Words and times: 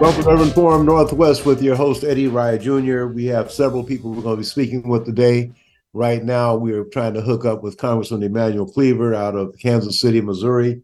Welcome 0.00 0.22
to 0.22 0.30
Urban 0.30 0.50
Forum 0.50 0.86
Northwest 0.86 1.44
with 1.44 1.60
your 1.60 1.74
host, 1.74 2.04
Eddie 2.04 2.28
Rye 2.28 2.56
Jr. 2.56 3.06
We 3.06 3.26
have 3.26 3.50
several 3.50 3.82
people 3.82 4.12
we're 4.12 4.22
going 4.22 4.36
to 4.36 4.40
be 4.40 4.46
speaking 4.46 4.88
with 4.88 5.04
today. 5.04 5.50
Right 5.92 6.22
now, 6.22 6.54
we 6.54 6.72
are 6.72 6.84
trying 6.84 7.14
to 7.14 7.20
hook 7.20 7.44
up 7.44 7.64
with 7.64 7.78
Congressman 7.78 8.22
Emanuel 8.22 8.70
Cleaver 8.70 9.12
out 9.12 9.34
of 9.34 9.58
Kansas 9.60 10.00
City, 10.00 10.20
Missouri. 10.20 10.82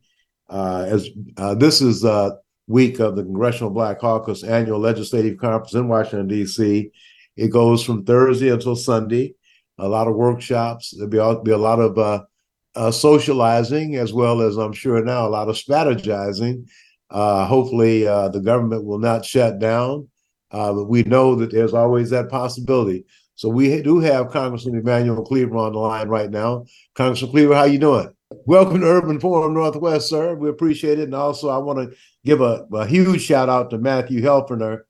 Uh, 0.51 0.87
as 0.89 1.11
uh, 1.37 1.55
this 1.55 1.81
is 1.81 2.01
the 2.01 2.41
week 2.67 2.99
of 2.99 3.15
the 3.15 3.23
Congressional 3.23 3.71
Black 3.71 4.01
Caucus 4.01 4.43
annual 4.43 4.81
legislative 4.81 5.39
conference 5.39 5.75
in 5.75 5.87
Washington, 5.87 6.27
D.C. 6.27 6.91
It 7.37 7.49
goes 7.53 7.85
from 7.85 8.05
Thursday 8.05 8.49
until 8.49 8.75
Sunday. 8.75 9.37
A 9.79 9.87
lot 9.87 10.09
of 10.09 10.17
workshops. 10.17 10.91
There'll 10.91 11.37
be, 11.37 11.51
be 11.51 11.53
a 11.53 11.59
lot 11.59 11.79
of 11.79 11.97
uh, 11.97 12.25
uh, 12.75 12.91
socializing, 12.91 13.95
as 13.95 14.13
well 14.13 14.43
as 14.43 14.57
I'm 14.57 14.73
sure 14.73 15.05
now 15.05 15.25
a 15.25 15.31
lot 15.31 15.49
of 15.49 15.55
strategizing. 15.55 16.67
Uh, 17.15 17.47
hopefully, 17.47 18.07
uh, 18.09 18.29
the 18.29 18.41
government 18.41 18.85
will 18.85 18.99
not 18.99 19.25
shut 19.25 19.61
down, 19.61 20.09
uh, 20.51 20.73
but 20.73 20.87
we 20.87 21.05
know 21.05 21.37
that 21.37 21.53
there's 21.53 21.73
always 21.73 22.11
that 22.11 22.29
possibility. 22.29 23.05
So 23.37 23.49
we 23.49 23.81
do 23.83 24.01
have 24.01 24.31
Congressman 24.33 24.75
Emanuel 24.77 25.25
Cleaver 25.25 25.57
on 25.57 25.73
the 25.75 25.79
line 25.79 26.09
right 26.09 26.29
now. 26.31 26.65
Congressman 26.97 27.31
Cleaver, 27.31 27.55
how 27.55 27.65
you 27.65 27.79
doing? 27.79 28.09
Welcome 28.47 28.81
to 28.81 28.87
Urban 28.89 29.21
Forum 29.21 29.55
Northwest, 29.55 30.09
sir. 30.09 30.35
We 30.35 30.49
appreciate 30.49 30.99
it, 30.99 31.05
and 31.05 31.15
also 31.15 31.49
I 31.51 31.59
want 31.59 31.79
to 31.91 31.97
give 32.25 32.41
a, 32.41 32.67
a 32.73 32.85
huge 32.85 33.23
shout 33.23 33.49
out 33.49 33.71
to 33.71 33.79
Matthew 33.79 34.21
Helfner, 34.21 34.81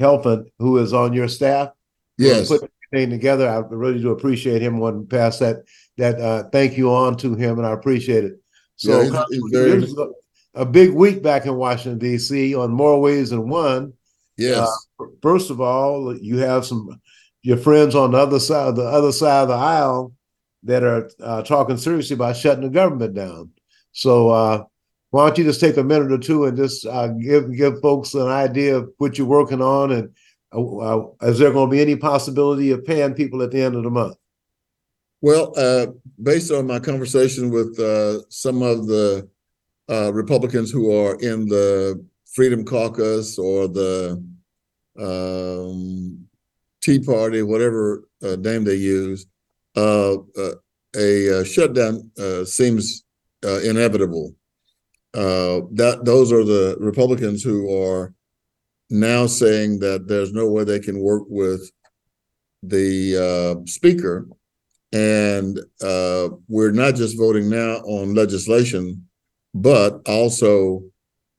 Helfen, 0.00 0.44
who 0.60 0.78
is 0.78 0.92
on 0.92 1.12
your 1.12 1.26
staff. 1.26 1.70
Yes. 2.16 2.46
Put 2.46 2.70
everything 2.92 3.10
together. 3.10 3.48
I 3.48 3.56
really 3.74 4.00
do 4.00 4.10
appreciate 4.10 4.62
him. 4.62 4.78
Want 4.78 5.10
to 5.10 5.16
pass 5.16 5.40
that 5.40 5.64
that 5.98 6.20
uh, 6.20 6.44
thank 6.50 6.76
you 6.78 6.92
on 6.94 7.16
to 7.18 7.34
him, 7.34 7.58
and 7.58 7.66
I 7.66 7.72
appreciate 7.72 8.22
it. 8.24 8.34
So 8.76 9.00
Yeah, 9.00 9.10
he's- 9.10 9.24
he's 9.30 9.42
very- 9.50 9.80
a, 10.54 10.64
big 10.64 10.90
week 10.92 11.22
back 11.22 11.46
in 11.46 11.56
Washington 11.56 11.98
D.C. 11.98 12.54
on 12.54 12.70
more 12.70 13.00
ways 13.00 13.30
than 13.30 13.48
one. 13.48 13.92
Yes. 14.36 14.68
First 15.20 15.50
of 15.50 15.60
all, 15.60 16.16
you 16.16 16.38
have 16.38 16.64
some 16.64 17.00
your 17.42 17.56
friends 17.56 17.94
on 17.94 18.12
the 18.12 18.18
other 18.18 18.38
side, 18.38 18.76
the 18.76 18.84
other 18.84 19.12
side 19.12 19.42
of 19.42 19.48
the 19.48 19.54
aisle, 19.54 20.12
that 20.62 20.82
are 20.82 21.10
uh, 21.20 21.42
talking 21.42 21.76
seriously 21.76 22.14
about 22.14 22.36
shutting 22.36 22.62
the 22.62 22.70
government 22.70 23.14
down. 23.14 23.50
So 23.92 24.30
uh, 24.30 24.64
why 25.10 25.26
don't 25.26 25.38
you 25.38 25.44
just 25.44 25.60
take 25.60 25.76
a 25.76 25.84
minute 25.84 26.12
or 26.12 26.18
two 26.18 26.44
and 26.44 26.56
just 26.56 26.86
uh, 26.86 27.08
give 27.08 27.54
give 27.54 27.80
folks 27.80 28.14
an 28.14 28.28
idea 28.28 28.76
of 28.76 28.90
what 28.98 29.18
you're 29.18 29.26
working 29.26 29.60
on, 29.60 29.92
and 29.92 30.10
uh, 30.54 30.78
uh, 30.78 31.06
is 31.22 31.38
there 31.38 31.52
going 31.52 31.68
to 31.68 31.70
be 31.70 31.82
any 31.82 31.96
possibility 31.96 32.70
of 32.70 32.84
paying 32.84 33.14
people 33.14 33.42
at 33.42 33.50
the 33.50 33.60
end 33.60 33.74
of 33.74 33.82
the 33.82 33.90
month? 33.90 34.16
Well, 35.20 35.52
uh, 35.56 35.86
based 36.20 36.50
on 36.50 36.66
my 36.66 36.80
conversation 36.80 37.50
with 37.50 37.78
uh, 37.78 38.28
some 38.28 38.62
of 38.62 38.86
the 38.86 39.28
uh, 39.90 40.12
Republicans 40.12 40.70
who 40.70 40.94
are 40.96 41.14
in 41.20 41.46
the 41.46 42.04
Freedom 42.32 42.64
Caucus 42.64 43.38
or 43.38 43.68
the 43.68 44.22
um, 44.98 46.26
Tea 46.82 46.98
Party, 46.98 47.42
whatever 47.42 48.04
uh, 48.22 48.36
name 48.36 48.64
they 48.64 48.74
use, 48.74 49.26
uh, 49.76 50.14
uh, 50.36 50.54
a 50.96 51.40
uh, 51.40 51.44
shutdown 51.44 52.10
uh, 52.18 52.44
seems 52.44 53.04
inevitable. 53.42 54.34
That 55.14 56.00
those 56.04 56.32
are 56.32 56.44
the 56.44 56.76
Republicans 56.78 57.42
who 57.42 57.82
are 57.82 58.14
now 58.90 59.26
saying 59.26 59.78
that 59.80 60.06
there's 60.06 60.32
no 60.32 60.50
way 60.50 60.64
they 60.64 60.80
can 60.80 61.00
work 61.00 61.24
with 61.28 61.70
the 62.62 63.62
speaker 63.66 64.28
and 64.92 65.58
we're 66.48 66.72
not 66.72 66.94
just 66.94 67.16
voting 67.16 67.48
now 67.48 67.76
on 67.84 68.14
legislation, 68.14 69.08
but 69.54 70.00
also 70.06 70.82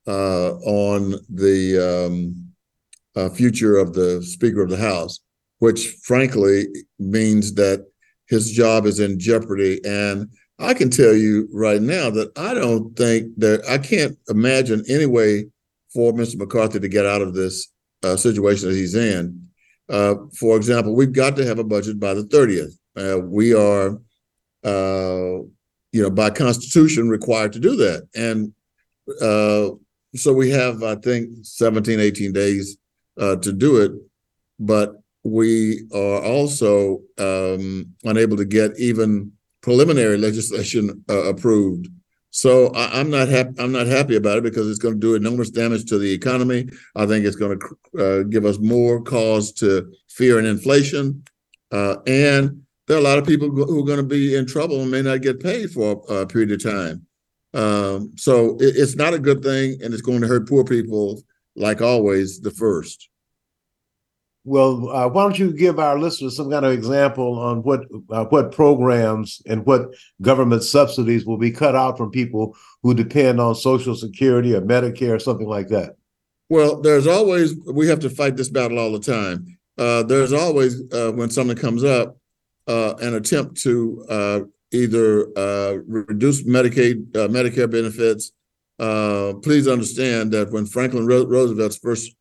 uh, 0.08 0.54
on 0.56 1.16
the 1.30 2.08
um, 2.08 2.54
uh, 3.16 3.30
future 3.30 3.78
of 3.78 3.94
the 3.94 4.22
Speaker 4.24 4.62
of 4.62 4.70
the 4.70 4.78
House, 4.78 5.20
which 5.60 5.96
frankly 6.04 6.66
means 7.00 7.54
that 7.56 7.86
his 8.28 8.52
job 8.52 8.86
is 8.86 9.00
in 9.00 9.20
jeopardy. 9.20 9.80
And 9.86 10.30
I 10.60 10.74
can 10.74 10.90
tell 10.90 11.14
you 11.14 11.48
right 11.52 11.82
now 11.82 12.10
that 12.12 12.38
I 12.38 12.54
don't 12.54 12.96
think 12.96 13.36
that 13.38 13.64
I 13.70 13.78
can't 13.78 14.18
imagine 14.30 14.84
any 14.90 15.06
way 15.06 15.46
for 15.94 16.12
Mr. 16.12 16.38
McCarthy 16.38 16.80
to 16.80 16.88
get 16.88 17.06
out 17.06 17.22
of 17.22 17.34
this 17.34 17.72
uh, 18.04 18.18
situation 18.18 18.70
that 18.70 18.76
he's 18.76 18.96
in. 18.96 19.48
Uh, 19.90 20.16
for 20.38 20.56
example, 20.58 20.96
we've 20.96 21.14
got 21.14 21.36
to 21.36 21.46
have 21.46 21.60
a 21.60 21.64
budget 21.64 22.00
by 22.00 22.14
the 22.14 22.24
30th. 22.24 22.74
Uh, 22.96 23.20
we 23.20 23.54
are, 23.54 24.00
uh, 24.64 25.44
you 25.94 26.02
know, 26.02 26.10
by 26.10 26.30
constitution 26.30 27.08
required 27.08 27.54
to 27.54 27.60
do 27.60 27.76
that. 27.78 28.08
And 28.16 28.54
uh, 29.22 29.70
so 30.16 30.34
we 30.34 30.50
have, 30.50 30.84
I 30.84 30.96
think, 30.96 31.30
17, 31.44 32.00
18 32.00 32.34
days 32.34 32.78
uh, 33.18 33.38
to 33.38 33.54
do 33.54 33.78
it. 33.78 33.92
But 34.60 34.96
we 35.24 35.88
are 35.94 36.22
also 36.22 37.02
um, 37.18 37.94
unable 38.04 38.36
to 38.38 38.46
get 38.46 38.78
even 38.78 39.32
preliminary 39.62 40.18
legislation 40.28 41.04
uh, 41.10 41.26
approved. 41.26 41.88
So 42.32 42.70
I, 42.70 43.00
I'm 43.00 43.12
not 43.12 43.28
happy. 43.28 43.52
I'm 43.60 43.72
not 43.72 43.86
happy 43.86 44.16
about 44.16 44.40
it 44.40 44.44
because 44.44 44.68
it's 44.68 44.80
going 44.80 44.96
to 44.96 45.00
do 45.00 45.14
enormous 45.14 45.52
damage 45.52 45.86
to 45.86 46.00
the 46.00 46.12
economy. 46.12 46.68
I 46.96 47.06
think 47.06 47.26
it's 47.26 47.36
going 47.36 47.60
to 47.60 48.04
uh, 48.04 48.24
give 48.24 48.46
us 48.46 48.58
more 48.58 49.04
cause 49.04 49.52
to 49.54 49.94
fear 50.10 50.40
and 50.40 50.48
inflation, 50.48 51.24
uh, 51.72 51.98
and 52.08 52.64
there 52.94 53.00
are 53.00 53.06
a 53.06 53.10
lot 53.10 53.18
of 53.18 53.26
people 53.26 53.50
who 53.50 53.80
are 53.80 53.88
going 53.88 53.98
to 53.98 54.04
be 54.04 54.36
in 54.36 54.46
trouble 54.46 54.80
and 54.80 54.92
may 54.92 55.02
not 55.02 55.24
get 55.24 55.42
paid 55.42 55.72
for 55.72 56.04
a 56.10 56.28
period 56.28 56.52
of 56.52 56.62
time. 56.62 57.04
Um, 57.56 58.12
so 58.16 58.56
it, 58.60 58.76
it's 58.76 58.96
not 58.96 59.16
a 59.16 59.20
good 59.20 59.42
thing, 59.42 59.80
and 59.82 59.96
it's 59.96 60.04
going 60.04 60.22
to 60.22 60.28
hurt 60.28 60.48
poor 60.48 60.64
people, 60.64 61.24
like 61.56 61.82
always, 61.82 62.40
the 62.40 62.52
first. 62.52 63.10
Well, 64.44 64.90
uh, 64.90 65.08
why 65.08 65.24
don't 65.24 65.40
you 65.40 65.54
give 65.54 65.80
our 65.80 65.98
listeners 65.98 66.38
some 66.38 66.52
kind 66.52 66.68
of 66.68 66.72
example 66.72 67.40
on 67.40 67.64
what 67.64 67.86
uh, 68.12 68.26
what 68.26 68.52
programs 68.52 69.42
and 69.48 69.66
what 69.66 69.88
government 70.22 70.62
subsidies 70.62 71.26
will 71.26 71.40
be 71.40 71.50
cut 71.50 71.76
out 71.76 71.98
from 71.98 72.12
people 72.12 72.56
who 72.84 72.94
depend 72.94 73.42
on 73.42 73.56
Social 73.56 73.96
Security 73.96 74.54
or 74.54 74.62
Medicare 74.62 75.16
or 75.16 75.20
something 75.20 75.48
like 75.48 75.70
that? 75.70 75.96
Well, 76.48 76.80
there's 76.80 77.08
always 77.08 77.56
we 77.66 77.88
have 77.88 78.02
to 78.02 78.10
fight 78.12 78.38
this 78.38 78.50
battle 78.50 78.78
all 78.78 78.92
the 78.92 79.00
time. 79.00 79.58
Uh, 79.80 80.04
there's 80.04 80.34
always 80.34 80.80
uh, 80.94 81.12
when 81.14 81.32
something 81.32 81.58
comes 81.58 81.84
up, 81.84 82.18
uh, 82.68 82.96
an 83.02 83.16
attempt 83.16 83.62
to 83.62 84.06
uh, 84.10 84.40
either 84.72 85.28
uh, 85.38 85.78
reduce 85.86 86.44
Medicaid, 86.44 87.16
uh, 87.16 87.28
Medicare 87.28 87.70
benefits. 87.70 88.32
Uh, 88.80 89.34
please 89.44 89.68
understand 89.68 90.32
that 90.32 90.52
when 90.52 90.66
Franklin 90.66 91.06
Ro- 91.06 91.26
Roosevelt 91.26 91.78
first 91.82 92.16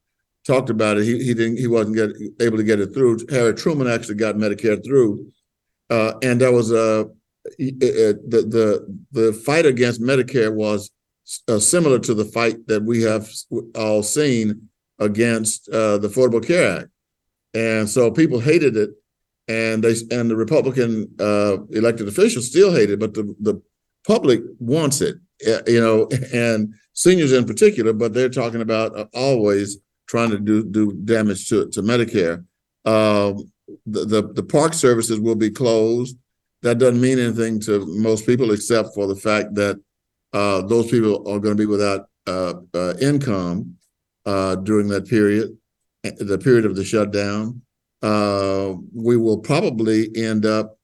talked 0.47 0.71
about 0.71 0.99
it, 0.99 1.05
he, 1.05 1.23
he 1.23 1.35
didn't 1.35 1.59
he 1.59 1.67
wasn't 1.67 1.97
get, 1.97 2.11
able 2.41 2.57
to 2.57 2.65
get 2.65 2.81
it 2.81 2.93
through. 2.93 3.19
Harry 3.31 3.55
Truman 3.55 3.87
actually 3.87 4.17
got 4.17 4.35
Medicare 4.35 4.85
through, 4.85 5.33
and 5.89 6.41
there 6.41 6.53
was 6.53 6.73
a 6.73 7.09
the 7.59 8.19
the 8.29 9.03
the 9.13 9.33
fight 9.33 9.65
against 9.65 10.03
Medicare 10.03 10.53
was 10.53 10.91
similar 11.59 11.99
to 12.01 12.15
the 12.15 12.25
fight 12.27 12.67
that 12.67 12.83
we 12.83 13.03
have 13.03 13.31
all 13.77 14.03
seen 14.03 14.69
against 14.99 15.67
the 15.67 16.01
Affordable 16.03 16.47
Care 16.47 16.81
Act, 16.81 16.89
and 17.55 17.89
so 17.89 18.11
people 18.11 18.41
hated 18.41 18.77
it 18.77 18.91
and 19.49 19.83
they 19.83 19.95
and 20.11 20.31
the 20.31 20.37
Republican 20.37 21.13
uh, 21.19 21.59
elected 21.71 22.09
officials 22.09 22.47
still 22.47 22.73
hate 22.73 22.91
it, 22.91 23.01
but 23.01 23.15
the 23.15 23.35
the 23.41 23.61
public 24.07 24.41
wants 24.59 25.01
it, 25.01 25.17
uh, 25.47 25.63
you 25.67 25.81
know, 25.81 26.09
and 26.33 26.75
seniors 26.93 27.33
in 27.33 27.45
particular. 27.45 27.93
But 27.93 28.15
they're 28.15 28.29
talking 28.29 28.61
about 28.61 28.97
uh, 28.97 29.07
always 29.15 29.79
trying 30.07 30.31
to 30.31 30.39
do 30.39 30.65
do 30.65 30.93
damage 31.05 31.49
to 31.49 31.69
to 31.71 31.83
Medicare. 31.83 32.45
Um, 32.85 33.51
the, 33.87 34.05
the 34.05 34.33
the 34.33 34.43
park 34.43 34.75
services 34.75 35.19
will 35.19 35.37
be 35.37 35.51
closed. 35.51 36.17
That 36.63 36.79
doesn't 36.79 37.01
mean 37.01 37.19
anything 37.19 37.59
to 37.63 37.85
most 37.87 38.25
people, 38.25 38.53
except 38.53 38.95
for 38.95 39.09
the 39.09 39.17
fact 39.17 39.55
that 39.57 39.81
uh, 40.33 40.63
those 40.63 40.91
people 40.91 41.29
are 41.29 41.41
going 41.41 41.57
to 41.57 41.61
be 41.61 41.67
without 41.67 42.07
uh, 42.29 42.55
uh, 42.73 42.95
income 43.01 43.77
during 44.25 44.87
that 44.89 45.09
period, 45.09 45.57
the 46.05 46.39
period 46.39 46.65
of 46.65 46.77
the 46.77 46.85
shutdown 46.85 47.61
uh, 48.03 48.75
we 48.95 49.17
will 49.17 49.39
probably 49.39 50.09
end 50.17 50.45
up 50.45 50.79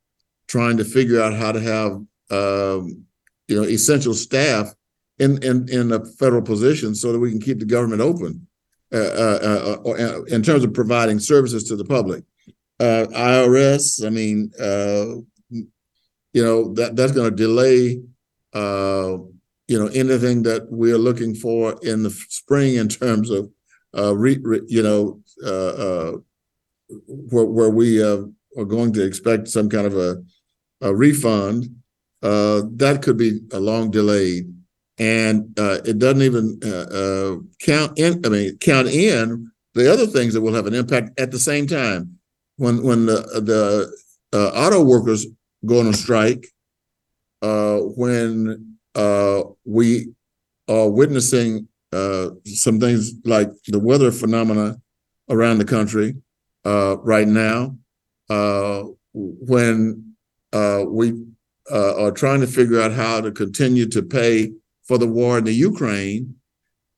trying 0.47 0.77
to 0.77 0.85
figure 0.85 1.21
out 1.21 1.35
how 1.35 1.53
to 1.53 1.61
have 1.61 1.93
um, 2.31 3.05
you 3.49 3.57
know 3.57 3.65
essential 3.65 4.15
staff 4.15 4.73
in 5.19 5.43
in 5.43 5.69
in 5.69 5.93
a 5.93 6.05
federal 6.05 6.43
position 6.43 6.95
so 6.95 7.13
that 7.13 7.19
we 7.19 7.31
can 7.31 7.41
keep 7.41 7.59
the 7.59 7.65
government 7.65 8.01
open 8.01 8.47
uh, 8.93 8.97
uh, 8.97 9.77
uh, 9.85 10.23
in 10.29 10.43
terms 10.43 10.65
of 10.65 10.73
providing 10.73 11.19
services 11.19 11.65
to 11.65 11.77
the 11.77 11.85
public. 11.85 12.25
IRS, 12.81 14.07
I 14.07 14.09
mean, 14.09 14.51
you 16.33 16.45
know 16.45 16.73
that 16.75 16.95
that's 16.95 17.13
going 17.13 17.29
to 17.29 17.37
delay 17.37 18.01
you 18.55 19.79
know 19.79 19.89
anything 19.89 20.43
that 20.45 20.67
we're 20.71 20.97
looking 20.97 21.35
for 21.35 21.77
in 21.83 22.03
the 22.03 22.11
spring 22.29 22.77
in 22.77 22.89
terms 22.89 23.31
of 23.31 23.51
re, 23.95 24.39
re, 24.41 24.61
you 24.69 24.83
know 24.83 25.21
where, 27.07 27.45
where 27.45 27.71
we 27.71 28.03
uh, 28.03 28.23
are 28.57 28.65
going 28.65 28.93
to 28.95 29.05
expect 29.05 29.49
some 29.49 29.69
kind 29.69 29.87
of 29.87 29.97
a, 29.97 30.23
a 30.81 30.95
refund, 30.95 31.67
uh, 32.23 32.63
that 32.73 33.01
could 33.03 33.17
be 33.17 33.41
a 33.53 33.61
long 33.61 33.91
delayed. 33.91 34.53
And 34.99 35.57
uh, 35.59 35.79
it 35.85 35.99
doesn't 35.99 36.23
even 36.23 36.59
uh, 36.65 36.69
uh, 36.69 37.37
count 37.61 37.99
in, 37.99 38.25
I 38.27 38.29
mean, 38.29 38.59
count 38.59 38.89
in 38.89 39.51
the 39.75 39.93
other 39.93 40.07
things 40.07 40.35
that 40.35 40.41
will 40.41 40.55
have 40.55 40.67
an 40.67 40.75
impact 40.75 41.19
at 41.21 41.31
the 41.31 41.39
same 41.39 41.67
time. 41.67 42.19
When 42.57 42.83
when 42.83 43.07
the 43.07 43.93
the 44.33 44.53
auto 44.53 44.83
workers 44.83 45.25
go 45.65 45.79
on 45.79 45.87
a 45.87 45.93
strike, 45.93 46.49
when 47.41 48.77
we 49.65 50.09
are 50.69 50.89
witnessing 50.89 51.69
uh, 51.93 52.31
some 52.45 52.79
things 52.79 53.13
like 53.25 53.51
the 53.67 53.79
weather 53.79 54.13
phenomena 54.13 54.77
around 55.31 55.59
the 55.59 55.65
country 55.65 56.17
right 57.03 57.29
now, 57.29 57.77
uh, 58.31 58.83
when 59.15 60.15
uh, 60.53 60.85
we 60.87 61.13
uh, 61.71 62.05
are 62.05 62.11
trying 62.13 62.41
to 62.41 62.47
figure 62.47 62.81
out 62.81 62.93
how 62.93 63.21
to 63.21 63.31
continue 63.31 63.87
to 63.87 64.03
pay 64.03 64.53
for 64.85 64.99
the 64.99 65.07
war 65.07 65.39
in 65.39 65.45
the 65.45 65.53
Ukraine, 65.53 66.35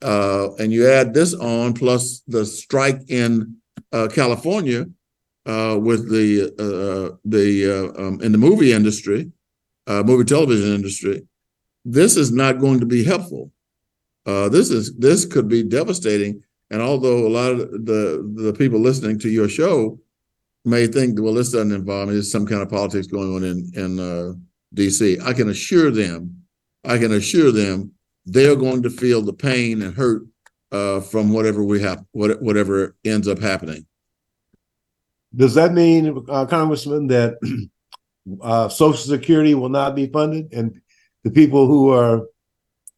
uh, 0.02 0.54
and 0.58 0.72
you 0.72 0.88
add 0.88 1.12
this 1.12 1.34
on 1.34 1.74
plus 1.74 2.20
the 2.26 2.46
strike 2.46 3.00
in 3.08 3.56
uh, 3.92 4.08
California 4.08 4.86
uh, 5.46 5.76
with 5.80 6.08
the 6.10 6.52
uh, 6.58 7.16
the 7.24 7.48
uh, 7.66 8.02
um, 8.02 8.20
in 8.20 8.32
the 8.32 8.38
movie 8.38 8.72
industry, 8.72 9.30
uh, 9.86 10.02
movie 10.02 10.24
television 10.24 10.74
industry, 10.74 11.26
this 11.84 12.16
is 12.16 12.30
not 12.30 12.60
going 12.60 12.80
to 12.80 12.86
be 12.86 13.02
helpful. 13.02 13.50
Uh, 14.26 14.48
this 14.48 14.70
is 14.70 14.94
this 14.96 15.24
could 15.24 15.48
be 15.48 15.62
devastating. 15.62 16.42
And 16.70 16.80
although 16.80 17.26
a 17.26 17.28
lot 17.28 17.52
of 17.52 17.58
the 17.84 18.32
the 18.36 18.52
people 18.52 18.78
listening 18.78 19.18
to 19.20 19.28
your 19.28 19.48
show 19.48 19.98
may 20.64 20.86
think, 20.86 21.20
well, 21.20 21.34
this 21.34 21.52
doesn't 21.52 21.72
involve 21.72 22.08
me, 22.08 22.14
there's 22.14 22.30
some 22.30 22.46
kind 22.46 22.62
of 22.62 22.70
politics 22.70 23.06
going 23.06 23.34
on 23.34 23.44
in 23.44 23.70
in 23.74 23.98
uh, 23.98 24.32
D.C. 24.74 25.18
I 25.24 25.32
can 25.32 25.48
assure 25.48 25.90
them, 25.90 26.42
I 26.84 26.98
can 26.98 27.12
assure 27.12 27.50
them, 27.50 27.92
they're 28.26 28.56
going 28.56 28.82
to 28.82 28.90
feel 28.90 29.22
the 29.22 29.32
pain 29.32 29.82
and 29.82 29.94
hurt 29.94 30.22
uh, 30.72 31.00
from 31.00 31.32
whatever 31.32 31.64
we 31.64 31.80
have, 31.80 32.04
what, 32.12 32.40
whatever 32.40 32.96
ends 33.04 33.26
up 33.26 33.38
happening. 33.38 33.86
Does 35.34 35.54
that 35.54 35.72
mean, 35.72 36.24
uh, 36.28 36.46
Congressman, 36.46 37.06
that 37.08 37.34
uh, 38.42 38.68
Social 38.68 38.96
Security 38.96 39.54
will 39.54 39.68
not 39.68 39.94
be 39.94 40.06
funded, 40.06 40.52
and 40.52 40.80
the 41.24 41.30
people 41.30 41.66
who 41.66 41.92
are, 41.92 42.26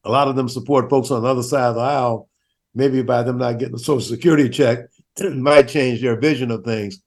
a 0.04 0.10
lot 0.10 0.28
of 0.28 0.36
them 0.36 0.48
support 0.48 0.90
folks 0.90 1.10
on 1.10 1.22
the 1.22 1.28
other 1.28 1.42
side 1.42 1.68
of 1.68 1.74
the 1.76 1.80
aisle, 1.80 2.28
maybe 2.74 3.02
by 3.02 3.22
them 3.22 3.38
not 3.38 3.58
getting 3.58 3.74
the 3.74 3.78
Social 3.78 4.00
Security 4.00 4.48
check, 4.48 4.86
might 5.20 5.68
change 5.68 6.00
their 6.00 6.18
vision 6.18 6.50
of 6.50 6.64
things. 6.64 7.00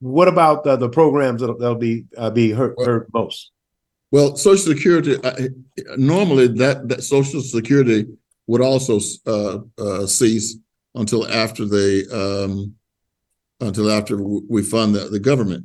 What 0.00 0.28
about 0.28 0.66
uh, 0.66 0.76
the 0.76 0.88
programs 0.88 1.40
that'll, 1.40 1.58
that'll 1.58 1.76
be 1.76 2.06
uh, 2.16 2.30
be 2.30 2.50
hurt, 2.50 2.74
hurt 2.78 3.08
most? 3.14 3.52
Well, 4.10 4.36
Social 4.36 4.74
Security, 4.74 5.16
uh, 5.22 5.48
normally 5.96 6.48
that, 6.48 6.88
that 6.88 7.02
Social 7.02 7.40
Security 7.40 8.06
would 8.46 8.60
also 8.60 8.98
uh, 9.26 9.58
uh, 9.78 10.06
cease 10.06 10.56
until 10.94 11.26
after 11.28 11.64
they, 11.64 12.04
um, 12.12 12.74
until 13.60 13.90
after 13.90 14.20
we 14.20 14.62
fund 14.62 14.94
the, 14.94 15.08
the 15.08 15.20
government. 15.20 15.64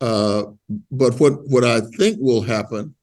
Uh, 0.00 0.44
but 0.90 1.18
what, 1.18 1.48
what 1.48 1.64
I 1.64 1.80
think 1.80 2.18
will 2.20 2.42
happen 2.42 2.94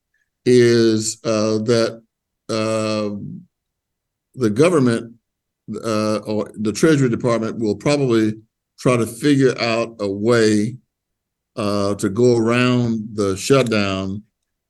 is 0.46 1.20
uh, 1.26 1.58
that 1.64 2.02
um 2.48 3.42
the 4.36 4.50
government 4.50 5.15
uh, 5.84 6.18
or 6.20 6.52
the 6.56 6.72
Treasury 6.72 7.10
Department 7.10 7.60
will 7.60 7.76
probably 7.76 8.34
try 8.80 8.98
to 8.98 9.06
figure 9.06 9.60
out 9.60 9.96
a 10.00 10.10
way 10.10 10.78
uh, 11.56 11.96
to 11.96 12.10
go 12.10 12.38
around 12.38 13.08
the 13.14 13.36
shutdown 13.38 14.24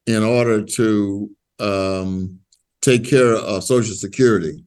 in 0.06 0.24
order 0.24 0.64
to 0.64 1.30
um, 1.60 2.40
take 2.82 3.04
care 3.04 3.34
of 3.34 3.64
Social 3.64 3.96
Security, 3.96 4.64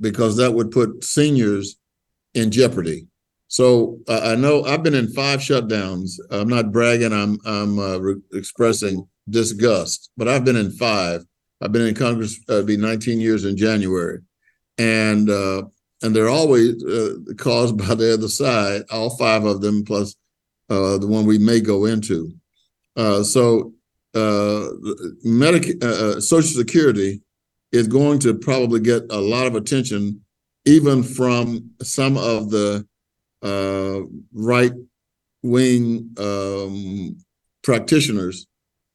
because 0.00 0.36
that 0.36 0.52
would 0.52 0.70
put 0.70 1.02
seniors 1.02 1.76
in 2.34 2.50
jeopardy. 2.50 3.06
So 3.48 3.98
uh, 4.08 4.20
I 4.22 4.34
know 4.34 4.64
I've 4.64 4.82
been 4.82 4.94
in 4.94 5.08
five 5.12 5.40
shutdowns. 5.40 6.18
I'm 6.30 6.48
not 6.48 6.72
bragging. 6.72 7.12
I'm 7.12 7.38
I'm 7.46 7.78
uh, 7.78 7.98
re- 7.98 8.20
expressing 8.34 9.08
disgust, 9.30 10.10
but 10.16 10.28
I've 10.28 10.44
been 10.44 10.56
in 10.56 10.70
five. 10.72 11.24
I've 11.62 11.72
been 11.72 11.86
in 11.86 11.94
Congress. 11.94 12.38
Uh, 12.48 12.62
be 12.62 12.76
19 12.76 13.20
years 13.20 13.44
in 13.44 13.56
January, 13.56 14.18
and 14.78 15.30
uh, 15.30 15.62
and 16.02 16.14
they're 16.14 16.28
always 16.28 16.82
uh, 16.84 17.14
caused 17.38 17.76
by 17.76 17.94
the 17.94 18.14
other 18.14 18.28
side. 18.28 18.82
All 18.90 19.16
five 19.16 19.44
of 19.44 19.60
them, 19.60 19.84
plus 19.84 20.14
uh, 20.68 20.98
the 20.98 21.06
one 21.06 21.24
we 21.24 21.38
may 21.38 21.60
go 21.60 21.86
into. 21.86 22.32
Uh, 22.96 23.22
so 23.22 23.72
uh, 24.14 24.68
Medic- 25.24 25.82
uh, 25.82 26.20
Social 26.20 26.58
Security 26.58 27.20
is 27.72 27.88
going 27.88 28.18
to 28.20 28.34
probably 28.34 28.80
get 28.80 29.02
a 29.10 29.20
lot 29.20 29.46
of 29.46 29.54
attention, 29.54 30.22
even 30.64 31.02
from 31.02 31.70
some 31.82 32.16
of 32.16 32.50
the 32.50 32.86
right 34.32 34.72
wing 35.42 36.10
um, 36.18 37.16
practitioners, 37.62 38.46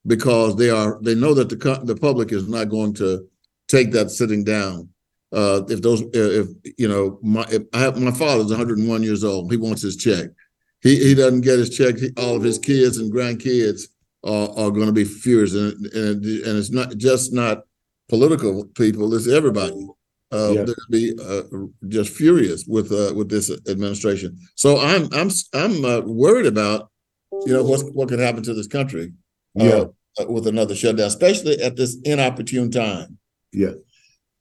because 0.05 0.55
they 0.55 0.69
are 0.69 0.99
they 1.01 1.15
know 1.15 1.33
that 1.33 1.49
the 1.49 1.81
the 1.83 1.95
public 1.95 2.31
is 2.31 2.47
not 2.47 2.69
going 2.69 2.93
to 2.93 3.27
take 3.67 3.91
that 3.91 4.09
sitting 4.09 4.43
down. 4.43 4.89
Uh, 5.33 5.61
if 5.69 5.81
those 5.81 6.01
if 6.13 6.47
you 6.77 6.87
know 6.87 7.17
my 7.21 7.45
if 7.49 7.63
I 7.73 7.79
have 7.79 7.97
my 7.99 8.11
father's 8.11 8.47
101 8.49 9.03
years 9.03 9.23
old, 9.23 9.49
he 9.51 9.57
wants 9.57 9.81
his 9.81 9.95
check. 9.95 10.29
He 10.81 10.97
he 11.03 11.15
doesn't 11.15 11.41
get 11.41 11.59
his 11.59 11.69
check. 11.69 11.97
He, 11.97 12.09
all 12.17 12.35
of 12.35 12.43
his 12.43 12.59
kids 12.59 12.97
and 12.97 13.11
grandkids 13.13 13.83
are, 14.23 14.49
are 14.57 14.71
going 14.71 14.87
to 14.87 14.91
be 14.91 15.05
furious, 15.05 15.53
and, 15.53 15.85
and 15.87 16.25
and 16.25 16.57
it's 16.57 16.71
not 16.71 16.97
just 16.97 17.31
not 17.33 17.63
political 18.09 18.65
people; 18.75 19.13
it's 19.13 19.27
everybody. 19.27 19.87
Uh, 20.33 20.51
Yeah. 20.53 20.63
They're 20.63 20.75
going 20.75 20.75
to 20.75 20.91
be 20.91 21.07
uh, 21.21 21.43
just 21.89 22.11
furious 22.13 22.65
with 22.65 22.91
uh, 22.91 23.13
with 23.15 23.29
this 23.29 23.49
administration. 23.69 24.37
So 24.55 24.79
I'm 24.79 25.07
I'm 25.13 25.29
I'm 25.53 25.85
uh, 25.85 26.01
worried 26.01 26.45
about 26.45 26.89
you 27.45 27.53
know 27.53 27.63
what's 27.63 27.83
what 27.83 28.09
could 28.09 28.19
happen 28.19 28.43
to 28.43 28.53
this 28.53 28.67
country 28.67 29.13
uh, 29.59 29.63
Yeah. 29.63 30.25
with 30.27 30.47
another 30.47 30.75
shutdown, 30.75 31.07
especially 31.07 31.61
at 31.61 31.75
this 31.77 31.97
inopportune 32.03 32.69
time. 32.71 33.17
Yeah. 33.53 33.73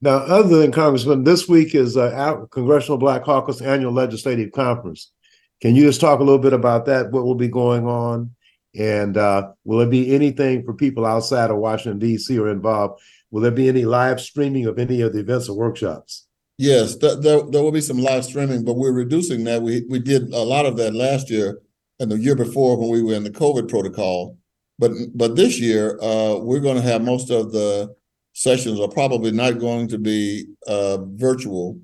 Now, 0.03 0.17
other 0.17 0.59
than 0.59 0.73
Congressman, 0.73 1.25
this 1.25 1.47
week 1.47 1.75
is 1.75 1.97
uh, 1.97 2.13
our 2.15 2.47
Congressional 2.47 2.97
Black 2.97 3.23
Caucus 3.23 3.61
Annual 3.61 3.93
Legislative 3.93 4.51
Conference. 4.53 5.13
Can 5.61 5.77
you 5.77 5.83
just 5.83 6.01
talk 6.01 6.21
a 6.21 6.25
little 6.25 6.39
bit 6.39 6.55
about 6.55 6.87
that? 6.87 7.11
What 7.11 7.25
will 7.25 7.35
be 7.35 7.49
going 7.49 7.87
on? 7.87 8.35
And 8.75 9.19
uh, 9.19 9.51
will 9.65 9.79
there 9.79 9.89
be 9.89 10.15
anything 10.15 10.65
for 10.65 10.73
people 10.73 11.05
outside 11.05 11.51
of 11.51 11.59
Washington, 11.59 11.99
D.C. 11.99 12.39
or 12.39 12.49
involved? 12.49 13.03
Will 13.31 13.43
there 13.43 13.51
be 13.51 13.69
any 13.69 13.85
live 13.85 14.21
streaming 14.21 14.67
of 14.67 14.79
any 14.79 15.03
of 15.03 15.13
the 15.13 15.21
events 15.21 15.49
or 15.51 15.57
workshops? 15.57 16.27
Yes, 16.57 16.97
th- 16.97 17.19
there, 17.21 17.43
there 17.43 17.63
will 17.63 17.73
be 17.73 17.81
some 17.81 17.99
live 17.99 18.25
streaming, 18.25 18.65
but 18.65 18.75
we're 18.75 18.93
reducing 18.93 19.45
that. 19.45 19.63
We 19.63 19.85
we 19.89 19.99
did 19.99 20.33
a 20.33 20.43
lot 20.43 20.67
of 20.67 20.77
that 20.77 20.95
last 20.95 21.31
year 21.31 21.61
and 21.99 22.11
the 22.11 22.19
year 22.19 22.35
before 22.35 22.77
when 22.77 22.91
we 22.91 23.03
were 23.03 23.15
in 23.15 23.25
the 23.25 23.31
COVID 23.31 23.69
protocol. 23.69 24.37
But 24.79 24.93
but 25.15 25.37
this 25.37 25.61
year, 25.61 25.99
uh, 26.03 26.37
we're 26.37 26.61
going 26.61 26.77
to 26.77 26.83
have 26.83 27.03
most 27.03 27.31
of 27.31 27.53
the 27.53 27.95
sessions 28.41 28.81
are 28.81 28.89
probably 28.89 29.31
not 29.31 29.59
going 29.59 29.87
to 29.87 29.99
be 29.99 30.47
uh, 30.67 30.97
virtual. 31.29 31.79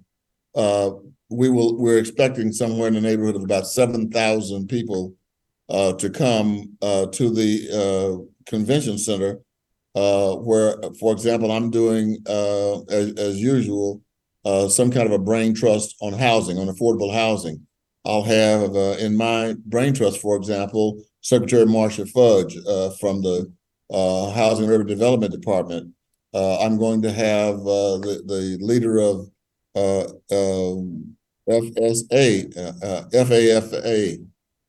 Uh, 0.54 0.90
we 1.28 1.50
will 1.50 1.76
we're 1.76 1.98
expecting 1.98 2.50
somewhere 2.50 2.88
in 2.88 2.94
the 2.94 3.00
neighborhood 3.00 3.36
of 3.36 3.42
about 3.42 3.66
seven 3.66 4.10
thousand 4.10 4.66
people 4.66 5.12
uh, 5.68 5.92
to 5.94 6.08
come 6.08 6.48
uh, 6.80 7.04
to 7.18 7.28
the 7.28 7.50
uh, 7.80 8.12
convention 8.48 8.96
center, 8.96 9.40
uh, 9.96 10.34
where, 10.36 10.78
for 10.98 11.12
example, 11.12 11.50
I'm 11.52 11.70
doing 11.70 12.16
as, 12.26 13.12
as 13.18 13.34
usual 13.38 14.00
some 14.68 14.90
kind 14.90 15.06
of 15.06 15.12
a 15.12 15.18
brain 15.18 15.52
trust 15.54 15.96
on 16.00 16.14
housing, 16.14 16.56
on 16.58 16.68
affordable 16.68 17.12
housing. 17.12 17.66
I'll 18.06 18.22
have 18.22 18.76
in 19.00 19.16
my 19.16 19.56
brain 19.66 19.92
trust, 19.92 20.20
for 20.20 20.36
example, 20.36 21.02
Secretary 21.20 21.66
Marcia 21.66 22.06
Fudge 22.06 22.54
from 23.00 23.20
the 23.20 23.52
Housing 23.90 24.64
and 24.64 24.72
Urban 24.72 24.86
Development 24.86 25.32
Department. 25.32 25.92
Uh, 26.36 26.58
I'm 26.60 26.76
going 26.76 27.00
to 27.00 27.10
have 27.10 27.60
uh, 27.60 27.96
the 27.96 28.22
the 28.26 28.58
leader 28.60 28.98
of 28.98 29.30
uh, 29.74 30.04
um, 30.30 31.16
FSA, 31.48 32.52
FAFA, 33.10 34.26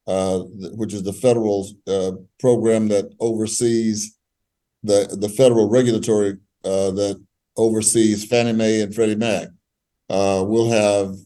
uh, 0.08 0.40
which 0.78 0.94
is 0.94 1.04
the 1.04 1.12
federal 1.12 1.68
uh, 1.86 2.12
program 2.40 2.88
that 2.88 3.14
oversees 3.20 4.18
the 4.84 5.14
the 5.20 5.28
federal 5.28 5.70
regulatory 5.70 6.38
uh, 6.64 6.92
that 6.92 7.22
oversees 7.58 8.24
Fannie 8.24 8.54
Mae 8.54 8.80
and 8.80 8.96
Freddie 8.96 9.16
Mac. 9.16 9.50
We'll 10.10 10.70
have 10.70 11.18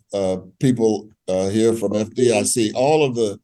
people 0.60 1.12
here 1.52 1.74
from 1.74 1.92
FDIC. 1.92 2.72
All 2.74 3.06
of 3.06 3.14
the 3.14 3.40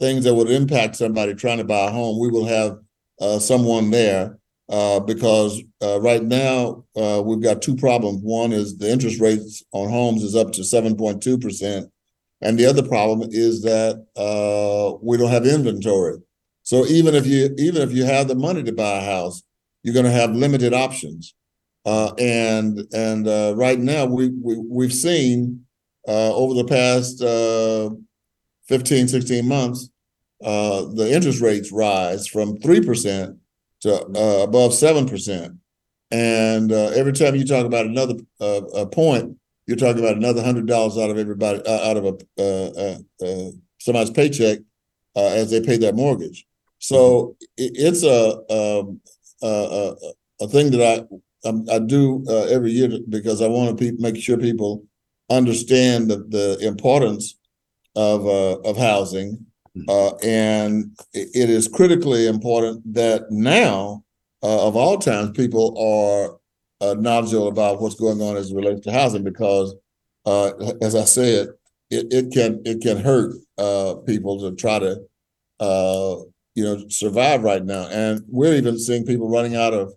things 0.00 0.24
that 0.24 0.34
would 0.34 0.50
impact 0.50 0.96
somebody 0.96 1.34
trying 1.34 1.58
to 1.58 1.64
buy 1.64 1.86
a 1.86 1.90
home, 1.92 2.18
we 2.18 2.30
will 2.30 2.46
have 2.46 3.40
someone 3.40 3.92
there 3.92 4.40
uh, 4.68 5.00
because 5.00 5.62
uh, 5.82 6.00
right 6.00 6.22
now 6.22 6.84
uh, 6.96 7.22
we've 7.24 7.42
got 7.42 7.62
two 7.62 7.76
problems. 7.76 8.20
One 8.22 8.52
is 8.52 8.78
the 8.78 8.90
interest 8.90 9.20
rates 9.20 9.62
on 9.72 9.90
homes 9.90 10.22
is 10.22 10.36
up 10.36 10.52
to 10.52 10.64
seven 10.64 10.96
point 10.96 11.22
two 11.22 11.38
percent, 11.38 11.90
and 12.40 12.58
the 12.58 12.66
other 12.66 12.82
problem 12.82 13.28
is 13.32 13.62
that 13.62 14.06
uh, 14.16 14.96
we 15.02 15.16
don't 15.16 15.30
have 15.30 15.46
inventory. 15.46 16.18
So 16.62 16.86
even 16.86 17.14
if 17.14 17.26
you 17.26 17.54
even 17.58 17.82
if 17.82 17.92
you 17.92 18.04
have 18.04 18.28
the 18.28 18.34
money 18.34 18.62
to 18.62 18.72
buy 18.72 18.98
a 18.98 19.04
house, 19.04 19.42
you're 19.82 19.94
going 19.94 20.06
to 20.06 20.12
have 20.12 20.34
limited 20.34 20.72
options. 20.72 21.34
Uh, 21.84 22.12
and 22.18 22.80
and 22.94 23.26
right 23.58 23.80
now 23.80 24.06
we, 24.06 24.28
we 24.28 24.56
we've 24.58 24.94
seen 24.94 25.66
over 26.06 26.54
the 26.54 26.64
past 26.64 27.20
uh, 27.20 27.90
15, 28.68 29.08
16 29.08 29.46
months, 29.46 29.90
the 30.40 31.10
interest 31.12 31.40
rates 31.40 31.72
rise 31.72 32.28
from 32.28 32.56
three 32.58 32.80
percent 32.80 33.36
to 33.82 33.94
uh, 33.94 34.42
above 34.42 34.74
seven 34.74 35.06
percent. 35.06 35.56
And 36.10 36.72
uh, 36.72 36.90
every 36.94 37.12
time 37.12 37.34
you 37.34 37.44
talk 37.44 37.64
about 37.64 37.86
another 37.86 38.14
uh, 38.40 38.62
a 38.74 38.86
point, 38.86 39.36
you're 39.66 39.76
talking 39.76 40.00
about 40.00 40.16
another 40.16 40.42
hundred 40.42 40.66
dollars 40.66 40.98
out 40.98 41.10
of 41.10 41.18
everybody 41.18 41.62
uh, 41.64 41.90
out 41.90 41.96
of 41.96 42.04
a 42.04 42.14
uh, 42.42 43.24
uh, 43.24 43.50
somebody's 43.78 44.10
paycheck 44.10 44.58
as 45.16 45.50
they 45.50 45.60
pay 45.60 45.76
their 45.76 45.92
mortgage. 45.92 46.46
So 46.78 47.36
it, 47.56 47.72
it's 47.74 48.02
a, 48.02 48.34
um, 48.52 49.00
a 49.42 49.46
a 49.46 50.44
a 50.44 50.48
thing 50.48 50.70
that 50.72 50.82
I 51.44 51.48
um, 51.48 51.64
I 51.70 51.78
do 51.78 52.24
every 52.28 52.72
year 52.72 52.90
because 53.08 53.40
I 53.40 53.48
want 53.48 53.78
to 53.78 53.84
pe- 53.84 53.98
make 53.98 54.16
sure 54.16 54.36
people 54.36 54.84
understand 55.30 56.10
the, 56.10 56.18
the 56.28 56.66
importance 56.66 57.38
of 57.96 58.26
of 58.66 58.76
housing, 58.76 59.46
uh, 59.88 60.14
and 60.22 60.96
it, 61.14 61.48
is 61.48 61.66
critically 61.66 62.26
important 62.26 62.82
that 62.92 63.30
now, 63.30 64.04
uh, 64.42 64.66
of 64.66 64.76
all 64.76 64.98
times, 64.98 65.30
people 65.30 65.74
are 65.78 66.38
uh, 66.86 66.94
knowledgeable 66.94 67.48
about 67.48 67.80
what's 67.80 67.94
going 67.94 68.20
on 68.20 68.36
as 68.36 68.50
it 68.50 68.56
relates 68.56 68.82
to 68.82 68.92
housing 68.92 69.24
because, 69.24 69.74
uh, 70.26 70.50
as 70.82 70.94
I 70.94 71.04
said, 71.04 71.48
it, 71.90 72.06
it 72.12 72.32
can 72.32 72.60
it 72.64 72.82
can 72.82 72.98
hurt 72.98 73.34
uh, 73.56 73.94
people 74.06 74.40
to 74.40 74.56
try 74.56 74.78
to 74.78 75.00
uh, 75.60 76.16
you 76.54 76.64
know 76.64 76.84
survive 76.88 77.42
right 77.42 77.64
now, 77.64 77.86
and 77.88 78.22
we're 78.28 78.54
even 78.54 78.78
seeing 78.78 79.06
people 79.06 79.30
running 79.30 79.56
out 79.56 79.72
of 79.72 79.94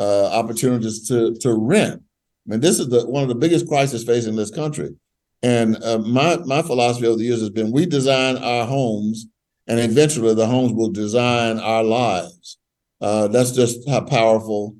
opportunities 0.00 1.06
to 1.08 1.36
to 1.36 1.54
rent. 1.54 2.02
I 2.46 2.50
mean, 2.50 2.60
this 2.60 2.80
is 2.80 2.88
the 2.88 3.06
one 3.06 3.22
of 3.22 3.28
the 3.28 3.36
biggest 3.36 3.68
crises 3.68 4.02
facing 4.04 4.34
this 4.34 4.50
country. 4.50 4.96
And 5.42 5.82
uh, 5.82 5.98
my 5.98 6.36
my 6.38 6.62
philosophy 6.62 7.06
over 7.06 7.18
the 7.18 7.24
years 7.24 7.40
has 7.40 7.50
been: 7.50 7.72
we 7.72 7.84
design 7.86 8.36
our 8.36 8.64
homes, 8.66 9.26
and 9.66 9.80
eventually 9.80 10.34
the 10.34 10.46
homes 10.46 10.72
will 10.72 10.90
design 10.90 11.58
our 11.58 11.82
lives. 11.82 12.58
Uh, 13.00 13.26
that's 13.28 13.50
just 13.50 13.88
how 13.88 14.00
powerful 14.00 14.76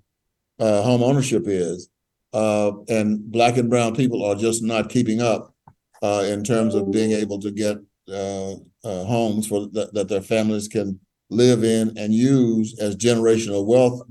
uh, 0.61 0.83
home 0.83 1.03
ownership 1.03 1.43
is. 1.47 1.89
Uh, 2.33 2.73
and 2.89 3.31
black 3.31 3.57
and 3.57 3.69
brown 3.69 3.95
people 3.95 4.25
are 4.25 4.37
just 4.37 4.63
not 4.63 4.89
keeping 4.89 5.21
up 5.21 5.55
uh, 6.03 6.25
in 6.27 6.45
terms 6.45 6.75
of 6.75 6.91
being 6.91 7.13
able 7.13 7.39
to 7.41 7.51
get 7.51 7.77
uh, 8.09 8.55
homes 8.85 9.47
for 9.47 9.67
that, 9.73 9.93
that 9.93 10.09
their 10.09 10.23
families 10.23 10.69
can 10.69 10.99
live 11.29 11.65
in 11.65 11.97
and 11.99 12.15
use 12.15 12.79
as 12.79 12.97
generational 12.97 13.67
wealth 13.67 14.03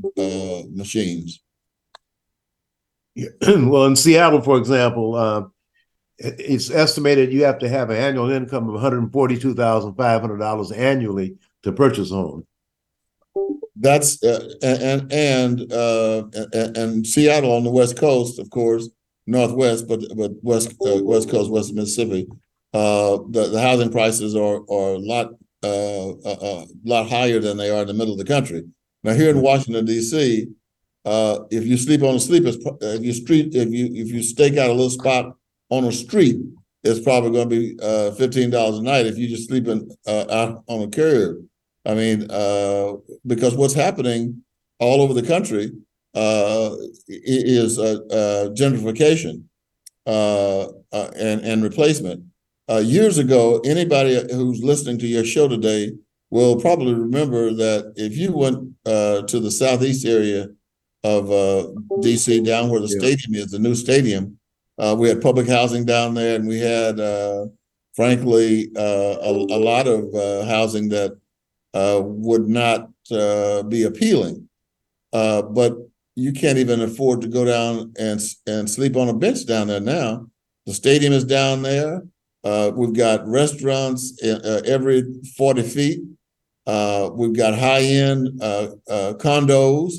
machines. 0.75 1.41
well, 3.47 3.85
in 3.85 3.95
Seattle, 3.95 4.41
for 4.41 4.57
example, 4.57 5.50
it's 6.23 6.69
estimated 6.69 7.33
you 7.33 7.43
have 7.43 7.59
to 7.59 7.69
have 7.69 7.89
an 7.89 7.97
annual 7.97 8.29
income 8.29 8.67
of 8.67 8.73
one 8.73 8.81
hundred 8.81 9.11
forty-two 9.11 9.53
thousand 9.53 9.95
five 9.95 10.21
hundred 10.21 10.37
dollars 10.37 10.71
annually 10.71 11.35
to 11.63 11.71
purchase 11.71 12.11
a 12.11 12.15
home. 12.15 12.45
That's 13.75 14.23
uh, 14.23 14.53
and 14.61 15.11
and 15.11 15.73
uh, 15.73 16.23
and, 16.53 17.07
Seattle 17.07 17.53
on 17.53 17.63
the 17.63 17.71
west 17.71 17.97
coast, 17.97 18.37
of 18.39 18.49
course, 18.49 18.89
northwest, 19.25 19.87
but 19.87 20.01
but 20.15 20.31
west 20.41 20.75
uh, 20.85 21.03
west 21.03 21.29
coast, 21.29 21.49
west 21.49 21.73
Mississippi. 21.73 22.27
Uh, 22.73 23.17
the 23.29 23.49
the 23.51 23.61
housing 23.61 23.91
prices 23.91 24.35
are 24.35 24.61
are 24.69 24.93
a 24.95 24.99
lot 24.99 25.31
uh, 25.63 26.13
a, 26.25 26.37
a 26.41 26.65
lot 26.83 27.09
higher 27.09 27.39
than 27.39 27.57
they 27.57 27.69
are 27.69 27.81
in 27.81 27.87
the 27.87 27.93
middle 27.93 28.13
of 28.13 28.19
the 28.19 28.25
country. 28.25 28.63
Now 29.03 29.13
here 29.13 29.31
in 29.31 29.41
Washington 29.41 29.85
D.C., 29.85 30.47
uh, 31.05 31.39
if 31.49 31.65
you 31.65 31.77
sleep 31.77 32.03
on 32.03 32.15
a 32.15 32.19
sleep, 32.19 32.45
it's, 32.45 32.61
pro- 32.61 32.77
if 32.81 33.01
you 33.01 33.13
street 33.13 33.55
if 33.55 33.69
you 33.69 33.85
if 33.93 34.11
you 34.11 34.21
stake 34.21 34.57
out 34.57 34.69
a 34.69 34.73
little 34.73 34.91
spot 34.91 35.35
on 35.71 35.85
a 35.85 35.91
street, 35.91 36.37
it's 36.83 36.99
probably 36.99 37.31
going 37.31 37.49
to 37.49 37.55
be 37.55 37.79
uh, 37.81 38.11
fifteen 38.11 38.51
dollars 38.51 38.77
a 38.77 38.83
night 38.83 39.07
if 39.07 39.17
you're 39.17 39.29
just 39.29 39.49
sleeping 39.49 39.89
uh, 40.05 40.25
out 40.29 40.63
on 40.67 40.83
a 40.83 40.87
curb. 40.87 41.37
I 41.85 41.95
mean, 41.95 42.29
uh, 42.29 42.93
because 43.25 43.55
what's 43.55 43.73
happening 43.73 44.43
all 44.79 45.01
over 45.01 45.13
the 45.13 45.27
country 45.27 45.71
uh, 46.13 46.75
is 47.07 47.79
uh, 47.79 47.99
uh, 48.11 48.49
gentrification 48.53 49.43
uh, 50.05 50.67
uh, 50.91 51.09
and 51.15 51.41
and 51.41 51.63
replacement. 51.63 52.23
Uh, 52.69 52.77
years 52.77 53.17
ago, 53.17 53.59
anybody 53.65 54.15
who's 54.31 54.63
listening 54.63 54.97
to 54.99 55.07
your 55.07 55.25
show 55.25 55.47
today 55.47 55.91
will 56.29 56.59
probably 56.59 56.93
remember 56.93 57.53
that 57.53 57.93
if 57.95 58.15
you 58.15 58.31
went 58.31 58.73
uh, 58.85 59.21
to 59.23 59.39
the 59.39 59.51
southeast 59.51 60.05
area 60.05 60.47
of 61.03 61.29
uh, 61.31 61.67
DC, 61.99 62.45
down 62.45 62.69
where 62.69 62.79
the 62.79 62.87
stadium 62.87 63.33
is, 63.33 63.51
the 63.51 63.59
new 63.59 63.75
stadium, 63.75 64.37
uh, 64.77 64.95
we 64.97 65.09
had 65.09 65.21
public 65.21 65.47
housing 65.47 65.85
down 65.85 66.13
there, 66.13 66.35
and 66.35 66.47
we 66.47 66.59
had, 66.59 66.99
uh, 66.99 67.45
frankly, 67.95 68.71
uh, 68.75 69.17
a, 69.21 69.31
a 69.31 69.59
lot 69.59 69.87
of 69.87 70.13
uh, 70.13 70.45
housing 70.45 70.89
that 70.89 71.17
uh, 71.73 72.01
would 72.03 72.47
not 72.47 72.89
uh, 73.11 73.63
be 73.63 73.83
appealing. 73.83 74.47
Uh, 75.13 75.41
but 75.41 75.75
you 76.15 76.31
can't 76.31 76.57
even 76.57 76.81
afford 76.81 77.21
to 77.21 77.27
go 77.27 77.45
down 77.45 77.93
and 77.99 78.19
and 78.47 78.69
sleep 78.69 78.95
on 78.95 79.09
a 79.09 79.13
bench 79.13 79.45
down 79.45 79.67
there 79.67 79.79
now. 79.79 80.27
The 80.65 80.73
stadium 80.73 81.13
is 81.13 81.25
down 81.25 81.61
there. 81.61 82.03
Uh, 82.43 82.71
we've 82.75 82.93
got 82.93 83.27
restaurants 83.27 84.19
uh, 84.23 84.39
uh, 84.43 84.61
every 84.65 85.03
40 85.37 85.61
feet. 85.63 85.99
Uh, 86.65 87.09
we've 87.13 87.35
got 87.35 87.57
high 87.57 87.81
end 87.81 88.41
uh, 88.41 88.69
uh, 88.89 89.13
condos. 89.13 89.93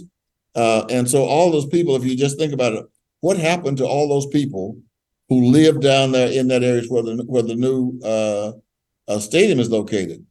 And 0.54 1.08
so, 1.08 1.24
all 1.24 1.50
those 1.50 1.66
people, 1.66 1.96
if 1.96 2.04
you 2.04 2.16
just 2.16 2.38
think 2.38 2.52
about 2.52 2.74
it, 2.74 2.84
what 3.22 3.38
happened 3.38 3.78
to 3.78 3.86
all 3.86 4.08
those 4.08 4.26
people 4.26 4.76
who 5.28 5.46
live 5.46 5.80
down 5.80 6.12
there 6.12 6.30
in 6.30 6.48
that 6.48 6.62
area 6.62 6.82
where 6.88 7.02
the, 7.02 7.24
where 7.26 7.42
the 7.42 7.54
new 7.54 7.98
uh, 8.04 8.52
uh, 9.08 9.18
stadium 9.18 9.58
is 9.58 9.70
located? 9.70 10.26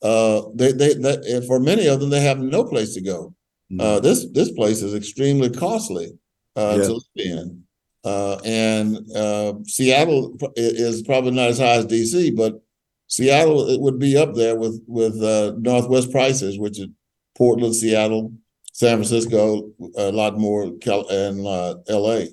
Uh, 0.00 0.42
they, 0.54 0.70
they, 0.70 0.94
that, 0.94 1.44
for 1.48 1.58
many 1.58 1.86
of 1.88 1.98
them, 1.98 2.10
they 2.10 2.20
have 2.20 2.38
no 2.38 2.62
place 2.64 2.94
to 2.94 3.00
go. 3.00 3.34
Uh, 3.80 4.00
this 4.00 4.26
this 4.32 4.50
place 4.52 4.80
is 4.80 4.94
extremely 4.94 5.50
costly 5.50 6.16
uh, 6.56 6.76
Yeah. 6.78 6.86
to 6.86 6.92
live 6.94 7.02
in, 7.16 7.62
uh, 8.02 8.38
and 8.44 8.96
uh, 9.14 9.54
Seattle 9.64 10.38
is 10.56 11.02
probably 11.02 11.32
not 11.32 11.48
as 11.48 11.58
high 11.58 11.74
as 11.74 11.86
DC, 11.86 12.34
but 12.34 12.62
Seattle 13.08 13.68
it 13.68 13.78
would 13.80 13.98
be 13.98 14.16
up 14.16 14.34
there 14.34 14.56
with 14.56 14.80
with 14.86 15.22
uh, 15.22 15.52
Northwest 15.58 16.10
prices, 16.10 16.58
which 16.58 16.78
is 16.78 16.86
Portland, 17.36 17.74
Seattle, 17.76 18.32
San 18.78 18.98
Francisco, 18.98 19.72
a 19.96 20.12
lot 20.12 20.38
more, 20.38 20.70
Cal- 20.80 21.08
and 21.08 21.44
uh, 21.44 21.74
L.A. 21.88 22.28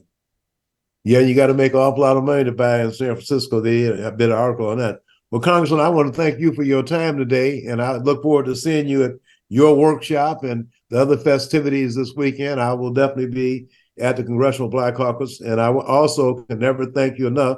Yeah, 1.03 1.17
you 1.17 1.33
got 1.33 1.47
to 1.47 1.55
make 1.55 1.73
an 1.73 1.79
awful 1.79 2.01
lot 2.01 2.17
of 2.17 2.23
money 2.23 2.43
to 2.43 2.51
buy 2.51 2.81
in 2.81 2.93
San 2.93 3.15
Francisco. 3.15 3.59
They 3.59 3.81
had 3.81 3.99
a 3.99 4.11
bit 4.11 4.29
of 4.29 4.37
article 4.37 4.69
on 4.69 4.77
that. 4.77 4.99
Well, 5.31 5.41
Congressman, 5.41 5.79
I 5.79 5.89
want 5.89 6.13
to 6.13 6.15
thank 6.15 6.39
you 6.39 6.53
for 6.53 6.61
your 6.61 6.83
time 6.83 7.17
today, 7.17 7.65
and 7.65 7.81
I 7.81 7.95
look 7.95 8.21
forward 8.21 8.45
to 8.45 8.55
seeing 8.55 8.87
you 8.87 9.05
at 9.05 9.13
your 9.49 9.75
workshop 9.75 10.43
and 10.43 10.67
the 10.91 11.01
other 11.01 11.17
festivities 11.17 11.95
this 11.95 12.13
weekend. 12.15 12.61
I 12.61 12.73
will 12.73 12.93
definitely 12.93 13.31
be 13.31 13.65
at 13.99 14.15
the 14.15 14.23
Congressional 14.23 14.69
Black 14.69 14.93
Caucus, 14.93 15.41
and 15.41 15.59
I 15.59 15.73
also 15.73 16.43
can 16.43 16.59
never 16.59 16.85
thank 16.91 17.17
you 17.17 17.25
enough 17.25 17.57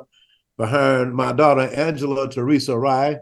for 0.55 0.65
hiring 0.65 1.13
my 1.13 1.33
daughter 1.33 1.63
Angela 1.75 2.29
Teresa 2.29 2.77
Rye, 2.77 3.17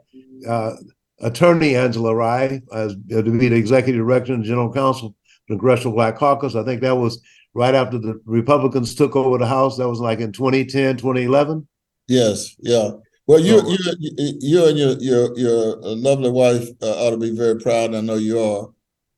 uh, 0.47 0.73
Attorney 1.21 1.75
Angela 1.75 2.13
Rye, 2.13 2.61
as 2.71 2.91
uh, 2.91 3.23
to 3.23 3.31
be 3.31 3.49
the 3.49 3.55
executive 3.55 4.01
director 4.01 4.31
and 4.35 4.43
general 4.43 4.71
counsel 4.71 5.15
Congressional 5.47 5.93
Black 5.93 6.17
Caucus. 6.17 6.55
I 6.55 6.63
think 6.63 6.81
that 6.81 6.95
was 6.97 7.21
right 7.53 7.75
after 7.75 7.97
the 7.97 8.19
Republicans 8.25 8.95
took 8.95 9.15
over 9.15 9.37
the 9.37 9.47
House. 9.47 9.77
That 9.77 9.89
was 9.89 9.99
like 9.99 10.19
in 10.19 10.31
2010, 10.31 10.97
2011. 10.97 11.67
Yes, 12.07 12.55
yeah. 12.59 12.91
Well, 13.27 13.39
you 13.39 13.59
So- 13.59 13.67
you 13.69 13.77
you 14.17 14.33
you 14.39 14.65
and 14.67 14.77
your 14.77 14.93
your 14.99 15.37
your 15.37 15.77
lovely 15.81 16.29
wife 16.29 16.67
uh, 16.81 16.91
ought 17.05 17.11
to 17.11 17.17
be 17.17 17.35
very 17.35 17.59
proud. 17.59 17.95
I 17.95 18.01
know 18.01 18.15
you 18.15 18.39
are 18.39 18.69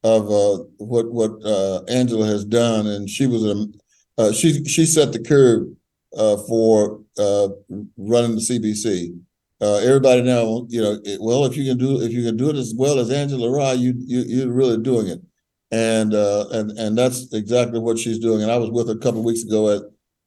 of 0.03 0.31
uh, 0.31 0.63
what 0.77 1.11
what 1.11 1.31
uh, 1.43 1.83
Angela 1.89 2.25
has 2.25 2.45
done, 2.45 2.87
and 2.87 3.09
she 3.09 3.27
was 3.27 3.43
a 3.43 3.65
uh, 4.17 4.31
she 4.31 4.63
she 4.65 4.85
set 4.85 5.11
the 5.11 5.19
curve 5.19 5.67
uh, 6.17 6.37
for 6.47 7.01
uh, 7.19 7.49
running 7.97 8.35
the 8.35 8.41
CBC. 8.41 9.19
Uh, 9.59 9.77
everybody 9.77 10.21
now, 10.21 10.65
you 10.69 10.81
know, 10.81 10.99
it, 11.03 11.19
well, 11.19 11.43
if 11.45 11.57
you 11.57 11.65
can 11.65 11.77
do 11.77 11.99
if 12.01 12.11
you 12.13 12.23
can 12.23 12.37
do 12.37 12.49
it 12.49 12.55
as 12.55 12.73
well 12.77 12.99
as 12.99 13.09
Angela 13.11 13.49
Rye, 13.51 13.73
you 13.73 13.93
you 13.97 14.21
you're 14.21 14.51
really 14.53 14.77
doing 14.81 15.07
it, 15.07 15.19
and 15.71 16.13
uh, 16.13 16.45
and 16.51 16.71
and 16.71 16.97
that's 16.97 17.33
exactly 17.33 17.79
what 17.79 17.99
she's 17.99 18.19
doing. 18.19 18.41
And 18.41 18.51
I 18.51 18.57
was 18.57 18.71
with 18.71 18.87
her 18.87 18.93
a 18.93 18.99
couple 18.99 19.19
of 19.19 19.25
weeks 19.25 19.43
ago 19.43 19.69
at 19.69 19.81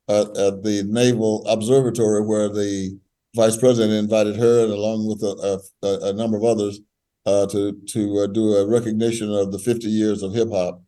at, 0.09 0.37
at 0.37 0.63
the 0.63 0.85
Naval 0.89 1.47
Observatory 1.47 2.23
where 2.23 2.49
the 2.49 2.99
vice 3.35 3.57
president 3.57 3.93
invited 3.93 4.37
her 4.37 4.65
and 4.65 4.73
along 4.73 5.07
with 5.07 5.23
a, 5.23 5.61
a, 5.83 6.09
a 6.09 6.13
number 6.13 6.37
of 6.37 6.45
others 6.45 6.81
uh, 7.27 7.47
to 7.47 7.73
to 7.89 8.21
uh, 8.21 8.27
do 8.27 8.55
a 8.55 8.67
recognition 8.67 9.33
of 9.33 9.53
the 9.53 9.59
50 9.59 9.87
years 9.87 10.23
of 10.23 10.35
hip 10.35 10.49
hop, 10.51 10.83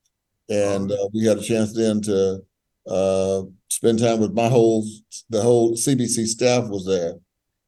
and 0.49 0.91
uh, 0.91 1.09
we 1.13 1.25
had 1.25 1.39
a 1.39 1.43
chance 1.43 1.73
then 1.75 2.01
to 2.03 2.41
uh, 2.89 3.43
spend 3.69 3.99
time 3.99 4.21
with 4.21 4.33
my 4.33 4.49
whole 4.49 4.85
the 5.31 5.43
whole 5.43 5.75
CBC 5.75 6.27
staff 6.27 6.69
was 6.69 6.87
there, 6.87 7.15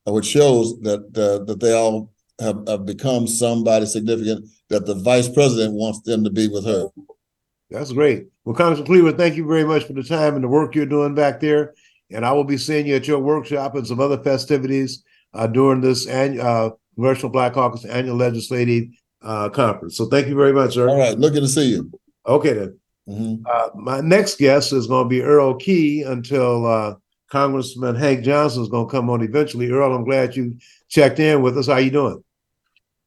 which 0.07 0.27
shows 0.27 0.79
that 0.81 1.01
uh, 1.17 1.45
that 1.45 1.61
they 1.61 1.73
all 1.73 2.14
have, 2.41 2.67
have 2.67 2.87
become 2.87 3.27
somebody 3.27 3.87
significant 3.87 4.49
that 4.69 4.87
the 4.87 4.95
vice 4.95 5.29
president 5.29 5.75
wants 5.75 6.01
them 6.03 6.25
to 6.25 6.31
be 6.31 6.49
with 6.49 6.65
her. 6.65 6.89
That's 7.71 7.93
great. 7.93 8.27
Well, 8.45 8.55
Congressman 8.55 8.87
Cleaver, 8.87 9.13
thank 9.13 9.37
you 9.37 9.47
very 9.47 9.65
much 9.65 9.85
for 9.85 9.95
the 9.95 10.03
time 10.03 10.35
and 10.35 10.45
the 10.45 10.49
work 10.49 10.75
you're 10.75 10.87
doing 10.87 11.15
back 11.15 11.41
there. 11.41 11.75
And 12.11 12.25
I 12.25 12.33
will 12.33 12.45
be 12.45 12.59
seeing 12.59 12.87
you 12.87 12.97
at 12.97 13.09
your 13.09 13.19
workshop 13.19 13.75
and 13.75 13.87
some 13.87 14.01
other 14.01 14.23
festivities 14.23 15.03
uh, 15.33 15.47
during 15.47 15.81
this 15.81 16.07
annual 16.07 16.47
uh, 16.47 16.71
Congressional 16.95 17.31
Black 17.31 17.55
Caucus 17.55 17.85
annual 17.85 18.17
legislative 18.17 18.85
uh, 19.23 19.49
conference. 19.49 19.97
So 19.97 20.07
thank 20.07 20.29
you 20.29 20.35
very 20.37 20.53
much, 20.53 20.75
sir. 20.75 20.89
All 20.89 20.99
right, 20.99 21.19
looking 21.19 21.41
to 21.41 21.49
see 21.49 21.71
you. 21.71 21.91
Okay, 22.27 22.53
then. 22.53 22.79
Mhm. 23.09 23.43
Uh, 23.47 23.69
my 23.75 24.01
next 24.01 24.39
guest 24.39 24.73
is 24.73 24.87
going 24.87 25.05
to 25.05 25.09
be 25.09 25.23
Earl 25.23 25.57
Key 25.57 26.03
until 26.03 26.67
uh, 26.67 26.95
Congressman 27.31 27.97
Hank 27.97 28.25
Johnson 28.25 28.63
is 28.63 28.69
going 28.69 28.87
to 28.87 28.91
come 28.91 29.11
on 29.11 29.23
eventually. 29.23 29.71
Earl, 29.71 29.95
I'm 29.95 30.05
glad 30.05 30.37
you 30.37 30.57
checked 30.89 31.19
in 31.19 31.43
with 31.43 31.59
us. 31.59 31.67
How 31.67 31.77
you 31.77 31.91
doing? 31.91 32.24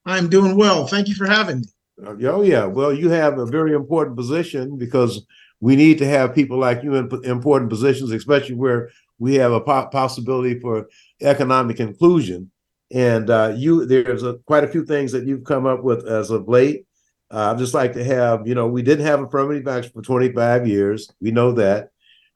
I'm 0.07 0.29
doing 0.29 0.55
well. 0.55 0.87
Thank 0.87 1.07
you 1.07 1.15
for 1.15 1.27
having 1.27 1.59
me. 1.59 1.65
Uh, 2.05 2.15
Oh 2.29 2.41
yeah, 2.41 2.65
well, 2.65 2.93
you 2.93 3.09
have 3.09 3.37
a 3.37 3.45
very 3.45 3.73
important 3.73 4.15
position 4.15 4.77
because 4.77 5.25
we 5.59 5.75
need 5.75 5.97
to 5.97 6.05
have 6.05 6.35
people 6.35 6.57
like 6.57 6.83
you 6.83 6.95
in 6.95 7.09
important 7.25 7.69
positions, 7.69 8.11
especially 8.11 8.55
where 8.55 8.89
we 9.19 9.35
have 9.35 9.51
a 9.51 9.59
po- 9.59 9.87
possibility 9.87 10.59
for 10.59 10.87
economic 11.21 11.79
inclusion. 11.79 12.51
And 12.91 13.29
uh, 13.29 13.53
you, 13.57 13.85
there's 13.85 14.23
a, 14.23 14.35
quite 14.45 14.63
a 14.63 14.67
few 14.67 14.85
things 14.85 15.11
that 15.11 15.25
you've 15.25 15.43
come 15.43 15.65
up 15.65 15.83
with 15.83 16.07
as 16.07 16.29
of 16.29 16.47
late. 16.47 16.85
Uh, 17.31 17.51
I'd 17.51 17.57
just 17.57 17.73
like 17.73 17.93
to 17.93 18.03
have, 18.03 18.47
you 18.47 18.55
know, 18.55 18.67
we 18.67 18.81
didn't 18.81 19.05
have 19.05 19.21
affirmative 19.21 19.67
action 19.67 19.91
for 19.91 20.01
25 20.01 20.67
years. 20.67 21.11
We 21.19 21.31
know 21.31 21.51
that. 21.53 21.89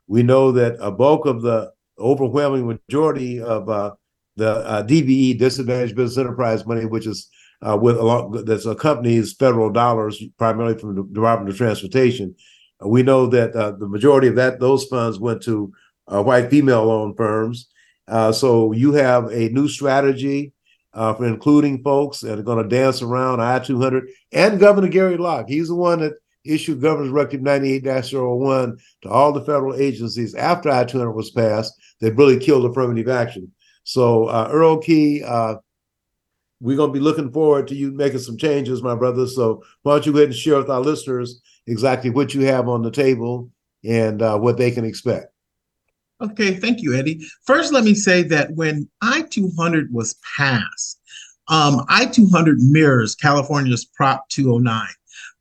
We 0.08 0.24
know 0.24 0.52
that 0.52 0.76
a 0.82 0.92
bulk 0.92 1.26
of 1.26 1.42
the 1.42 1.72
overwhelming 1.98 2.68
majority 2.68 3.40
of 3.40 3.70
uh, 3.70 3.92
the 4.36 4.58
uh, 4.58 4.84
DBE, 4.84 5.38
disadvantaged 5.38 5.96
business 5.96 6.18
enterprise 6.18 6.66
money, 6.66 6.86
which 6.86 7.08
is 7.08 7.30
uh, 7.62 7.78
with 7.78 7.98
a 7.98 8.04
lot 8.04 8.32
that 8.32 8.66
accompanies 8.66 9.34
federal 9.34 9.70
dollars, 9.70 10.22
primarily 10.38 10.78
from 10.78 10.96
the 10.96 11.04
Department 11.04 11.50
of 11.50 11.58
Transportation. 11.58 12.36
We 12.84 13.04
know 13.04 13.28
that 13.28 13.56
uh, 13.56 13.72
the 13.72 13.88
majority 13.88 14.28
of 14.28 14.36
that 14.36 14.60
those 14.60 14.86
funds 14.86 15.20
went 15.20 15.44
to 15.44 15.72
uh, 16.08 16.24
white 16.24 16.50
female-owned 16.50 17.16
firms. 17.16 17.70
Uh, 18.08 18.32
so 18.32 18.72
you 18.72 18.94
have 18.94 19.26
a 19.26 19.50
new 19.50 19.68
strategy 19.68 20.52
uh, 20.94 21.14
for 21.14 21.28
including 21.28 21.84
folks 21.84 22.20
that 22.20 22.40
are 22.40 22.44
going 22.44 22.62
to 22.62 22.76
dance 22.76 23.02
around 23.02 23.40
I-200 23.40 24.08
and 24.32 24.60
Governor 24.60 24.90
Gary 24.90 25.18
Locke. 25.18 25.48
He's 25.48 25.68
the 25.68 25.76
one 25.76 26.00
that 26.00 26.14
issued 26.44 26.82
Governor's 26.82 27.12
Directive 27.12 27.42
98-01 27.42 28.80
to 29.04 29.10
all 29.10 29.32
the 29.32 29.46
federal 29.46 29.76
agencies 29.76 30.34
after 30.34 30.70
I-200 30.72 31.14
was 31.14 31.30
passed 31.30 31.74
that 32.00 32.16
really 32.16 32.40
killed 32.40 32.66
affirmative 32.66 33.08
action. 33.08 33.52
So 33.84 34.30
Earl 34.30 34.80
Key, 34.80 35.24
we're 36.62 36.78
going 36.78 36.90
to 36.90 36.94
be 36.94 37.04
looking 37.04 37.32
forward 37.32 37.68
to 37.68 37.76
you 37.76 37.92
making 37.92 38.20
some 38.20 38.38
changes, 38.38 38.84
my 38.84 38.96
brother. 38.96 39.28
So 39.28 39.64
why 39.82 39.94
don't 39.94 40.06
you 40.06 40.14
go 40.14 40.20
ahead 40.20 40.30
and 40.30 40.38
share 40.38 40.58
with 40.58 40.70
our 40.70 40.80
listeners 40.80 41.42
exactly 41.68 42.10
what 42.10 42.34
you 42.34 42.42
have 42.42 42.70
on 42.70 42.84
the 42.84 42.92
table 42.92 43.50
and 43.84 44.22
uh, 44.22 44.38
what 44.38 44.58
they 44.58 44.72
can 44.72 44.86
expect. 44.86 45.28
Okay, 46.22 46.54
thank 46.54 46.82
you, 46.82 46.96
Eddie. 46.96 47.20
First, 47.46 47.74
let 47.74 47.84
me 47.84 47.96
say 47.96 48.22
that 48.24 48.52
when 48.52 48.88
I 49.02 49.24
200 49.24 49.92
was 49.92 50.16
passed, 50.38 51.00
um, 51.48 51.84
I 51.90 52.06
200 52.06 52.60
mirrors 52.60 53.16
California's 53.16 53.86
Prop 53.86 54.30
209. 54.30 54.88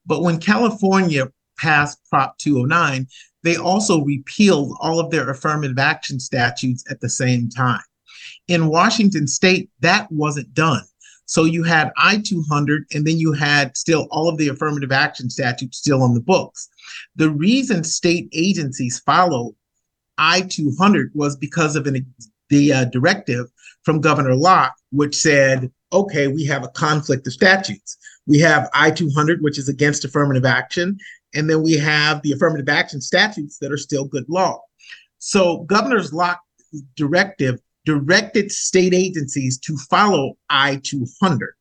But 0.06 0.22
when 0.22 0.38
California 0.38 1.30
passed 1.58 2.00
Prop 2.08 2.38
209, 2.38 3.06
they 3.42 3.56
also 3.56 4.02
repealed 4.04 4.76
all 4.80 4.98
of 4.98 5.10
their 5.10 5.28
affirmative 5.28 5.78
action 5.78 6.18
statutes 6.18 6.82
at 6.90 7.00
the 7.00 7.10
same 7.10 7.50
time. 7.50 7.82
In 8.48 8.68
Washington 8.68 9.26
state, 9.26 9.70
that 9.80 10.10
wasn't 10.10 10.52
done. 10.54 10.82
So 11.30 11.44
you 11.44 11.62
had 11.62 11.92
I 11.96 12.18
200, 12.18 12.86
and 12.92 13.06
then 13.06 13.16
you 13.16 13.30
had 13.32 13.76
still 13.76 14.08
all 14.10 14.28
of 14.28 14.36
the 14.36 14.48
affirmative 14.48 14.90
action 14.90 15.30
statutes 15.30 15.78
still 15.78 16.02
on 16.02 16.12
the 16.12 16.20
books. 16.20 16.68
The 17.14 17.30
reason 17.30 17.84
state 17.84 18.28
agencies 18.32 18.98
followed 18.98 19.54
I 20.18 20.40
200 20.40 21.12
was 21.14 21.36
because 21.36 21.76
of 21.76 21.86
an, 21.86 22.04
the 22.48 22.72
uh, 22.72 22.84
directive 22.86 23.46
from 23.84 24.00
Governor 24.00 24.34
Locke, 24.34 24.74
which 24.90 25.14
said, 25.14 25.70
okay, 25.92 26.26
we 26.26 26.44
have 26.46 26.64
a 26.64 26.68
conflict 26.70 27.28
of 27.28 27.32
statutes. 27.32 27.96
We 28.26 28.40
have 28.40 28.68
I 28.74 28.90
200, 28.90 29.40
which 29.40 29.56
is 29.56 29.68
against 29.68 30.04
affirmative 30.04 30.44
action, 30.44 30.98
and 31.36 31.48
then 31.48 31.62
we 31.62 31.74
have 31.74 32.22
the 32.22 32.32
affirmative 32.32 32.68
action 32.68 33.00
statutes 33.00 33.58
that 33.58 33.70
are 33.70 33.78
still 33.78 34.04
good 34.04 34.28
law. 34.28 34.60
So 35.18 35.58
Governor's 35.58 36.12
Locke 36.12 36.40
directive 36.96 37.60
directed 37.84 38.52
state 38.52 38.94
agencies 38.94 39.58
to 39.58 39.76
follow 39.76 40.34
I 40.48 40.80
200. 40.82 41.54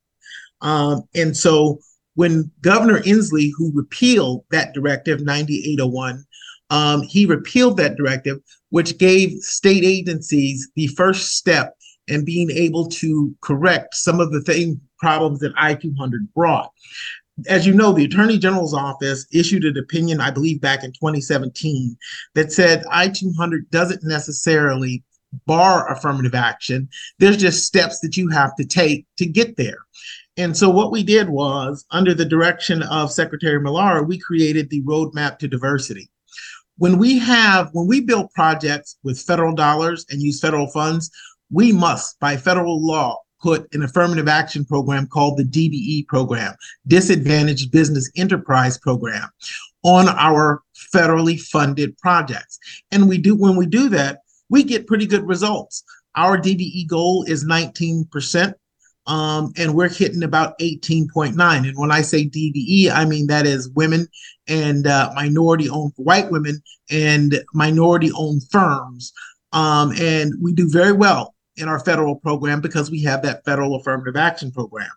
Um, 0.60 1.02
and 1.14 1.36
so 1.36 1.78
when 2.14 2.50
Governor 2.60 3.00
Inslee, 3.00 3.50
who 3.56 3.72
repealed 3.74 4.44
that 4.50 4.74
directive 4.74 5.20
9801, 5.22 6.24
um, 6.70 7.02
he 7.02 7.26
repealed 7.26 7.76
that 7.78 7.96
directive, 7.96 8.38
which 8.70 8.98
gave 8.98 9.32
state 9.40 9.84
agencies 9.84 10.68
the 10.76 10.86
first 10.88 11.36
step 11.36 11.74
in 12.06 12.24
being 12.24 12.50
able 12.50 12.86
to 12.86 13.34
correct 13.40 13.94
some 13.94 14.20
of 14.20 14.32
the 14.32 14.40
thing 14.42 14.80
problems 14.98 15.40
that 15.40 15.52
I-200 15.56 16.32
brought. 16.34 16.70
As 17.48 17.66
you 17.66 17.72
know, 17.72 17.92
the 17.92 18.04
Attorney 18.04 18.38
General's 18.38 18.74
office 18.74 19.26
issued 19.32 19.64
an 19.64 19.78
opinion, 19.78 20.20
I 20.20 20.30
believe, 20.30 20.60
back 20.60 20.84
in 20.84 20.92
2017 20.92 21.96
that 22.34 22.52
said 22.52 22.84
I-200 22.90 23.70
doesn't 23.70 24.04
necessarily 24.04 25.02
bar 25.46 25.90
affirmative 25.90 26.34
action. 26.34 26.88
There's 27.18 27.36
just 27.36 27.66
steps 27.66 28.00
that 28.00 28.16
you 28.16 28.28
have 28.28 28.54
to 28.56 28.64
take 28.64 29.06
to 29.18 29.26
get 29.26 29.56
there. 29.56 29.78
And 30.36 30.56
so 30.56 30.70
what 30.70 30.92
we 30.92 31.02
did 31.02 31.28
was, 31.28 31.84
under 31.90 32.14
the 32.14 32.24
direction 32.24 32.82
of 32.82 33.12
Secretary 33.12 33.60
Millar, 33.60 34.02
we 34.02 34.18
created 34.18 34.70
the 34.70 34.82
roadmap 34.82 35.38
to 35.38 35.48
diversity 35.48 36.10
when 36.80 36.96
we 36.96 37.18
have 37.18 37.68
when 37.72 37.86
we 37.86 38.00
build 38.00 38.32
projects 38.32 38.96
with 39.04 39.20
federal 39.20 39.54
dollars 39.54 40.06
and 40.08 40.22
use 40.22 40.40
federal 40.40 40.66
funds 40.68 41.10
we 41.50 41.72
must 41.72 42.18
by 42.20 42.36
federal 42.36 42.84
law 42.84 43.16
put 43.42 43.72
an 43.74 43.82
affirmative 43.82 44.28
action 44.28 44.64
program 44.64 45.06
called 45.06 45.36
the 45.36 45.44
dbe 45.44 46.06
program 46.06 46.54
disadvantaged 46.86 47.70
business 47.70 48.10
enterprise 48.16 48.78
program 48.78 49.28
on 49.82 50.08
our 50.08 50.62
federally 50.94 51.38
funded 51.38 51.96
projects 51.98 52.58
and 52.90 53.08
we 53.08 53.18
do 53.18 53.36
when 53.36 53.56
we 53.56 53.66
do 53.66 53.90
that 53.90 54.20
we 54.50 54.62
get 54.62 54.86
pretty 54.86 55.06
good 55.06 55.26
results 55.26 55.82
our 56.16 56.36
dbe 56.36 56.86
goal 56.86 57.24
is 57.24 57.44
19% 57.44 58.54
um, 59.06 59.52
and 59.56 59.74
we're 59.74 59.88
hitting 59.88 60.22
about 60.22 60.56
18.9. 60.60 61.34
And 61.36 61.76
when 61.76 61.90
I 61.90 62.00
say 62.00 62.26
DBE, 62.26 62.92
I 62.92 63.04
mean 63.04 63.26
that 63.26 63.44
is 63.44 63.68
women 63.70 64.06
and 64.46 64.86
uh, 64.86 65.10
minority 65.16 65.68
owned 65.68 65.92
white 65.96 66.30
women 66.30 66.62
and 66.90 67.42
minority 67.52 68.12
owned 68.14 68.42
firms. 68.50 69.12
Um, 69.52 69.92
and 69.98 70.34
we 70.40 70.52
do 70.52 70.68
very 70.68 70.92
well 70.92 71.34
in 71.56 71.68
our 71.68 71.80
federal 71.80 72.14
program 72.14 72.60
because 72.60 72.88
we 72.88 73.02
have 73.02 73.22
that 73.22 73.44
federal 73.44 73.74
affirmative 73.74 74.16
action 74.16 74.52
program. 74.52 74.90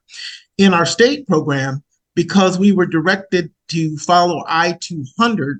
In 0.60 0.76
our 0.76 0.86
state 0.86 1.26
program, 1.26 1.84
because 2.16 2.60
we 2.60 2.72
were 2.72 2.86
directed 2.86 3.52
to 3.70 3.98
follow 3.98 4.44
I 4.48 4.78
200, 4.80 5.60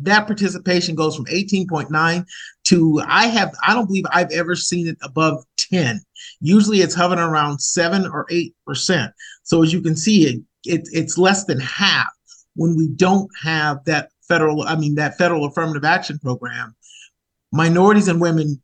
that 0.00 0.26
participation 0.26 0.94
goes 0.94 1.14
from 1.14 1.26
18.9 1.26 2.24
to 2.64 3.02
I 3.06 3.26
have 3.26 3.54
I 3.66 3.74
don't 3.74 3.86
believe 3.86 4.04
I've 4.10 4.32
ever 4.32 4.56
seen 4.56 4.88
it 4.88 4.98
above 5.02 5.44
10. 5.56 6.00
Usually 6.40 6.80
it's 6.80 6.94
hovering 6.94 7.20
around 7.20 7.60
7 7.60 8.06
or 8.06 8.26
8%. 8.26 9.12
So 9.42 9.62
as 9.62 9.72
you 9.72 9.80
can 9.80 9.96
see 9.96 10.26
it, 10.26 10.42
it 10.64 10.88
it's 10.92 11.18
less 11.18 11.44
than 11.44 11.60
half 11.60 12.08
when 12.56 12.76
we 12.76 12.88
don't 12.88 13.30
have 13.42 13.84
that 13.84 14.10
federal 14.26 14.62
I 14.62 14.76
mean 14.76 14.96
that 14.96 15.18
federal 15.18 15.44
affirmative 15.44 15.84
action 15.84 16.18
program. 16.18 16.74
Minorities 17.52 18.08
and 18.08 18.20
women 18.20 18.60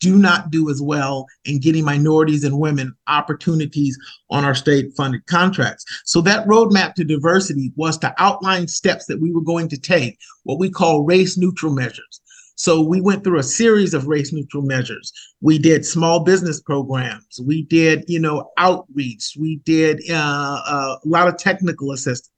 do 0.00 0.18
not 0.18 0.50
do 0.50 0.70
as 0.70 0.82
well 0.82 1.26
in 1.44 1.60
getting 1.60 1.84
minorities 1.84 2.44
and 2.44 2.58
women 2.58 2.94
opportunities 3.06 3.98
on 4.30 4.44
our 4.44 4.54
state 4.54 4.92
funded 4.96 5.24
contracts. 5.26 5.84
So 6.04 6.20
that 6.22 6.46
roadmap 6.46 6.94
to 6.94 7.04
diversity 7.04 7.72
was 7.76 7.98
to 7.98 8.14
outline 8.18 8.66
steps 8.66 9.06
that 9.06 9.20
we 9.20 9.32
were 9.32 9.40
going 9.40 9.68
to 9.68 9.78
take, 9.78 10.18
what 10.44 10.58
we 10.58 10.70
call 10.70 11.04
race 11.04 11.38
neutral 11.38 11.72
measures. 11.72 12.20
So 12.54 12.82
we 12.82 13.00
went 13.00 13.24
through 13.24 13.38
a 13.38 13.44
series 13.44 13.94
of 13.94 14.06
race 14.06 14.32
neutral 14.32 14.62
measures. 14.62 15.12
We 15.40 15.58
did 15.58 15.86
small 15.86 16.20
business 16.20 16.60
programs. 16.60 17.40
We 17.44 17.62
did, 17.62 18.04
you 18.08 18.20
know, 18.20 18.50
outreach. 18.58 19.36
We 19.38 19.56
did 19.64 20.00
uh, 20.10 20.60
uh, 20.66 20.96
a 21.04 21.08
lot 21.08 21.28
of 21.28 21.38
technical 21.38 21.92
assistance. 21.92 22.30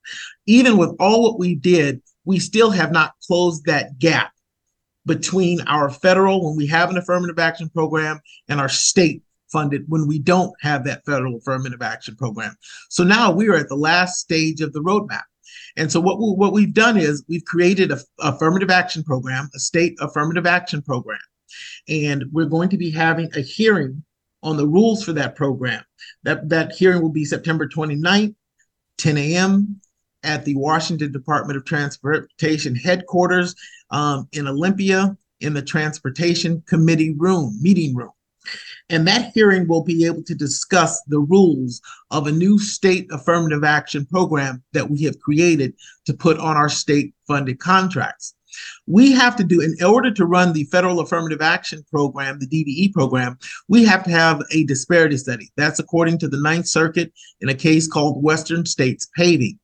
Even 0.46 0.76
with 0.76 0.94
all 1.00 1.22
what 1.22 1.38
we 1.38 1.54
did, 1.54 2.00
we 2.24 2.38
still 2.38 2.70
have 2.70 2.92
not 2.92 3.12
closed 3.26 3.64
that 3.66 3.98
gap 3.98 4.32
between 5.06 5.60
our 5.62 5.90
federal, 5.90 6.44
when 6.44 6.56
we 6.56 6.66
have 6.66 6.90
an 6.90 6.96
affirmative 6.96 7.38
action 7.38 7.68
program, 7.68 8.20
and 8.48 8.60
our 8.60 8.68
state 8.68 9.22
funded 9.54 9.84
when 9.88 10.08
we 10.08 10.18
don't 10.18 10.52
have 10.60 10.84
that 10.84 11.04
federal 11.04 11.36
affirmative 11.36 11.82
action 11.82 12.16
program. 12.16 12.56
So 12.88 13.04
now 13.04 13.30
we 13.30 13.48
are 13.48 13.54
at 13.54 13.68
the 13.68 13.76
last 13.76 14.18
stage 14.18 14.60
of 14.60 14.72
the 14.72 14.80
roadmap. 14.80 15.22
And 15.76 15.90
so 15.90 16.00
what 16.00 16.18
we, 16.18 16.26
what 16.30 16.52
we've 16.52 16.74
done 16.74 16.96
is 16.96 17.24
we've 17.28 17.44
created 17.44 17.92
a 17.92 18.00
affirmative 18.20 18.70
action 18.70 19.04
program, 19.04 19.48
a 19.54 19.58
state 19.58 19.96
affirmative 20.00 20.46
action 20.46 20.82
program, 20.82 21.18
and 21.88 22.24
we're 22.32 22.46
going 22.46 22.68
to 22.70 22.76
be 22.76 22.90
having 22.90 23.30
a 23.36 23.40
hearing 23.40 24.02
on 24.42 24.56
the 24.56 24.66
rules 24.66 25.04
for 25.04 25.12
that 25.12 25.36
program. 25.36 25.84
That 26.22 26.48
that 26.48 26.72
hearing 26.72 27.02
will 27.02 27.12
be 27.12 27.24
September 27.24 27.68
29th, 27.68 28.34
10 28.98 29.16
a.m. 29.18 29.80
at 30.24 30.44
the 30.44 30.56
Washington 30.56 31.12
Department 31.12 31.56
of 31.56 31.64
Transportation 31.64 32.74
headquarters 32.74 33.54
um, 33.90 34.28
in 34.32 34.48
Olympia 34.48 35.16
in 35.40 35.54
the 35.54 35.62
Transportation 35.62 36.62
Committee 36.66 37.14
room, 37.16 37.56
meeting 37.60 37.94
room. 37.94 38.10
And 38.90 39.06
that 39.06 39.32
hearing 39.32 39.66
will 39.66 39.82
be 39.82 40.04
able 40.04 40.22
to 40.24 40.34
discuss 40.34 41.02
the 41.06 41.20
rules 41.20 41.80
of 42.10 42.26
a 42.26 42.32
new 42.32 42.58
state 42.58 43.06
affirmative 43.10 43.64
action 43.64 44.04
program 44.06 44.62
that 44.72 44.90
we 44.90 45.02
have 45.04 45.18
created 45.20 45.74
to 46.04 46.14
put 46.14 46.38
on 46.38 46.56
our 46.56 46.68
state 46.68 47.14
funded 47.26 47.58
contracts. 47.58 48.34
We 48.86 49.12
have 49.12 49.34
to 49.36 49.44
do, 49.44 49.60
in 49.60 49.74
order 49.84 50.12
to 50.12 50.26
run 50.26 50.52
the 50.52 50.64
federal 50.64 51.00
affirmative 51.00 51.42
action 51.42 51.84
program, 51.90 52.38
the 52.38 52.46
DBE 52.46 52.92
program, 52.92 53.38
we 53.68 53.84
have 53.84 54.04
to 54.04 54.10
have 54.10 54.42
a 54.52 54.64
disparity 54.64 55.16
study. 55.16 55.50
That's 55.56 55.80
according 55.80 56.18
to 56.18 56.28
the 56.28 56.40
Ninth 56.40 56.68
Circuit 56.68 57.12
in 57.40 57.48
a 57.48 57.54
case 57.54 57.88
called 57.88 58.22
Western 58.22 58.66
States 58.66 59.08
Paving. 59.16 59.58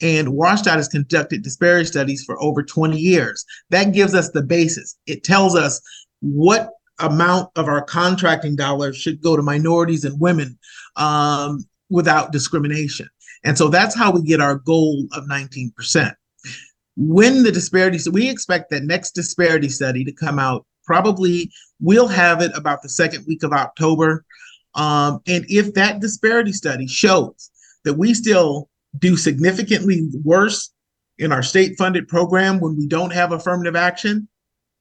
And 0.00 0.28
WSDOT 0.28 0.76
has 0.76 0.88
conducted 0.88 1.42
disparity 1.42 1.86
studies 1.86 2.24
for 2.24 2.40
over 2.42 2.62
20 2.62 2.98
years. 2.98 3.44
That 3.70 3.94
gives 3.94 4.14
us 4.14 4.30
the 4.30 4.42
basis. 4.42 4.96
It 5.06 5.24
tells 5.24 5.56
us 5.56 5.80
what 6.20 6.70
amount 6.98 7.50
of 7.56 7.68
our 7.68 7.82
contracting 7.82 8.56
dollars 8.56 8.96
should 8.96 9.22
go 9.22 9.36
to 9.36 9.42
minorities 9.42 10.04
and 10.04 10.20
women 10.20 10.58
um, 10.96 11.64
without 11.90 12.32
discrimination. 12.32 13.08
And 13.44 13.56
so 13.56 13.68
that's 13.68 13.94
how 13.94 14.10
we 14.10 14.22
get 14.22 14.40
our 14.40 14.56
goal 14.56 15.06
of 15.12 15.24
19%. 15.24 16.14
When 16.96 17.42
the 17.42 17.52
disparity, 17.52 17.98
so 17.98 18.10
we 18.10 18.28
expect 18.28 18.70
that 18.70 18.84
next 18.84 19.12
disparity 19.12 19.68
study 19.68 20.04
to 20.04 20.12
come 20.12 20.38
out 20.38 20.66
probably 20.86 21.50
we'll 21.80 22.08
have 22.08 22.40
it 22.40 22.52
about 22.56 22.80
the 22.82 22.88
second 22.88 23.24
week 23.26 23.42
of 23.42 23.52
October. 23.52 24.24
Um, 24.74 25.20
and 25.26 25.44
if 25.48 25.74
that 25.74 26.00
disparity 26.00 26.52
study 26.52 26.86
shows 26.86 27.50
that 27.84 27.94
we 27.94 28.14
still 28.14 28.68
do 28.98 29.16
significantly 29.16 30.08
worse 30.24 30.72
in 31.18 31.32
our 31.32 31.42
state 31.42 31.76
funded 31.78 32.08
program 32.08 32.60
when 32.60 32.76
we 32.76 32.86
don't 32.86 33.12
have 33.12 33.32
affirmative 33.32 33.76
action, 33.76 34.28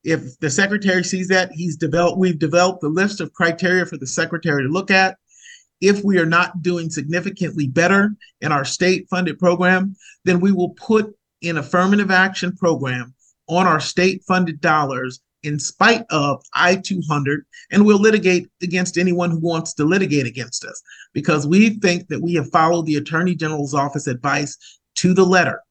if 0.03 0.37
the 0.39 0.49
secretary 0.49 1.03
sees 1.03 1.27
that, 1.29 1.51
he's 1.51 1.77
developed, 1.77 2.19
we've 2.19 2.37
developed 2.37 2.81
the 2.81 2.89
list 2.89 3.21
of 3.21 3.33
criteria 3.33 3.85
for 3.85 3.97
the 3.97 4.05
secretary 4.05 4.63
to 4.63 4.69
look 4.69 4.91
at. 4.91 5.17
If 5.81 6.03
we 6.03 6.19
are 6.19 6.25
not 6.25 6.61
doing 6.61 6.89
significantly 6.89 7.67
better 7.67 8.15
in 8.39 8.51
our 8.51 8.63
state 8.63 9.07
funded 9.09 9.39
program, 9.39 9.95
then 10.23 10.39
we 10.39 10.51
will 10.51 10.69
put 10.69 11.15
an 11.43 11.57
affirmative 11.57 12.11
action 12.11 12.55
program 12.55 13.13
on 13.47 13.65
our 13.65 13.79
state 13.79 14.23
funded 14.27 14.61
dollars 14.61 15.21
in 15.45 15.59
spite 15.59 16.05
of 16.09 16.43
I 16.53 16.75
200, 16.75 17.45
and 17.71 17.85
we'll 17.85 17.99
litigate 17.99 18.49
against 18.61 18.97
anyone 18.97 19.31
who 19.31 19.39
wants 19.39 19.73
to 19.75 19.85
litigate 19.85 20.25
against 20.25 20.65
us 20.65 20.81
because 21.13 21.47
we 21.47 21.71
think 21.79 22.07
that 22.09 22.21
we 22.21 22.33
have 22.33 22.49
followed 22.51 22.85
the 22.85 22.95
Attorney 22.95 23.35
General's 23.35 23.73
office 23.73 24.07
advice 24.07 24.57
to 24.95 25.13
the 25.13 25.25
letter. 25.25 25.61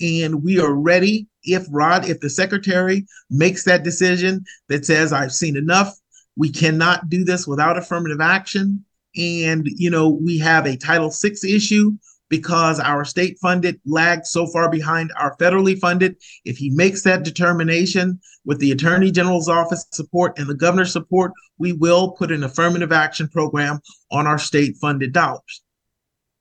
And 0.00 0.42
we 0.42 0.60
are 0.60 0.74
ready 0.74 1.28
if 1.42 1.66
Rod, 1.70 2.08
if 2.08 2.20
the 2.20 2.30
secretary 2.30 3.06
makes 3.30 3.64
that 3.64 3.84
decision 3.84 4.44
that 4.68 4.84
says, 4.86 5.12
I've 5.12 5.32
seen 5.32 5.56
enough, 5.56 5.94
we 6.36 6.50
cannot 6.50 7.08
do 7.08 7.24
this 7.24 7.46
without 7.46 7.76
affirmative 7.76 8.20
action. 8.20 8.84
And, 9.16 9.66
you 9.66 9.90
know, 9.90 10.08
we 10.08 10.38
have 10.38 10.66
a 10.66 10.76
Title 10.76 11.10
VI 11.10 11.34
issue 11.48 11.92
because 12.36 12.80
our 12.80 13.04
state 13.04 13.38
funded 13.40 13.80
lags 13.86 14.30
so 14.30 14.44
far 14.48 14.68
behind 14.68 15.12
our 15.16 15.36
federally 15.36 15.78
funded. 15.78 16.16
If 16.44 16.56
he 16.56 16.68
makes 16.68 17.02
that 17.02 17.22
determination 17.22 18.18
with 18.44 18.58
the 18.58 18.72
Attorney 18.72 19.12
General's 19.12 19.48
office 19.48 19.86
support 19.92 20.36
and 20.36 20.48
the 20.48 20.54
governor's 20.54 20.92
support, 20.92 21.30
we 21.58 21.74
will 21.74 22.10
put 22.10 22.32
an 22.32 22.42
affirmative 22.42 22.90
action 22.90 23.28
program 23.28 23.78
on 24.10 24.26
our 24.26 24.38
state 24.38 24.76
funded 24.80 25.12
dollars. 25.12 25.62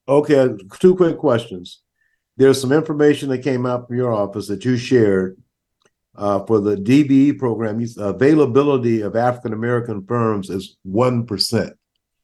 Okay, 0.08 0.50
two 0.80 0.96
quick 0.96 1.20
questions. 1.20 1.84
There's 2.38 2.60
some 2.60 2.72
information 2.72 3.30
that 3.30 3.44
came 3.44 3.68
out 3.68 3.88
from 3.88 3.96
your 3.96 4.12
office 4.12 4.48
that 4.48 4.66
you 4.66 4.78
shared 4.78 5.38
uh, 6.16 6.44
for 6.46 6.60
the 6.60 6.76
DBE 6.76 7.38
program. 7.38 7.86
Availability 8.00 9.02
of 9.02 9.16
African 9.16 9.54
American 9.54 10.04
firms 10.08 10.50
is 10.50 10.76
1%. 10.88 11.72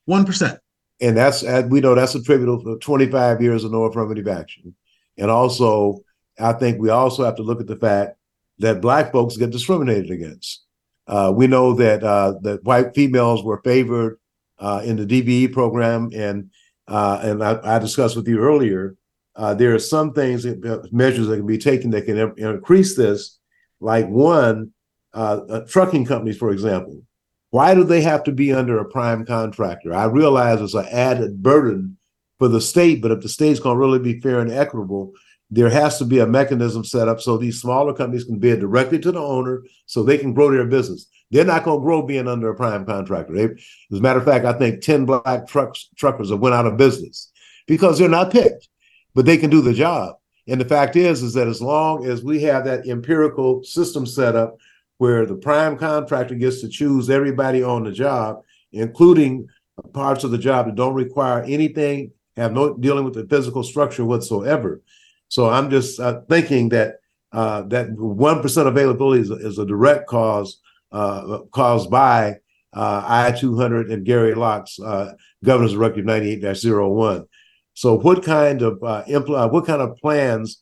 1% 0.10 0.60
and 1.02 1.16
that's 1.16 1.44
we 1.70 1.82
know 1.82 1.96
that's 1.96 2.16
attributable 2.16 2.64
to 2.64 2.80
25 2.80 3.42
years 3.42 3.64
of 3.64 3.72
no 3.72 3.84
affirmative 3.84 4.28
action. 4.28 4.76
And 5.18 5.30
also, 5.30 6.00
I 6.40 6.54
think 6.54 6.80
we 6.80 6.90
also 6.90 7.24
have 7.24 7.36
to 7.36 7.44
look 7.44 7.60
at 7.60 7.68
the 7.68 7.76
fact 7.76 8.18
that 8.60 8.82
black 8.82 9.12
folks 9.12 9.38
get 9.38 9.52
discriminated 9.52 10.12
against. 10.12 10.66
Uh, 11.08 11.34
we 11.36 11.48
know 11.48 11.74
that 11.74 12.04
uh, 12.04 12.36
that 12.42 12.64
white 12.64 12.94
females 12.94 13.44
were 13.44 13.62
favored 13.64 14.20
uh, 14.60 14.82
in 14.84 14.96
the 14.96 15.06
DBE 15.06 15.52
program, 15.52 16.10
and 16.14 16.52
uh, 16.88 17.20
and 17.24 17.44
I, 17.44 17.60
I, 17.64 17.80
discussed 17.80 18.16
with 18.16 18.28
you 18.28 18.40
earlier. 18.40 18.96
Uh, 19.36 19.54
there 19.54 19.74
are 19.74 19.80
some 19.80 20.12
things, 20.12 20.44
that, 20.44 20.64
uh, 20.66 20.86
measures 20.92 21.28
that 21.28 21.38
can 21.38 21.46
be 21.46 21.58
taken 21.58 21.92
that 21.92 22.06
can 22.06 22.18
increase 22.38 22.96
this, 22.96 23.40
like 23.80 24.08
one, 24.08 24.72
trucking 25.68 26.06
companies, 26.06 26.38
for 26.38 26.52
example. 26.52 27.02
Why 27.52 27.74
do 27.74 27.84
they 27.84 28.02
have 28.02 28.24
to 28.26 28.32
be 28.32 28.54
under 28.54 28.78
a 28.78 28.86
prime 28.86 29.26
contractor? 29.26 29.94
I 29.94 30.06
realize 30.06 30.62
it's 30.62 30.76
an 30.76 30.86
added 30.92 31.42
burden 31.42 31.98
for 32.38 32.48
the 32.48 32.62
state, 32.62 33.02
but 33.02 33.12
if 33.12 33.22
the 33.22 33.30
state's 33.30 33.60
going 33.60 33.76
to 33.76 33.80
really 33.80 34.00
be 34.00 34.20
fair 34.20 34.40
and 34.40 34.52
equitable, 34.52 35.14
there 35.52 35.70
has 35.70 35.98
to 35.98 36.06
be 36.06 36.20
a 36.20 36.28
mechanism 36.28 36.84
set 36.84 37.08
up 37.08 37.20
so 37.20 37.38
these 37.38 37.60
smaller 37.60 37.94
companies 37.94 38.24
can 38.24 38.38
bid 38.38 38.60
directly 38.60 39.00
to 39.00 39.12
the 39.12 39.20
owner 39.20 39.64
so 39.88 40.04
they 40.04 40.18
can 40.18 40.34
grow 40.34 40.52
their 40.52 40.66
business. 40.66 41.08
They're 41.32 41.46
not 41.46 41.64
going 41.64 41.80
to 41.80 41.84
grow 41.84 42.02
being 42.04 42.28
under 42.28 42.50
a 42.50 42.56
prime 42.56 42.86
contractor. 42.86 43.34
They, 43.34 43.44
as 43.46 44.00
a 44.00 44.02
matter 44.02 44.20
of 44.20 44.26
fact, 44.26 44.46
I 44.46 44.54
think 44.54 44.82
10 44.82 45.06
black 45.06 45.48
trucks 45.48 45.90
truckers 45.96 46.30
have 46.30 46.40
went 46.40 46.56
out 46.56 46.66
of 46.66 46.78
business 46.78 47.32
because 47.68 47.98
they're 47.98 48.10
not 48.10 48.32
picked, 48.32 48.68
but 49.16 49.26
they 49.26 49.38
can 49.38 49.50
do 49.50 49.62
the 49.62 49.74
job. 49.74 50.16
And 50.48 50.60
the 50.60 50.66
fact 50.66 50.96
is, 50.96 51.22
is 51.22 51.34
that 51.34 51.48
as 51.48 51.62
long 51.62 52.06
as 52.06 52.24
we 52.24 52.42
have 52.44 52.66
that 52.66 52.88
empirical 52.88 53.64
system 53.64 54.06
set 54.06 54.36
up 54.36 54.58
where 55.00 55.26
the 55.26 55.36
prime 55.36 55.78
contractor 55.78 56.36
gets 56.36 56.60
to 56.62 56.68
choose 56.68 57.10
everybody 57.10 57.64
on 57.64 57.86
the 57.86 57.92
job, 57.92 58.44
including 58.74 59.48
parts 59.94 60.26
of 60.26 60.32
the 60.32 60.38
job 60.38 60.66
that 60.66 60.76
don't 60.76 60.94
require 60.94 61.42
anything, 61.44 62.12
have 62.36 62.52
no 62.52 62.76
dealing 62.78 63.06
with 63.06 63.14
the 63.14 63.26
physical 63.26 63.64
structure 63.64 64.04
whatsoever. 64.04 64.82
So 65.30 65.50
I'm 65.50 65.70
just 65.70 66.02
uh, 66.02 66.22
thinking 66.28 66.70
that 66.70 66.96
uh, 67.32 67.62
that 67.64 67.92
one 67.92 68.42
percent 68.42 68.68
availability 68.68 69.22
is, 69.22 69.30
is, 69.30 69.58
a 69.58 69.66
direct 69.66 70.08
cause 70.08 70.60
uh, 70.92 71.40
caused 71.52 71.90
by 71.90 72.36
uh, 72.74 73.04
I 73.06 73.32
two 73.32 73.56
hundred 73.56 73.92
and 73.92 74.06
Gary 74.06 74.34
Locke's 74.34 74.80
uh, 74.82 75.14
Governor's 75.46 75.74
Directive 75.74 76.06
ninety 76.06 76.32
eight 76.32 76.44
01 76.44 77.26
So 77.74 77.98
what 78.00 78.22
kind 78.24 78.62
of 78.64 78.84
uh, 78.84 79.04
impl- 79.08 79.50
what 79.50 79.66
kind 79.66 79.82
of 79.82 79.96
plans 79.96 80.62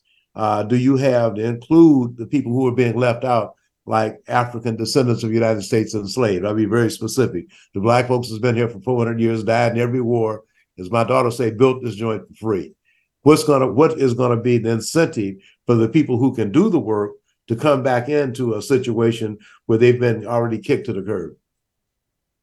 do 0.68 0.76
you 0.76 0.96
have 0.96 1.34
to 1.34 1.44
include 1.44 2.16
the 2.16 2.26
people 2.26 2.52
who 2.52 2.68
are 2.68 2.74
being 2.74 2.96
left 2.96 3.24
out 3.24 3.54
like 3.88 4.20
African 4.28 4.76
descendants 4.76 5.22
of 5.22 5.30
the 5.30 5.34
United 5.34 5.62
States 5.62 5.94
enslaved. 5.94 6.44
I'll 6.44 6.54
be 6.54 6.66
very 6.66 6.90
specific. 6.90 7.46
The 7.74 7.80
black 7.80 8.06
folks 8.06 8.28
has 8.28 8.38
been 8.38 8.54
here 8.54 8.68
for 8.68 8.80
400 8.80 9.20
years, 9.20 9.42
died 9.42 9.72
in 9.72 9.78
every 9.78 10.02
war. 10.02 10.44
As 10.78 10.90
my 10.90 11.04
daughter 11.04 11.30
say, 11.30 11.50
built 11.50 11.82
this 11.82 11.96
joint 11.96 12.28
for 12.28 12.34
free. 12.34 12.74
What's 13.22 13.44
gonna 13.44 13.72
what 13.72 13.98
is 13.98 14.14
gonna 14.14 14.40
be 14.40 14.58
the 14.58 14.70
incentive 14.70 15.36
for 15.66 15.74
the 15.74 15.88
people 15.88 16.18
who 16.18 16.34
can 16.34 16.52
do 16.52 16.68
the 16.68 16.78
work 16.78 17.12
to 17.48 17.56
come 17.56 17.82
back 17.82 18.08
into 18.08 18.54
a 18.54 18.62
situation 18.62 19.38
where 19.66 19.78
they've 19.78 19.98
been 19.98 20.26
already 20.26 20.58
kicked 20.58 20.86
to 20.86 20.92
the 20.92 21.02
curb? 21.02 21.34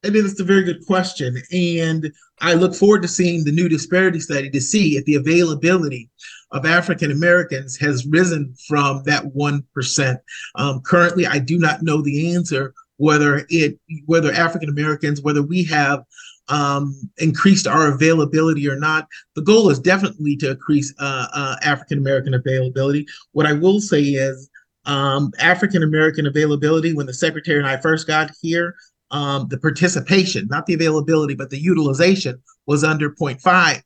I 0.03 0.09
mean, 0.09 0.25
it's 0.25 0.39
a 0.39 0.43
very 0.43 0.63
good 0.63 0.85
question. 0.85 1.41
And 1.51 2.11
I 2.39 2.53
look 2.53 2.75
forward 2.75 3.01
to 3.03 3.07
seeing 3.07 3.43
the 3.43 3.51
new 3.51 3.69
disparity 3.69 4.19
study 4.19 4.49
to 4.49 4.61
see 4.61 4.97
if 4.97 5.05
the 5.05 5.15
availability 5.15 6.09
of 6.55 6.65
African 6.65 7.11
Americans 7.11 7.77
has 7.77 8.07
risen 8.07 8.55
from 8.67 9.03
that 9.03 9.23
1%. 9.23 10.17
Um, 10.55 10.81
currently, 10.81 11.27
I 11.27 11.37
do 11.37 11.59
not 11.59 11.83
know 11.83 12.01
the 12.01 12.33
answer 12.33 12.73
whether 12.97 13.45
it 13.49 13.77
whether 14.05 14.31
African 14.31 14.69
Americans, 14.69 15.21
whether 15.21 15.43
we 15.43 15.65
have 15.65 16.05
um, 16.47 16.95
increased 17.17 17.67
our 17.67 17.93
availability 17.93 18.69
or 18.69 18.77
not. 18.77 19.05
The 19.35 19.41
goal 19.41 19.69
is 19.69 19.79
definitely 19.79 20.37
to 20.37 20.51
increase 20.51 20.93
uh, 20.97 21.27
uh, 21.33 21.55
African 21.61 21.97
American 21.97 22.33
availability. 22.33 23.05
What 23.33 23.45
I 23.45 23.53
will 23.53 23.81
say 23.81 24.01
is 24.01 24.49
um, 24.85 25.31
African 25.39 25.83
American 25.83 26.25
availability, 26.25 26.93
when 26.93 27.05
the 27.05 27.13
secretary 27.13 27.59
and 27.59 27.67
I 27.67 27.77
first 27.77 28.07
got 28.07 28.31
here, 28.41 28.75
um, 29.11 29.47
the 29.49 29.57
participation, 29.57 30.47
not 30.49 30.67
the 30.67 30.75
availability, 30.75 31.35
but 31.35 31.49
the 31.49 31.59
utilization 31.59 32.41
was 32.65 32.85
under 32.85 33.09
0.5 33.09 33.81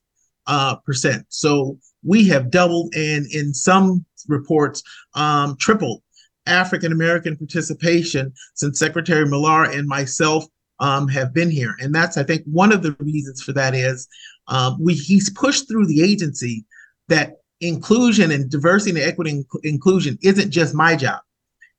uh, 0.45 0.75
percent. 0.77 1.25
So 1.29 1.79
we 2.03 2.27
have 2.27 2.51
doubled 2.51 2.93
and 2.95 3.25
in 3.31 3.53
some 3.53 4.05
reports 4.27 4.83
um, 5.15 5.55
tripled 5.57 6.01
African 6.45 6.91
American 6.91 7.37
participation 7.37 8.33
since 8.55 8.79
Secretary 8.79 9.25
Millar 9.25 9.65
and 9.65 9.87
myself 9.87 10.45
um, 10.79 11.07
have 11.07 11.33
been 11.33 11.51
here. 11.51 11.75
And 11.79 11.93
that's, 11.93 12.17
I 12.17 12.23
think, 12.23 12.43
one 12.45 12.71
of 12.71 12.81
the 12.81 12.95
reasons 12.99 13.41
for 13.41 13.53
that 13.53 13.75
is 13.75 14.07
um, 14.47 14.77
we 14.81 14.93
he's 14.93 15.29
pushed 15.29 15.67
through 15.67 15.87
the 15.87 16.01
agency 16.01 16.65
that 17.07 17.33
inclusion 17.61 18.31
and 18.31 18.49
diversity 18.49 18.99
and 18.99 19.09
equity 19.09 19.43
inclusion 19.63 20.17
isn't 20.23 20.51
just 20.51 20.73
my 20.73 20.95
job. 20.95 21.19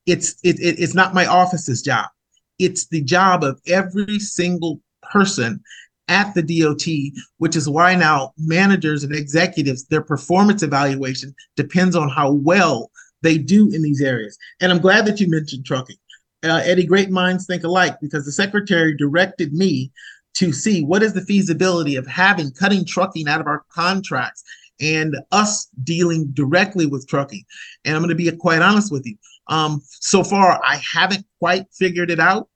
It's 0.06 0.34
it, 0.42 0.60
it, 0.60 0.78
it's 0.78 0.94
not 0.94 1.14
my 1.14 1.26
office's 1.26 1.82
job. 1.82 2.06
It's 2.58 2.86
the 2.88 3.02
job 3.02 3.42
of 3.42 3.60
every 3.66 4.18
single 4.18 4.80
person 5.10 5.62
at 6.10 6.34
the 6.34 6.42
DOT, 6.42 6.86
which 7.38 7.56
is 7.56 7.68
why 7.68 7.94
now 7.94 8.34
managers 8.36 9.04
and 9.04 9.14
executives, 9.14 9.86
their 9.86 10.02
performance 10.02 10.62
evaluation 10.62 11.34
depends 11.56 11.96
on 11.96 12.08
how 12.10 12.32
well 12.32 12.90
they 13.22 13.38
do 13.38 13.70
in 13.72 13.80
these 13.82 14.02
areas. 14.02 14.36
And 14.60 14.70
I'm 14.70 14.80
glad 14.80 15.06
that 15.06 15.20
you 15.20 15.28
mentioned 15.30 15.64
trucking. 15.64 15.96
Uh, 16.42 16.60
Eddie, 16.64 16.86
great 16.86 17.10
minds 17.10 17.46
think 17.46 17.64
alike 17.64 17.96
because 18.00 18.24
the 18.24 18.32
secretary 18.32 18.96
directed 18.96 19.52
me 19.52 19.92
to 20.34 20.52
see 20.52 20.82
what 20.82 21.02
is 21.02 21.12
the 21.12 21.24
feasibility 21.24 21.96
of 21.96 22.06
having 22.06 22.50
cutting 22.52 22.84
trucking 22.84 23.28
out 23.28 23.40
of 23.40 23.46
our 23.46 23.64
contracts 23.70 24.42
and 24.80 25.16
us 25.32 25.68
dealing 25.84 26.26
directly 26.32 26.86
with 26.86 27.06
trucking. 27.06 27.44
And 27.84 27.94
I'm 27.94 28.02
going 28.02 28.08
to 28.08 28.14
be 28.14 28.30
quite 28.36 28.62
honest 28.62 28.90
with 28.90 29.06
you. 29.06 29.16
Um, 29.48 29.82
so 29.84 30.24
far, 30.24 30.60
I 30.64 30.80
haven't 30.92 31.26
quite 31.38 31.66
figured 31.72 32.10
it 32.10 32.20
out 32.20 32.48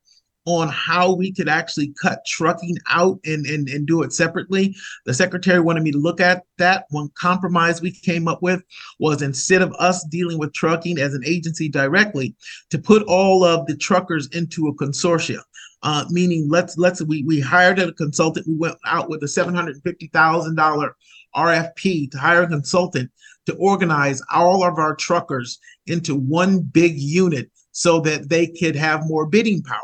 on 0.46 0.68
how 0.68 1.14
we 1.14 1.32
could 1.32 1.48
actually 1.48 1.94
cut 2.00 2.24
trucking 2.26 2.76
out 2.90 3.18
and, 3.24 3.46
and, 3.46 3.68
and 3.68 3.86
do 3.86 4.02
it 4.02 4.12
separately. 4.12 4.74
The 5.06 5.14
secretary 5.14 5.60
wanted 5.60 5.82
me 5.82 5.92
to 5.92 5.98
look 5.98 6.20
at 6.20 6.44
that. 6.58 6.84
One 6.90 7.08
compromise 7.14 7.80
we 7.80 7.92
came 7.92 8.28
up 8.28 8.42
with 8.42 8.62
was 8.98 9.22
instead 9.22 9.62
of 9.62 9.72
us 9.78 10.04
dealing 10.04 10.38
with 10.38 10.52
trucking 10.52 10.98
as 10.98 11.14
an 11.14 11.22
agency 11.24 11.68
directly, 11.68 12.34
to 12.70 12.78
put 12.78 13.02
all 13.04 13.44
of 13.44 13.66
the 13.66 13.76
truckers 13.76 14.28
into 14.28 14.68
a 14.68 14.74
consortia. 14.74 15.40
Uh, 15.82 16.04
meaning 16.10 16.48
let's 16.48 16.78
let's 16.78 17.02
we 17.02 17.22
we 17.24 17.40
hired 17.40 17.78
a 17.78 17.92
consultant. 17.92 18.46
We 18.46 18.56
went 18.56 18.76
out 18.86 19.10
with 19.10 19.22
a 19.22 19.28
seven 19.28 19.54
hundred 19.54 19.82
fifty 19.82 20.08
thousand 20.08 20.54
dollar 20.54 20.96
RFP 21.36 22.10
to 22.10 22.18
hire 22.18 22.42
a 22.42 22.48
consultant 22.48 23.10
to 23.46 23.54
organize 23.56 24.22
all 24.32 24.64
of 24.64 24.78
our 24.78 24.94
truckers 24.94 25.58
into 25.86 26.14
one 26.14 26.60
big 26.60 26.96
unit 26.96 27.50
so 27.72 28.00
that 28.00 28.30
they 28.30 28.46
could 28.46 28.76
have 28.76 29.06
more 29.06 29.26
bidding 29.26 29.62
power 29.62 29.82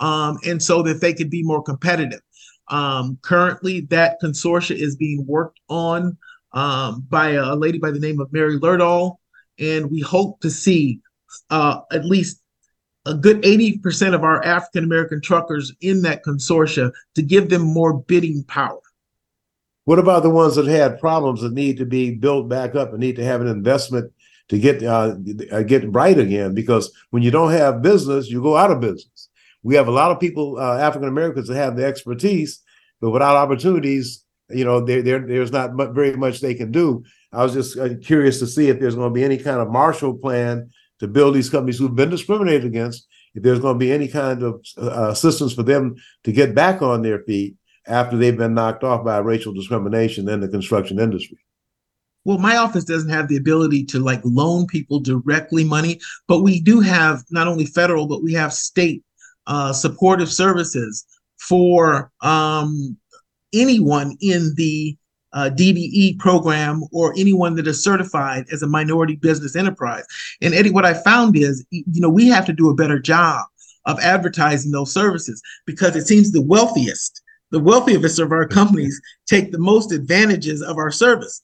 um, 0.00 0.38
and 0.44 0.62
so 0.62 0.82
that 0.82 1.00
they 1.00 1.14
could 1.14 1.30
be 1.30 1.42
more 1.42 1.62
competitive. 1.62 2.20
Um, 2.68 3.18
currently, 3.22 3.82
that 3.90 4.18
consortia 4.22 4.76
is 4.76 4.96
being 4.96 5.24
worked 5.26 5.60
on 5.68 6.16
um, 6.52 7.06
by 7.08 7.30
a 7.30 7.54
lady 7.54 7.78
by 7.78 7.90
the 7.90 8.00
name 8.00 8.20
of 8.20 8.32
Mary 8.32 8.58
Lerdahl, 8.58 9.16
and 9.58 9.90
we 9.90 10.00
hope 10.00 10.40
to 10.40 10.50
see 10.50 11.00
uh, 11.50 11.80
at 11.92 12.04
least 12.04 12.40
a 13.06 13.14
good 13.14 13.42
80% 13.42 14.14
of 14.14 14.24
our 14.24 14.44
African 14.44 14.84
American 14.84 15.20
truckers 15.20 15.72
in 15.80 16.02
that 16.02 16.24
consortia 16.24 16.92
to 17.14 17.22
give 17.22 17.48
them 17.48 17.62
more 17.62 17.94
bidding 17.94 18.44
power. 18.44 18.80
What 19.84 19.98
about 19.98 20.22
the 20.22 20.30
ones 20.30 20.56
that 20.56 20.66
had 20.66 21.00
problems 21.00 21.40
that 21.40 21.52
need 21.52 21.78
to 21.78 21.86
be 21.86 22.14
built 22.14 22.48
back 22.48 22.74
up 22.74 22.90
and 22.90 23.00
need 23.00 23.16
to 23.16 23.24
have 23.24 23.40
an 23.40 23.48
investment 23.48 24.12
to 24.48 24.58
get 24.58 24.82
uh, 24.82 25.14
get 25.14 25.92
right 25.92 26.18
again? 26.18 26.54
Because 26.54 26.92
when 27.10 27.22
you 27.22 27.30
don't 27.30 27.52
have 27.52 27.82
business, 27.82 28.28
you 28.28 28.42
go 28.42 28.56
out 28.56 28.70
of 28.70 28.80
business. 28.80 29.09
We 29.62 29.74
have 29.74 29.88
a 29.88 29.92
lot 29.92 30.10
of 30.10 30.20
people, 30.20 30.58
uh, 30.58 30.78
African 30.78 31.08
Americans, 31.08 31.48
that 31.48 31.56
have 31.56 31.76
the 31.76 31.84
expertise, 31.84 32.62
but 33.00 33.10
without 33.10 33.36
opportunities, 33.36 34.24
you 34.48 34.64
know, 34.64 34.80
there, 34.80 35.02
there 35.02 35.20
there's 35.20 35.52
not 35.52 35.72
very 35.94 36.16
much 36.16 36.40
they 36.40 36.54
can 36.54 36.72
do. 36.72 37.04
I 37.32 37.42
was 37.44 37.52
just 37.52 37.78
uh, 37.78 37.90
curious 38.02 38.38
to 38.40 38.46
see 38.46 38.68
if 38.68 38.80
there's 38.80 38.96
going 38.96 39.10
to 39.10 39.14
be 39.14 39.24
any 39.24 39.38
kind 39.38 39.60
of 39.60 39.70
Marshall 39.70 40.18
Plan 40.18 40.70
to 40.98 41.06
build 41.06 41.34
these 41.34 41.50
companies 41.50 41.78
who've 41.78 41.94
been 41.94 42.10
discriminated 42.10 42.64
against. 42.64 43.06
If 43.34 43.44
there's 43.44 43.60
going 43.60 43.76
to 43.76 43.78
be 43.78 43.92
any 43.92 44.08
kind 44.08 44.42
of 44.42 44.60
uh, 44.76 45.10
assistance 45.10 45.54
for 45.54 45.62
them 45.62 45.94
to 46.24 46.32
get 46.32 46.54
back 46.54 46.82
on 46.82 47.02
their 47.02 47.20
feet 47.20 47.54
after 47.86 48.16
they've 48.16 48.36
been 48.36 48.54
knocked 48.54 48.82
off 48.82 49.04
by 49.04 49.18
racial 49.18 49.52
discrimination 49.52 50.28
in 50.28 50.40
the 50.40 50.48
construction 50.48 50.98
industry. 50.98 51.38
Well, 52.24 52.38
my 52.38 52.56
office 52.56 52.84
doesn't 52.84 53.08
have 53.08 53.28
the 53.28 53.36
ability 53.36 53.84
to 53.86 53.98
like 53.98 54.20
loan 54.24 54.66
people 54.66 55.00
directly 55.00 55.64
money, 55.64 56.00
but 56.28 56.40
we 56.40 56.60
do 56.60 56.80
have 56.80 57.22
not 57.30 57.48
only 57.48 57.64
federal, 57.64 58.06
but 58.06 58.22
we 58.22 58.34
have 58.34 58.52
state 58.52 59.02
uh, 59.46 59.72
supportive 59.72 60.30
services 60.30 61.06
for 61.38 62.10
um, 62.22 62.96
anyone 63.52 64.16
in 64.20 64.52
the 64.56 64.96
uh, 65.32 65.50
DBE 65.52 66.18
program 66.18 66.82
or 66.92 67.14
anyone 67.16 67.54
that 67.54 67.66
is 67.66 67.82
certified 67.82 68.44
as 68.52 68.62
a 68.62 68.66
minority 68.66 69.16
business 69.16 69.54
enterprise. 69.54 70.04
And 70.40 70.54
Eddie, 70.54 70.70
what 70.70 70.84
I 70.84 70.94
found 70.94 71.36
is, 71.36 71.64
you 71.70 72.00
know, 72.00 72.08
we 72.08 72.28
have 72.28 72.46
to 72.46 72.52
do 72.52 72.70
a 72.70 72.74
better 72.74 72.98
job 72.98 73.46
of 73.86 73.98
advertising 74.00 74.72
those 74.72 74.92
services 74.92 75.40
because 75.66 75.96
it 75.96 76.06
seems 76.06 76.32
the 76.32 76.42
wealthiest, 76.42 77.22
the 77.50 77.60
wealthiest 77.60 78.18
of 78.18 78.32
our 78.32 78.46
companies 78.46 79.00
take 79.26 79.52
the 79.52 79.58
most 79.58 79.92
advantages 79.92 80.62
of 80.62 80.76
our 80.76 80.90
services. 80.90 81.42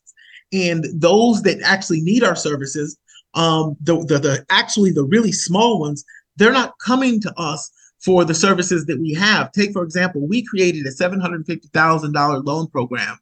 And 0.52 0.86
those 0.94 1.42
that 1.42 1.60
actually 1.62 2.00
need 2.00 2.22
our 2.22 2.36
services, 2.36 2.96
um, 3.34 3.76
the, 3.80 4.04
the, 4.04 4.18
the 4.18 4.46
actually 4.50 4.92
the 4.92 5.04
really 5.04 5.32
small 5.32 5.80
ones, 5.80 6.04
they're 6.36 6.52
not 6.52 6.74
coming 6.84 7.20
to 7.20 7.32
us 7.36 7.70
for 8.06 8.24
the 8.24 8.34
services 8.34 8.86
that 8.86 9.00
we 9.00 9.12
have. 9.12 9.50
Take, 9.50 9.72
for 9.72 9.82
example, 9.82 10.26
we 10.28 10.40
created 10.44 10.86
a 10.86 10.90
$750,000 10.90 12.46
loan 12.46 12.68
program. 12.68 13.18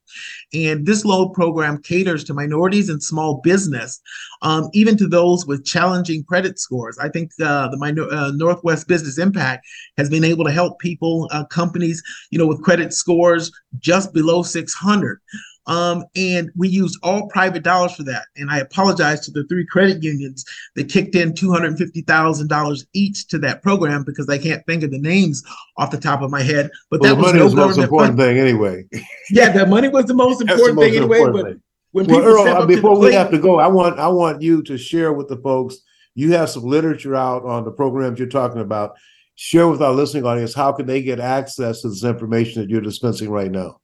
And 0.53 0.85
this 0.85 1.07
loan 1.07 1.33
program 1.33 1.81
caters 1.83 2.23
to 2.25 2.35
minorities 2.35 2.90
and 2.90 3.03
small 3.03 3.40
business, 3.42 3.99
um, 4.42 4.68
even 4.75 4.99
to 4.99 5.09
those 5.09 5.47
with 5.47 5.64
challenging 5.64 6.23
credit 6.23 6.59
scores. 6.59 6.99
I 6.99 7.09
think 7.09 7.31
uh, 7.42 7.68
the 7.68 7.79
minor, 7.79 8.07
uh, 8.12 8.33
Northwest 8.33 8.87
Business 8.87 9.16
Impact 9.16 9.66
has 9.97 10.11
been 10.11 10.23
able 10.23 10.44
to 10.44 10.53
help 10.53 10.79
people, 10.81 11.31
uh, 11.33 11.47
companies, 11.47 12.03
you 12.31 12.38
know, 12.38 12.47
with 12.47 12.62
credit 12.62 12.92
scores 12.92 13.51
just 13.79 14.12
below 14.12 14.42
600. 14.42 15.18
Um, 15.66 16.05
and 16.14 16.50
we 16.57 16.68
used 16.68 16.98
all 17.03 17.29
private 17.29 17.62
dollars 17.62 17.94
for 17.94 18.03
that. 18.05 18.27
And 18.37 18.50
I 18.50 18.59
apologize 18.59 19.20
to 19.22 19.31
the 19.31 19.44
three 19.44 19.66
credit 19.66 20.03
unions 20.03 20.44
that 20.74 20.90
kicked 20.90 21.14
in 21.14 21.33
$250,000 21.33 22.87
each 22.92 23.29
to 23.29 23.38
that 23.38 23.62
program 23.62 24.05
because 24.05 24.29
I 24.29 24.38
can't 24.38 24.64
think 24.66 24.83
of 24.83 24.90
the 24.90 24.98
names 24.98 25.42
off 25.79 25.90
the 25.90 25.98
top 25.98 26.22
of 26.22 26.31
my 26.31 26.42
head. 26.42 26.70
But 26.90 27.00
well, 27.00 27.16
that 27.16 27.22
was 27.22 27.33
no 27.33 27.48
the 27.48 27.57
most 27.57 27.79
important 27.79 28.18
thing 28.18 28.38
anyway. 28.38 28.85
yeah, 29.31 29.50
the 29.50 29.66
money 29.66 29.88
was 29.88 30.07
the 30.07 30.14
most 30.14 30.40
important 30.40 30.68
the 30.68 30.74
most 30.74 30.85
thing 30.85 30.96
anyway. 30.96 31.18
Important 31.18 31.37
but 31.37 31.53
thing. 31.53 31.62
when 31.92 32.07
well, 32.07 32.18
people 32.18 32.33
Earl, 32.33 32.66
before 32.66 32.98
we 32.98 33.09
plate, 33.09 33.14
have 33.14 33.31
to 33.31 33.38
go, 33.38 33.59
I 33.59 33.66
want 33.66 33.98
I 33.98 34.09
want 34.09 34.42
you 34.42 34.62
to 34.64 34.77
share 34.77 35.12
with 35.12 35.29
the 35.29 35.38
folks. 35.38 35.77
You 36.14 36.33
have 36.33 36.50
some 36.50 36.62
literature 36.62 37.16
out 37.16 37.44
on 37.44 37.64
the 37.64 37.72
programs 37.72 38.18
you're 38.18 38.29
talking 38.29 38.61
about. 38.61 38.96
Share 39.37 39.66
with 39.66 39.83
our 39.83 39.92
listening 39.92 40.24
audience 40.24 40.55
how 40.55 40.70
can 40.70 40.87
they 40.87 41.03
get 41.03 41.18
access 41.18 41.81
to 41.81 41.88
this 41.88 42.05
information 42.05 42.62
that 42.62 42.70
you're 42.70 42.81
dispensing 42.81 43.31
right 43.31 43.50
now 43.50 43.81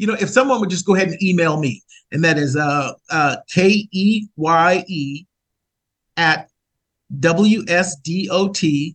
you 0.00 0.06
know, 0.06 0.16
if 0.18 0.30
someone 0.30 0.60
would 0.60 0.70
just 0.70 0.86
go 0.86 0.94
ahead 0.94 1.08
and 1.08 1.22
email 1.22 1.60
me, 1.60 1.82
and 2.10 2.24
that 2.24 2.38
is 2.38 2.56
uh, 2.56 2.94
uh, 3.10 3.36
K 3.50 3.86
E 3.92 4.28
Y 4.34 4.84
E 4.88 5.26
at 6.16 6.48
WSDOT 7.18 8.94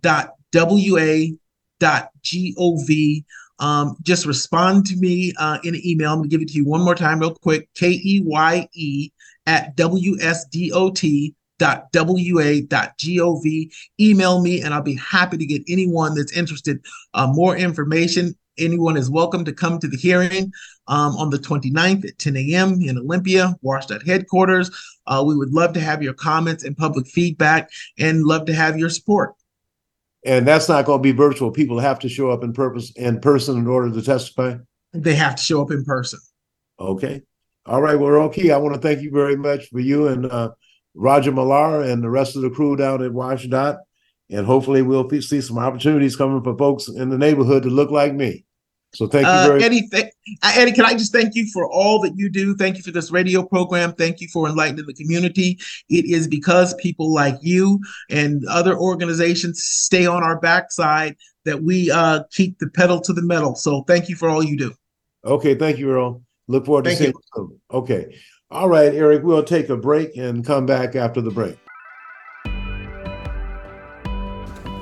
dot 0.00 0.34
WA 0.54 1.24
dot 1.80 2.10
GOV. 2.22 3.24
Um, 3.58 3.96
just 4.02 4.26
respond 4.26 4.84
to 4.86 4.96
me 4.96 5.32
uh, 5.38 5.56
in 5.64 5.74
an 5.74 5.80
email. 5.86 6.12
I'm 6.12 6.18
going 6.18 6.28
to 6.28 6.36
give 6.36 6.42
it 6.42 6.48
to 6.48 6.54
you 6.54 6.66
one 6.66 6.82
more 6.82 6.94
time, 6.94 7.20
real 7.20 7.34
quick. 7.34 7.70
K 7.74 7.92
E 7.92 8.20
Y 8.22 8.68
E 8.74 9.10
at 9.46 9.74
WSDOT 9.74 11.34
dot 11.58 11.86
wa 11.94 12.52
dot 12.68 12.98
gov 12.98 13.72
email 13.98 14.42
me 14.42 14.60
and 14.60 14.74
i'll 14.74 14.82
be 14.82 14.96
happy 14.96 15.38
to 15.38 15.46
get 15.46 15.62
anyone 15.70 16.14
that's 16.14 16.36
interested 16.36 16.84
uh, 17.14 17.26
more 17.26 17.56
information 17.56 18.36
anyone 18.58 18.96
is 18.96 19.10
welcome 19.10 19.44
to 19.44 19.52
come 19.52 19.78
to 19.78 19.88
the 19.88 19.96
hearing 19.96 20.52
um, 20.88 21.16
on 21.16 21.30
the 21.30 21.38
29th 21.38 22.06
at 22.06 22.18
10 22.18 22.36
a.m. 22.36 22.80
in 22.80 22.98
Olympia, 22.98 23.54
WSDOT 23.64 24.06
headquarters. 24.06 24.70
Uh, 25.06 25.22
we 25.26 25.36
would 25.36 25.52
love 25.52 25.72
to 25.74 25.80
have 25.80 26.02
your 26.02 26.14
comments 26.14 26.64
and 26.64 26.76
public 26.76 27.06
feedback 27.06 27.70
and 27.98 28.24
love 28.24 28.46
to 28.46 28.54
have 28.54 28.78
your 28.78 28.90
support. 28.90 29.34
And 30.24 30.46
that's 30.46 30.68
not 30.68 30.84
going 30.84 30.98
to 30.98 31.02
be 31.02 31.12
virtual. 31.12 31.50
People 31.50 31.78
have 31.78 32.00
to 32.00 32.08
show 32.08 32.30
up 32.30 32.42
in 32.42 32.52
purpose 32.52 32.92
in 32.96 33.20
person 33.20 33.58
in 33.58 33.66
order 33.66 33.92
to 33.92 34.02
testify. 34.02 34.56
They 34.92 35.14
have 35.14 35.36
to 35.36 35.42
show 35.42 35.62
up 35.62 35.70
in 35.70 35.84
person. 35.84 36.18
Okay. 36.80 37.22
All 37.64 37.80
right. 37.80 37.94
Well, 37.94 38.10
we're 38.10 38.22
okay. 38.24 38.50
I 38.50 38.56
want 38.56 38.74
to 38.74 38.80
thank 38.80 39.02
you 39.02 39.10
very 39.10 39.36
much 39.36 39.68
for 39.68 39.80
you 39.80 40.08
and 40.08 40.26
uh, 40.26 40.50
Roger 40.94 41.30
Millar 41.30 41.82
and 41.82 42.02
the 42.02 42.10
rest 42.10 42.34
of 42.34 42.42
the 42.42 42.50
crew 42.50 42.76
down 42.76 43.02
at 43.04 43.12
WSDOT. 43.12 43.78
And 44.30 44.46
hopefully 44.46 44.82
we'll 44.82 45.08
see 45.20 45.40
some 45.40 45.58
opportunities 45.58 46.16
coming 46.16 46.42
for 46.42 46.56
folks 46.56 46.88
in 46.88 47.10
the 47.10 47.18
neighborhood 47.18 47.62
to 47.62 47.70
look 47.70 47.90
like 47.90 48.12
me. 48.12 48.45
So 48.94 49.06
thank 49.06 49.26
you 49.26 49.32
uh, 49.32 49.46
very 49.48 49.62
uh, 49.62 49.66
Eddie, 49.66 49.88
th- 49.88 50.12
Eddie, 50.42 50.72
can 50.72 50.86
I 50.86 50.94
just 50.94 51.12
thank 51.12 51.34
you 51.34 51.46
for 51.52 51.70
all 51.70 52.00
that 52.00 52.16
you 52.16 52.30
do? 52.30 52.54
Thank 52.54 52.76
you 52.76 52.82
for 52.82 52.92
this 52.92 53.10
radio 53.10 53.42
program. 53.42 53.92
Thank 53.92 54.20
you 54.20 54.28
for 54.28 54.48
enlightening 54.48 54.86
the 54.86 54.94
community. 54.94 55.58
It 55.90 56.06
is 56.06 56.26
because 56.26 56.72
people 56.74 57.12
like 57.12 57.36
you 57.42 57.80
and 58.08 58.44
other 58.46 58.76
organizations 58.76 59.62
stay 59.62 60.06
on 60.06 60.22
our 60.22 60.40
backside 60.40 61.16
that 61.44 61.62
we 61.62 61.90
uh, 61.90 62.22
keep 62.30 62.58
the 62.58 62.68
pedal 62.68 63.00
to 63.02 63.12
the 63.12 63.22
metal. 63.22 63.54
So 63.54 63.82
thank 63.82 64.08
you 64.08 64.16
for 64.16 64.30
all 64.30 64.42
you 64.42 64.56
do. 64.56 64.74
Okay, 65.24 65.54
thank 65.54 65.78
you, 65.78 65.90
Earl. 65.90 66.22
Look 66.48 66.66
forward 66.66 66.84
to 66.84 66.90
thank 66.90 66.98
seeing 66.98 67.12
you. 67.12 67.20
you. 67.36 67.60
Okay. 67.70 68.16
All 68.50 68.68
right, 68.68 68.94
Eric, 68.94 69.24
we'll 69.24 69.42
take 69.42 69.68
a 69.68 69.76
break 69.76 70.16
and 70.16 70.44
come 70.44 70.66
back 70.66 70.94
after 70.94 71.20
the 71.20 71.30
break. 71.30 71.58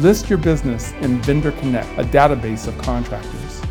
List 0.00 0.28
your 0.28 0.38
business 0.38 0.90
in 1.02 1.22
Vendor 1.22 1.52
Connect, 1.52 1.86
a 1.98 2.04
database 2.04 2.66
of 2.66 2.76
contractors. 2.78 3.62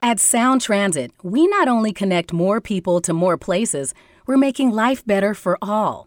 At 0.00 0.20
Sound 0.20 0.60
Transit, 0.62 1.12
we 1.22 1.46
not 1.48 1.68
only 1.68 1.92
connect 1.92 2.32
more 2.32 2.62
people 2.62 3.02
to 3.02 3.12
more 3.12 3.36
places, 3.36 3.92
we're 4.28 4.36
making 4.36 4.70
life 4.70 5.02
better 5.06 5.32
for 5.32 5.56
all. 5.62 6.06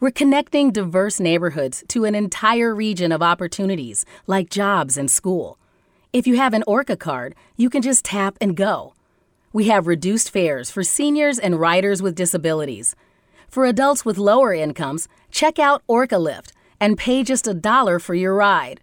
We're 0.00 0.10
connecting 0.10 0.72
diverse 0.72 1.20
neighborhoods 1.20 1.84
to 1.86 2.04
an 2.04 2.16
entire 2.16 2.74
region 2.74 3.12
of 3.12 3.22
opportunities 3.22 4.04
like 4.26 4.50
jobs 4.50 4.98
and 4.98 5.08
school. 5.08 5.56
If 6.12 6.26
you 6.26 6.36
have 6.36 6.52
an 6.52 6.64
ORCA 6.66 6.96
card, 6.96 7.36
you 7.56 7.70
can 7.70 7.80
just 7.80 8.04
tap 8.04 8.36
and 8.40 8.56
go. 8.56 8.94
We 9.52 9.68
have 9.68 9.86
reduced 9.86 10.32
fares 10.32 10.68
for 10.68 10.82
seniors 10.82 11.38
and 11.38 11.60
riders 11.60 12.02
with 12.02 12.16
disabilities. 12.16 12.96
For 13.48 13.66
adults 13.66 14.04
with 14.04 14.18
lower 14.18 14.52
incomes, 14.52 15.06
check 15.30 15.60
out 15.60 15.84
ORCA 15.86 16.18
Lift 16.18 16.52
and 16.80 16.98
pay 16.98 17.22
just 17.22 17.46
a 17.46 17.54
dollar 17.54 18.00
for 18.00 18.16
your 18.16 18.34
ride. 18.34 18.80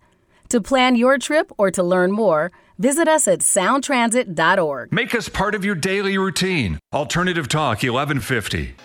To 0.48 0.62
plan 0.62 0.96
your 0.96 1.18
trip 1.18 1.52
or 1.58 1.72
to 1.72 1.84
learn 1.84 2.14
more, 2.14 2.54
visit 2.78 3.08
us 3.08 3.28
at 3.28 3.40
soundtransit.org. 3.40 4.92
Make 4.92 5.16
us 5.16 5.30
part 5.30 5.56
of 5.56 5.66
your 5.66 5.76
daily 5.76 6.18
routine. 6.18 6.80
Alternative 6.94 7.48
Talk 7.48 7.84
1150. 7.84 8.76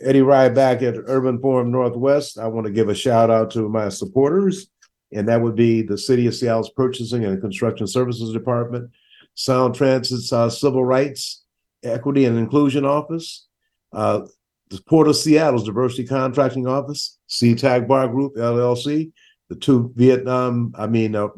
Eddie 0.00 0.22
Rye 0.22 0.48
back 0.48 0.82
at 0.82 0.96
Urban 1.06 1.38
Forum 1.38 1.70
Northwest. 1.70 2.38
I 2.38 2.46
want 2.48 2.66
to 2.66 2.72
give 2.72 2.88
a 2.88 2.94
shout 2.94 3.30
out 3.30 3.50
to 3.52 3.68
my 3.68 3.88
supporters, 3.88 4.68
and 5.12 5.28
that 5.28 5.40
would 5.40 5.54
be 5.54 5.82
the 5.82 5.98
City 5.98 6.26
of 6.26 6.34
Seattle's 6.34 6.70
Purchasing 6.70 7.24
and 7.24 7.40
Construction 7.40 7.86
Services 7.86 8.32
Department, 8.32 8.90
Sound 9.34 9.74
Transit's 9.74 10.32
uh, 10.32 10.50
Civil 10.50 10.84
Rights, 10.84 11.44
Equity 11.84 12.24
and 12.24 12.38
Inclusion 12.38 12.84
Office, 12.84 13.46
uh, 13.92 14.22
the 14.70 14.80
Port 14.88 15.06
of 15.06 15.16
Seattle's 15.16 15.64
Diversity 15.64 16.04
Contracting 16.04 16.66
Office, 16.66 17.18
SeaTac 17.28 17.86
Bar 17.86 18.08
Group 18.08 18.36
LLC, 18.36 19.12
the 19.48 19.56
two 19.56 19.92
Vietnam, 19.94 20.74
I 20.76 20.86
mean, 20.86 21.14
uh, 21.14 21.28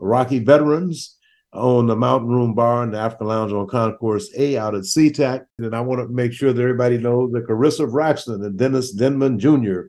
Iraqi 0.00 0.40
veterans 0.40 1.15
own 1.56 1.86
the 1.86 1.96
Mountain 1.96 2.28
Room 2.28 2.54
Bar 2.54 2.82
and 2.82 2.94
the 2.94 2.98
African 2.98 3.28
Lounge 3.28 3.52
on 3.52 3.66
Concourse 3.66 4.30
A 4.36 4.56
out 4.56 4.74
at 4.74 4.82
SeaTac. 4.82 5.46
And 5.58 5.74
I 5.74 5.80
want 5.80 6.00
to 6.00 6.08
make 6.08 6.32
sure 6.32 6.52
that 6.52 6.62
everybody 6.62 6.98
knows 6.98 7.32
that 7.32 7.46
Carissa 7.46 7.90
Braxton 7.90 8.44
and 8.44 8.58
Dennis 8.58 8.92
Denman 8.92 9.38
Jr. 9.38 9.82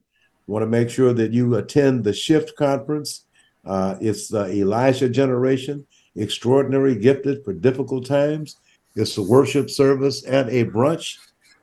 want 0.48 0.64
to 0.64 0.68
make 0.68 0.90
sure 0.90 1.14
that 1.14 1.34
you 1.34 1.56
attend 1.56 2.04
the 2.04 2.14
Shift 2.14 2.56
Conference. 2.56 3.26
Uh, 3.66 3.96
it's 4.00 4.30
the 4.30 4.46
Elisha 4.62 5.10
Generation, 5.10 5.86
extraordinary 6.16 6.96
gifted 6.96 7.44
for 7.44 7.54
difficult 7.54 8.06
times. 8.06 8.58
It's 8.96 9.18
a 9.18 9.22
worship 9.22 9.70
service 9.70 10.24
and 10.24 10.50
a 10.50 10.66
brunch. 10.66 11.18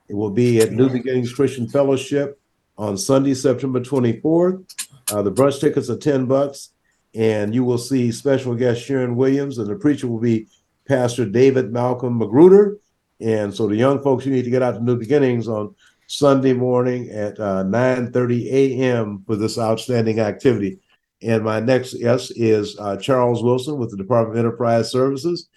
It 0.09 0.15
will 0.15 0.31
be 0.31 0.61
at 0.61 0.73
New 0.73 0.91
Beginnings 0.91 1.33
Christian 1.33 1.69
Fellowship 1.69 2.39
on 2.77 2.99
Sunday, 2.99 3.35
September 3.35 3.81
24th. 3.81 4.65
Uh, 5.11 5.23
the 5.23 5.33
brunch 5.33 5.61
tickets 5.61 5.89
are 5.91 5.97
10 5.97 6.27
bucks 6.27 6.71
and 7.15 7.55
you 7.55 7.65
will 7.65 7.79
see 7.79 8.11
special 8.11 8.55
guest 8.55 8.83
Sharon 8.83 9.17
Williams, 9.17 9.59
and 9.59 9.69
the 9.69 9.77
preacher 9.77 10.07
will 10.07 10.21
be 10.21 10.49
Pastor 10.87 11.25
David 11.25 11.73
Malcolm 11.73 12.19
Magruder. 12.19 12.79
And 13.21 13.55
so 13.55 13.69
the 13.69 13.77
young 13.77 14.03
folks, 14.03 14.27
you 14.27 14.33
need 14.33 14.45
to 14.45 14.51
get 14.51 14.63
out 14.63 14.73
to 14.73 14.83
New 14.83 14.97
Beginnings 14.97 15.49
on 15.49 15.75
Sunday 16.07 16.53
morning 16.53 17.09
at 17.11 17.39
uh, 17.39 17.65
9:30 17.65 18.47
a.m. 18.53 19.23
for 19.27 19.37
this 19.37 19.59
outstanding 19.59 20.21
activity. 20.21 20.81
And 21.23 21.43
my 21.43 21.61
next 21.61 21.95
guest 21.95 22.33
is 22.37 22.77
uh, 22.79 22.97
Charles 22.97 23.43
Wilson 23.43 23.79
with 23.79 23.91
the 23.91 23.97
Department 23.97 24.39
of 24.39 24.45
Enterprise 24.45 24.91
Services, 24.91 25.49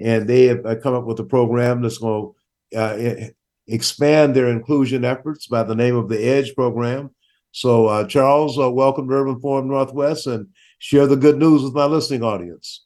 and 0.00 0.28
they 0.28 0.44
have 0.46 0.66
uh, 0.66 0.76
come 0.76 0.94
up 0.94 1.04
with 1.04 1.18
a 1.20 1.24
program 1.24 1.80
that's 1.80 1.98
going 1.98 2.32
to 2.72 2.78
uh, 2.78 3.28
expand 3.68 4.34
their 4.34 4.48
inclusion 4.48 5.04
efforts 5.04 5.46
by 5.46 5.62
the 5.62 5.74
name 5.74 5.96
of 5.96 6.08
the 6.08 6.22
Edge 6.22 6.54
program. 6.54 7.10
So, 7.52 7.86
uh, 7.86 8.06
Charles, 8.06 8.58
uh, 8.58 8.70
welcome 8.70 9.08
to 9.08 9.14
Urban 9.14 9.40
Forum 9.40 9.68
Northwest, 9.68 10.26
and 10.26 10.48
share 10.84 11.06
the 11.06 11.16
good 11.16 11.38
news 11.38 11.62
with 11.62 11.72
my 11.72 11.86
listening 11.86 12.22
audience. 12.22 12.82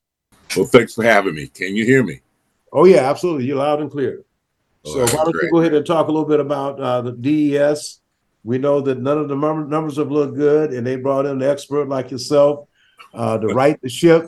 Well, 0.56 0.66
thanks 0.66 0.94
for 0.94 1.02
having 1.02 1.34
me. 1.34 1.48
Can 1.48 1.74
you 1.74 1.84
hear 1.84 2.04
me? 2.04 2.20
Oh 2.72 2.84
yeah, 2.84 3.10
absolutely. 3.10 3.46
You're 3.46 3.56
loud 3.56 3.80
and 3.80 3.90
clear. 3.90 4.24
All 4.84 4.92
so 4.92 5.00
why 5.00 5.24
don't 5.24 5.32
great. 5.32 5.46
you 5.46 5.50
go 5.50 5.58
ahead 5.58 5.74
and 5.74 5.84
talk 5.84 6.06
a 6.06 6.12
little 6.12 6.28
bit 6.28 6.38
about 6.38 6.78
uh, 6.80 7.00
the 7.00 7.10
DES? 7.10 7.98
We 8.44 8.58
know 8.58 8.80
that 8.82 9.00
none 9.00 9.18
of 9.18 9.28
the 9.28 9.34
num- 9.34 9.68
numbers 9.68 9.96
have 9.96 10.12
looked 10.12 10.36
good, 10.36 10.72
and 10.72 10.86
they 10.86 10.94
brought 10.94 11.26
in 11.26 11.42
an 11.42 11.50
expert 11.50 11.88
like 11.88 12.12
yourself 12.12 12.68
uh, 13.14 13.36
to 13.38 13.46
right 13.48 13.80
the 13.82 13.88
ship. 13.88 14.26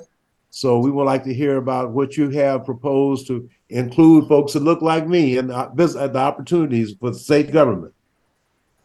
So 0.50 0.80
we 0.80 0.90
would 0.90 1.04
like 1.04 1.22
to 1.24 1.32
hear 1.32 1.56
about 1.58 1.92
what 1.92 2.16
you 2.16 2.28
have 2.30 2.64
proposed 2.64 3.28
to 3.28 3.48
include 3.68 4.26
folks 4.26 4.54
that 4.54 4.64
look 4.64 4.82
like 4.82 5.06
me 5.06 5.38
and 5.38 5.52
uh, 5.52 5.70
uh, 5.78 6.08
the 6.08 6.18
opportunities 6.18 6.96
for 6.98 7.10
the 7.10 7.18
state 7.18 7.52
government. 7.52 7.94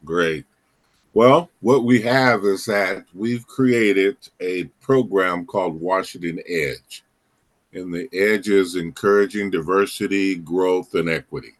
Great. 0.03 0.45
Well, 1.15 1.49
what 1.61 1.85
we 1.85 2.01
have 2.01 2.43
is 2.43 2.65
that 2.65 3.05
we've 3.13 3.47
created 3.47 4.17
a 4.41 4.65
program 4.81 5.45
called 5.45 5.79
Washington 5.79 6.41
Edge. 6.45 7.05
And 7.71 7.93
the 7.93 8.09
edge 8.11 8.49
is 8.49 8.75
encouraging 8.75 9.49
diversity, 9.49 10.35
growth, 10.35 10.93
and 10.93 11.09
equity. 11.09 11.53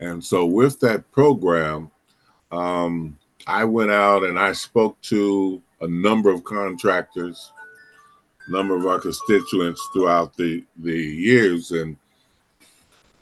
And 0.00 0.24
so, 0.24 0.46
with 0.46 0.80
that 0.80 1.10
program, 1.12 1.90
um, 2.50 3.18
I 3.46 3.64
went 3.64 3.90
out 3.90 4.24
and 4.24 4.38
I 4.38 4.52
spoke 4.52 4.98
to 5.02 5.60
a 5.82 5.86
number 5.86 6.30
of 6.30 6.44
contractors, 6.44 7.52
a 8.48 8.50
number 8.50 8.74
of 8.74 8.86
our 8.86 8.98
constituents 8.98 9.86
throughout 9.92 10.34
the, 10.38 10.64
the 10.78 10.98
years, 10.98 11.70
and 11.72 11.98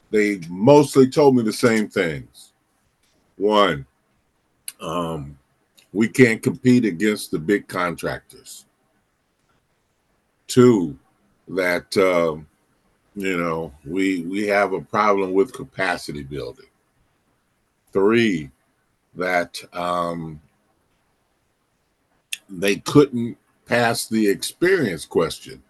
they 0.09 0.39
mostly 0.47 1.09
told 1.09 1.35
me 1.35 1.43
the 1.43 1.51
same 1.51 1.89
things. 1.89 2.53
One, 3.35 3.85
um, 4.81 5.37
we 5.93 6.07
can't 6.07 6.41
compete 6.41 6.85
against 6.85 7.31
the 7.31 7.39
big 7.39 7.67
contractors. 7.67 8.65
Two, 10.47 10.97
that 11.47 11.95
um, 11.97 12.47
you 13.15 13.37
know 13.37 13.73
we 13.85 14.21
we 14.23 14.47
have 14.47 14.73
a 14.73 14.81
problem 14.81 15.33
with 15.33 15.53
capacity 15.53 16.23
building. 16.23 16.65
Three, 17.93 18.49
that 19.15 19.61
um, 19.73 20.41
they 22.49 22.77
couldn't 22.77 23.37
pass 23.65 24.07
the 24.07 24.27
experience 24.27 25.05
question 25.05 25.61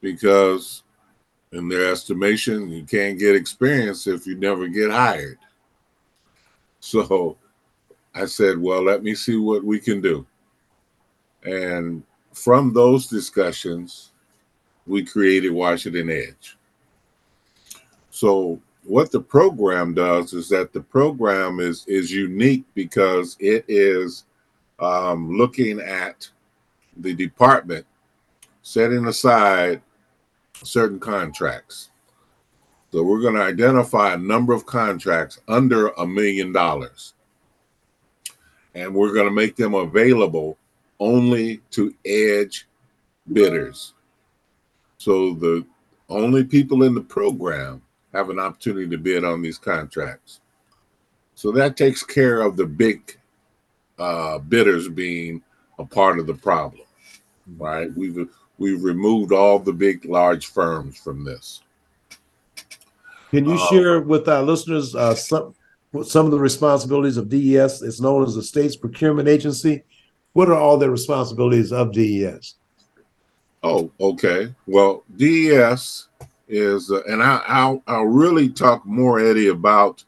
because, 0.00 0.82
in 1.52 1.68
their 1.68 1.90
estimation, 1.90 2.70
you 2.70 2.84
can't 2.84 3.18
get 3.18 3.34
experience 3.36 4.06
if 4.06 4.26
you 4.26 4.36
never 4.36 4.68
get 4.68 4.90
hired. 4.90 5.38
So 6.80 7.36
I 8.14 8.26
said, 8.26 8.58
well, 8.58 8.82
let 8.82 9.02
me 9.02 9.14
see 9.14 9.36
what 9.36 9.64
we 9.64 9.78
can 9.78 10.00
do. 10.00 10.26
And 11.44 12.02
from 12.32 12.72
those 12.72 13.06
discussions, 13.06 14.12
we 14.86 15.04
created 15.04 15.50
Washington 15.50 16.10
Edge. 16.10 16.56
So 18.10 18.60
what 18.84 19.10
the 19.10 19.20
program 19.20 19.94
does 19.94 20.32
is 20.32 20.48
that 20.48 20.72
the 20.72 20.80
program 20.80 21.60
is 21.60 21.84
is 21.86 22.10
unique 22.10 22.64
because 22.74 23.36
it 23.38 23.64
is 23.68 24.24
um, 24.80 25.36
looking 25.36 25.80
at 25.80 26.28
the 26.96 27.14
department 27.14 27.86
setting 28.62 29.06
aside 29.06 29.80
certain 30.62 30.98
contracts. 30.98 31.90
So 32.92 33.02
we're 33.02 33.20
going 33.20 33.34
to 33.34 33.42
identify 33.42 34.14
a 34.14 34.18
number 34.18 34.52
of 34.52 34.66
contracts 34.66 35.40
under 35.46 35.88
a 35.88 36.06
million 36.06 36.52
dollars 36.52 37.14
and 38.74 38.94
we're 38.94 39.12
going 39.12 39.26
to 39.26 39.34
make 39.34 39.56
them 39.56 39.74
available 39.74 40.56
only 40.98 41.60
to 41.70 41.94
edge 42.04 42.66
bidders. 43.32 43.94
So 44.98 45.34
the 45.34 45.64
only 46.08 46.44
people 46.44 46.82
in 46.82 46.94
the 46.94 47.00
program 47.00 47.82
have 48.12 48.30
an 48.30 48.38
opportunity 48.38 48.88
to 48.88 48.98
bid 48.98 49.24
on 49.24 49.40
these 49.40 49.58
contracts. 49.58 50.40
So 51.34 51.52
that 51.52 51.76
takes 51.76 52.02
care 52.02 52.42
of 52.42 52.56
the 52.56 52.66
big 52.66 53.18
uh, 53.98 54.38
bidders 54.38 54.88
being 54.88 55.42
a 55.78 55.84
part 55.84 56.18
of 56.18 56.26
the 56.26 56.34
problem, 56.34 56.86
right? 57.56 57.90
We've 57.96 58.28
we've 58.58 58.82
removed 58.82 59.32
all 59.32 59.58
the 59.58 59.72
big 59.72 60.04
large 60.04 60.46
firms 60.48 60.98
from 60.98 61.24
this. 61.24 61.62
Can 63.30 63.46
you 63.46 63.54
Uh, 63.54 63.66
share 63.70 64.00
with 64.00 64.28
our 64.28 64.42
listeners 64.42 64.94
uh, 64.94 65.14
some 65.14 65.54
some 66.04 66.26
of 66.26 66.32
the 66.32 66.38
responsibilities 66.38 67.16
of 67.16 67.28
DES? 67.28 67.82
It's 67.82 68.00
known 68.00 68.24
as 68.24 68.34
the 68.34 68.42
state's 68.42 68.76
procurement 68.76 69.28
agency 69.28 69.84
what 70.32 70.48
are 70.48 70.54
all 70.54 70.76
the 70.76 70.90
responsibilities 70.90 71.72
of 71.72 71.92
DES? 71.92 72.54
Oh, 73.62 73.90
okay. 74.00 74.54
Well, 74.66 75.04
DES 75.16 76.08
is, 76.48 76.90
uh, 76.90 77.02
and 77.04 77.22
I, 77.22 77.42
I'll 77.46 77.82
I'll 77.86 78.04
really 78.04 78.48
talk 78.48 78.86
more, 78.86 79.20
Eddie, 79.20 79.48
about 79.48 80.04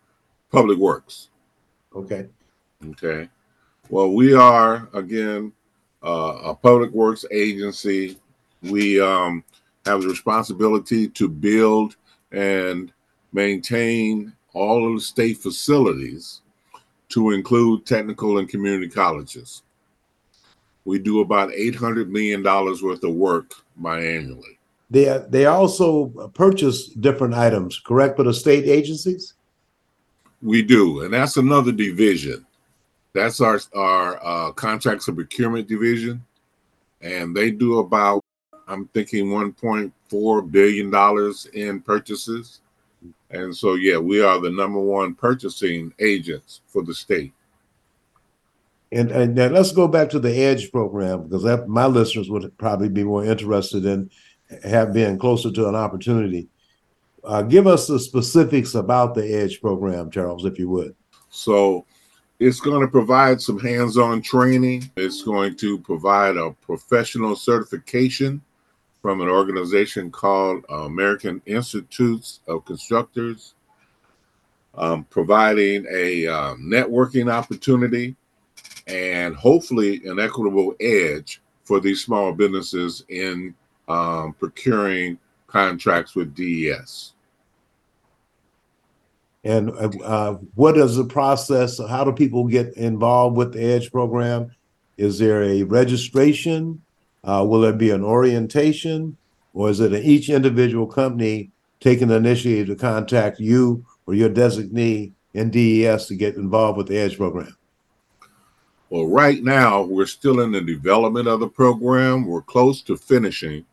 public 0.50 0.78
works. 0.78 1.28
Okay. 1.94 2.28
Okay. 2.90 3.28
Well, 3.90 4.12
we 4.12 4.32
are 4.32 4.88
again 4.94 5.52
uh, 6.02 6.38
a 6.44 6.54
public 6.54 6.92
works 6.92 7.24
agency. 7.30 8.18
We 8.62 9.00
um, 9.00 9.44
have 9.84 10.02
the 10.02 10.08
responsibility 10.08 11.08
to 11.08 11.28
build 11.28 11.96
and 12.30 12.92
maintain 13.32 14.32
all 14.54 14.88
of 14.88 14.94
the 14.94 15.00
state 15.00 15.38
facilities, 15.38 16.40
to 17.10 17.32
include 17.32 17.84
technical 17.84 18.38
and 18.38 18.48
community 18.48 18.88
colleges. 18.88 19.62
We 20.84 20.98
do 20.98 21.20
about 21.20 21.52
eight 21.52 21.74
hundred 21.74 22.10
million 22.10 22.42
dollars 22.42 22.82
worth 22.82 23.04
of 23.04 23.14
work 23.14 23.52
biannually. 23.80 24.56
They 24.90 25.24
they 25.28 25.46
also 25.46 26.06
purchase 26.34 26.88
different 26.88 27.34
items, 27.34 27.78
correct, 27.78 28.16
for 28.16 28.24
the 28.24 28.34
state 28.34 28.64
agencies? 28.64 29.34
We 30.42 30.62
do, 30.62 31.02
and 31.02 31.14
that's 31.14 31.36
another 31.36 31.70
division. 31.70 32.44
That's 33.12 33.40
our 33.40 33.60
our 33.74 34.20
uh, 34.24 34.52
contracts 34.52 35.06
and 35.08 35.16
procurement 35.16 35.68
division, 35.68 36.24
and 37.02 37.36
they 37.36 37.50
do 37.50 37.78
about 37.78 38.24
I'm 38.66 38.88
thinking 38.88 39.26
1.4 39.26 40.50
billion 40.50 40.90
dollars 40.90 41.46
in 41.52 41.82
purchases, 41.82 42.61
and 43.32 43.56
so 43.56 43.74
yeah, 43.74 43.98
we 43.98 44.22
are 44.22 44.40
the 44.40 44.50
number 44.50 44.78
one 44.78 45.14
purchasing 45.14 45.92
agents 45.98 46.60
for 46.66 46.82
the 46.82 46.94
state. 46.94 47.32
And 48.92 49.10
and 49.10 49.34
now 49.34 49.48
let's 49.48 49.72
go 49.72 49.88
back 49.88 50.10
to 50.10 50.20
the 50.20 50.34
Edge 50.34 50.70
program 50.70 51.24
because 51.24 51.42
that 51.44 51.68
my 51.68 51.86
listeners 51.86 52.30
would 52.30 52.56
probably 52.58 52.90
be 52.90 53.04
more 53.04 53.24
interested 53.24 53.86
in 53.86 54.10
have 54.64 54.92
been 54.92 55.18
closer 55.18 55.50
to 55.50 55.68
an 55.68 55.74
opportunity. 55.74 56.48
Uh, 57.24 57.40
give 57.40 57.66
us 57.66 57.86
the 57.86 57.98
specifics 57.98 58.74
about 58.74 59.14
the 59.14 59.34
Edge 59.34 59.60
program, 59.60 60.10
Charles, 60.10 60.44
if 60.44 60.58
you 60.58 60.68
would. 60.68 60.94
So 61.30 61.86
it's 62.38 62.60
going 62.60 62.80
to 62.80 62.88
provide 62.88 63.40
some 63.40 63.58
hands-on 63.58 64.20
training. 64.20 64.90
It's 64.96 65.22
going 65.22 65.56
to 65.56 65.78
provide 65.78 66.36
a 66.36 66.50
professional 66.50 67.36
certification 67.36 68.42
from 69.02 69.20
an 69.20 69.28
organization 69.28 70.10
called 70.10 70.64
uh, 70.70 70.84
American 70.84 71.42
Institutes 71.44 72.40
of 72.46 72.64
Constructors, 72.64 73.54
um, 74.76 75.04
providing 75.10 75.84
a 75.92 76.26
uh, 76.26 76.54
networking 76.54 77.30
opportunity 77.30 78.14
and 78.86 79.34
hopefully 79.34 80.00
an 80.06 80.18
equitable 80.20 80.74
edge 80.80 81.42
for 81.64 81.80
these 81.80 82.02
small 82.02 82.32
businesses 82.32 83.04
in 83.08 83.54
um, 83.88 84.34
procuring 84.34 85.18
contracts 85.48 86.14
with 86.14 86.34
DES. 86.34 87.12
And 89.44 89.70
uh, 89.70 89.90
uh, 90.04 90.32
what 90.54 90.78
is 90.78 90.96
the 90.96 91.04
process? 91.04 91.78
How 91.88 92.04
do 92.04 92.12
people 92.12 92.46
get 92.46 92.76
involved 92.76 93.36
with 93.36 93.52
the 93.52 93.62
Edge 93.62 93.90
program? 93.90 94.54
Is 94.96 95.18
there 95.18 95.42
a 95.42 95.64
registration? 95.64 96.80
Uh, 97.24 97.44
will 97.48 97.60
there 97.60 97.72
be 97.72 97.90
an 97.90 98.04
orientation? 98.04 99.16
Or 99.54 99.70
is 99.70 99.80
it 99.80 99.92
each 99.92 100.30
individual 100.30 100.86
company 100.86 101.50
taking 101.80 102.08
the 102.08 102.16
initiative 102.16 102.68
to 102.68 102.76
contact 102.76 103.38
you 103.38 103.84
or 104.06 104.14
your 104.14 104.30
designee 104.30 105.12
in 105.34 105.50
DES 105.50 106.06
to 106.06 106.14
get 106.14 106.36
involved 106.36 106.78
with 106.78 106.88
the 106.88 106.98
Edge 106.98 107.16
program? 107.16 107.56
Well, 108.90 109.06
right 109.06 109.42
now, 109.42 109.82
we're 109.82 110.06
still 110.06 110.40
in 110.40 110.52
the 110.52 110.60
development 110.60 111.26
of 111.26 111.40
the 111.40 111.48
program. 111.48 112.26
We're 112.26 112.42
close 112.42 112.82
to 112.82 112.96
finishing, 112.96 113.64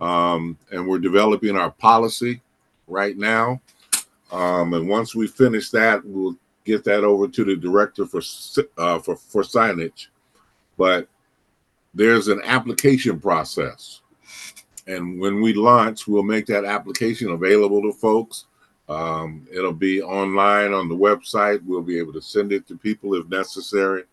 um, 0.00 0.58
and 0.72 0.88
we're 0.88 0.98
developing 0.98 1.56
our 1.56 1.70
policy 1.70 2.40
right 2.88 3.16
now. 3.16 3.60
Um, 4.32 4.74
and 4.74 4.88
once 4.88 5.14
we 5.14 5.28
finish 5.28 5.70
that, 5.70 6.04
we'll 6.04 6.36
get 6.64 6.82
that 6.82 7.04
over 7.04 7.28
to 7.28 7.44
the 7.44 7.54
director 7.54 8.06
for 8.06 8.20
uh, 8.76 8.98
for 8.98 9.14
for 9.14 9.42
signage. 9.42 10.08
But 10.76 11.08
there's 11.96 12.28
an 12.28 12.40
application 12.44 13.18
process, 13.18 14.02
and 14.86 15.18
when 15.18 15.40
we 15.40 15.54
launch, 15.54 16.06
we'll 16.06 16.22
make 16.22 16.46
that 16.46 16.64
application 16.64 17.30
available 17.30 17.82
to 17.82 17.92
folks. 17.92 18.44
Um, 18.88 19.48
it'll 19.52 19.72
be 19.72 20.00
online 20.02 20.72
on 20.72 20.88
the 20.88 20.94
website. 20.94 21.60
We'll 21.64 21.82
be 21.82 21.98
able 21.98 22.12
to 22.12 22.22
send 22.22 22.52
it 22.52 22.68
to 22.68 22.76
people 22.76 23.14
if 23.14 23.28
necessary, 23.28 24.04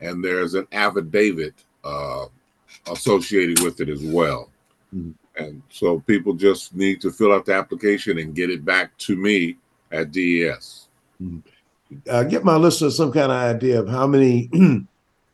and 0.00 0.24
there's 0.24 0.54
an 0.54 0.66
affidavit 0.72 1.54
uh, 1.84 2.26
associated 2.90 3.60
with 3.60 3.80
it 3.80 3.88
as 3.90 4.02
well. 4.02 4.50
Mhm. 4.94 5.14
And 5.36 5.62
so 5.68 5.98
people 6.00 6.32
just 6.34 6.74
need 6.74 7.00
to 7.00 7.10
fill 7.10 7.32
out 7.32 7.44
the 7.44 7.54
application 7.54 8.18
and 8.18 8.34
get 8.34 8.50
it 8.50 8.64
back 8.64 8.96
to 8.98 9.16
me 9.16 9.56
at 9.90 10.12
DES. 10.12 10.88
uh, 12.08 12.22
get 12.24 12.44
my 12.44 12.56
listeners 12.56 12.96
some 12.96 13.12
kind 13.12 13.30
of 13.30 13.38
idea 13.38 13.80
of 13.80 13.88
how 13.88 14.06
many 14.06 14.48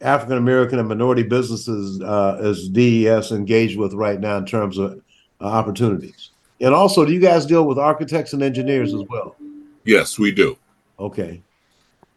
African 0.02 0.38
American 0.38 0.78
and 0.78 0.88
minority 0.88 1.22
businesses 1.22 2.00
uh, 2.00 2.38
is 2.40 2.68
DES 2.68 3.32
engaged 3.32 3.78
with 3.78 3.92
right 3.92 4.18
now 4.18 4.36
in 4.38 4.46
terms 4.46 4.78
of 4.78 5.00
uh, 5.40 5.44
opportunities. 5.44 6.30
And 6.60 6.74
also, 6.74 7.04
do 7.04 7.12
you 7.12 7.20
guys 7.20 7.46
deal 7.46 7.66
with 7.66 7.78
architects 7.78 8.32
and 8.32 8.42
engineers 8.42 8.94
as 8.94 9.02
well? 9.08 9.36
Yes, 9.84 10.18
we 10.18 10.30
do. 10.32 10.56
Okay. 10.98 11.42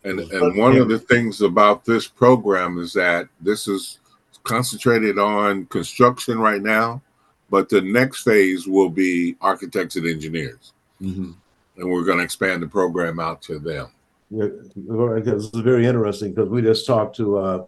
And 0.03 0.19
and 0.19 0.57
one 0.57 0.77
of 0.77 0.89
the 0.89 0.99
things 0.99 1.41
about 1.41 1.85
this 1.85 2.07
program 2.07 2.77
is 2.77 2.91
that 2.93 3.27
this 3.39 3.67
is 3.67 3.99
concentrated 4.43 5.17
on 5.17 5.65
construction 5.67 6.37
right 6.39 6.61
now, 6.61 7.01
but 7.49 7.69
the 7.69 7.79
next 7.81 8.23
phase 8.23 8.67
will 8.67 8.89
be 8.89 9.37
architects 9.39 9.95
and 9.95 10.05
engineers, 10.05 10.73
Mhm. 11.01 11.33
and 11.77 11.89
we're 11.89 12.03
going 12.03 12.17
to 12.17 12.23
expand 12.25 12.61
the 12.61 12.67
program 12.67 13.19
out 13.21 13.41
to 13.43 13.59
them. 13.59 13.87
Yeah, 14.29 14.47
This 14.75 15.45
is 15.45 15.61
very 15.61 15.85
interesting 15.85 16.33
because 16.33 16.49
we 16.49 16.61
just 16.61 16.85
talked 16.85 17.15
to 17.17 17.37
uh, 17.37 17.63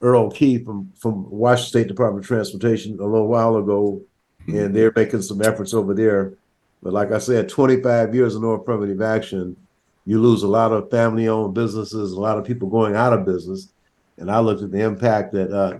Earl 0.00 0.30
Key 0.30 0.58
from, 0.58 0.92
from 0.96 1.28
Washington 1.30 1.68
State 1.68 1.88
Department 1.88 2.24
of 2.24 2.28
Transportation 2.28 2.98
a 3.00 3.04
little 3.04 3.28
while 3.28 3.56
ago, 3.56 4.00
and 4.46 4.74
they're 4.74 4.92
making 4.94 5.22
some 5.22 5.42
efforts 5.42 5.74
over 5.74 5.94
there. 5.94 6.34
But 6.82 6.92
like 6.92 7.12
I 7.12 7.18
said, 7.18 7.48
25 7.48 8.14
years 8.14 8.34
of 8.34 8.42
no 8.42 8.50
affirmative 8.50 9.00
action, 9.00 9.56
you 10.04 10.20
lose 10.20 10.42
a 10.42 10.48
lot 10.48 10.72
of 10.72 10.90
family-owned 10.90 11.54
businesses, 11.54 12.12
a 12.12 12.20
lot 12.20 12.38
of 12.38 12.44
people 12.44 12.68
going 12.68 12.94
out 12.94 13.12
of 13.12 13.24
business. 13.24 13.68
And 14.18 14.30
I 14.30 14.38
looked 14.38 14.62
at 14.62 14.70
the 14.70 14.80
impact 14.80 15.32
that 15.32 15.50
uh, 15.50 15.78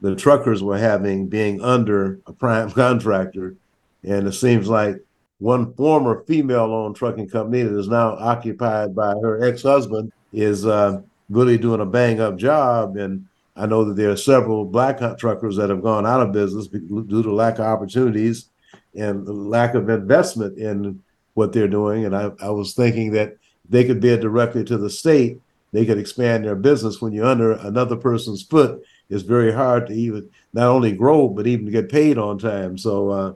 the 0.00 0.16
truckers 0.16 0.62
were 0.62 0.78
having 0.78 1.28
being 1.28 1.60
under 1.62 2.20
a 2.26 2.32
prime 2.32 2.70
contractor, 2.72 3.56
and 4.02 4.26
it 4.26 4.32
seems 4.32 4.68
like 4.68 4.96
one 5.38 5.72
former 5.74 6.24
female-owned 6.26 6.96
trucking 6.96 7.28
company 7.28 7.62
that 7.62 7.78
is 7.78 7.88
now 7.88 8.16
occupied 8.16 8.94
by 8.94 9.10
her 9.22 9.44
ex-husband 9.44 10.12
is 10.32 10.66
uh, 10.66 11.00
really 11.30 11.56
doing 11.56 11.80
a 11.80 11.86
bang-up 11.86 12.36
job. 12.36 12.96
And 12.96 13.26
I 13.58 13.66
know 13.66 13.84
that 13.84 13.96
there 13.96 14.10
are 14.10 14.16
several 14.16 14.64
black 14.64 15.00
truckers 15.18 15.56
that 15.56 15.68
have 15.68 15.82
gone 15.82 16.06
out 16.06 16.20
of 16.20 16.32
business 16.32 16.68
due 16.68 17.22
to 17.22 17.32
lack 17.32 17.58
of 17.58 17.66
opportunities 17.66 18.50
and 18.94 19.26
lack 19.28 19.74
of 19.74 19.88
investment 19.88 20.58
in 20.58 21.02
what 21.34 21.52
they're 21.52 21.68
doing. 21.68 22.04
And 22.04 22.16
I, 22.16 22.30
I 22.40 22.50
was 22.50 22.74
thinking 22.74 23.12
that 23.12 23.36
they 23.68 23.84
could 23.84 24.00
bid 24.00 24.20
directly 24.20 24.64
to 24.64 24.78
the 24.78 24.88
state. 24.88 25.40
They 25.72 25.84
could 25.84 25.98
expand 25.98 26.44
their 26.44 26.54
business. 26.54 27.00
When 27.02 27.12
you're 27.12 27.26
under 27.26 27.52
another 27.52 27.96
person's 27.96 28.42
foot, 28.42 28.82
it's 29.10 29.22
very 29.22 29.52
hard 29.52 29.88
to 29.88 29.92
even 29.92 30.30
not 30.52 30.68
only 30.68 30.92
grow 30.92 31.28
but 31.28 31.46
even 31.46 31.70
get 31.70 31.90
paid 31.90 32.16
on 32.16 32.38
time. 32.38 32.78
So 32.78 33.10
uh, 33.10 33.32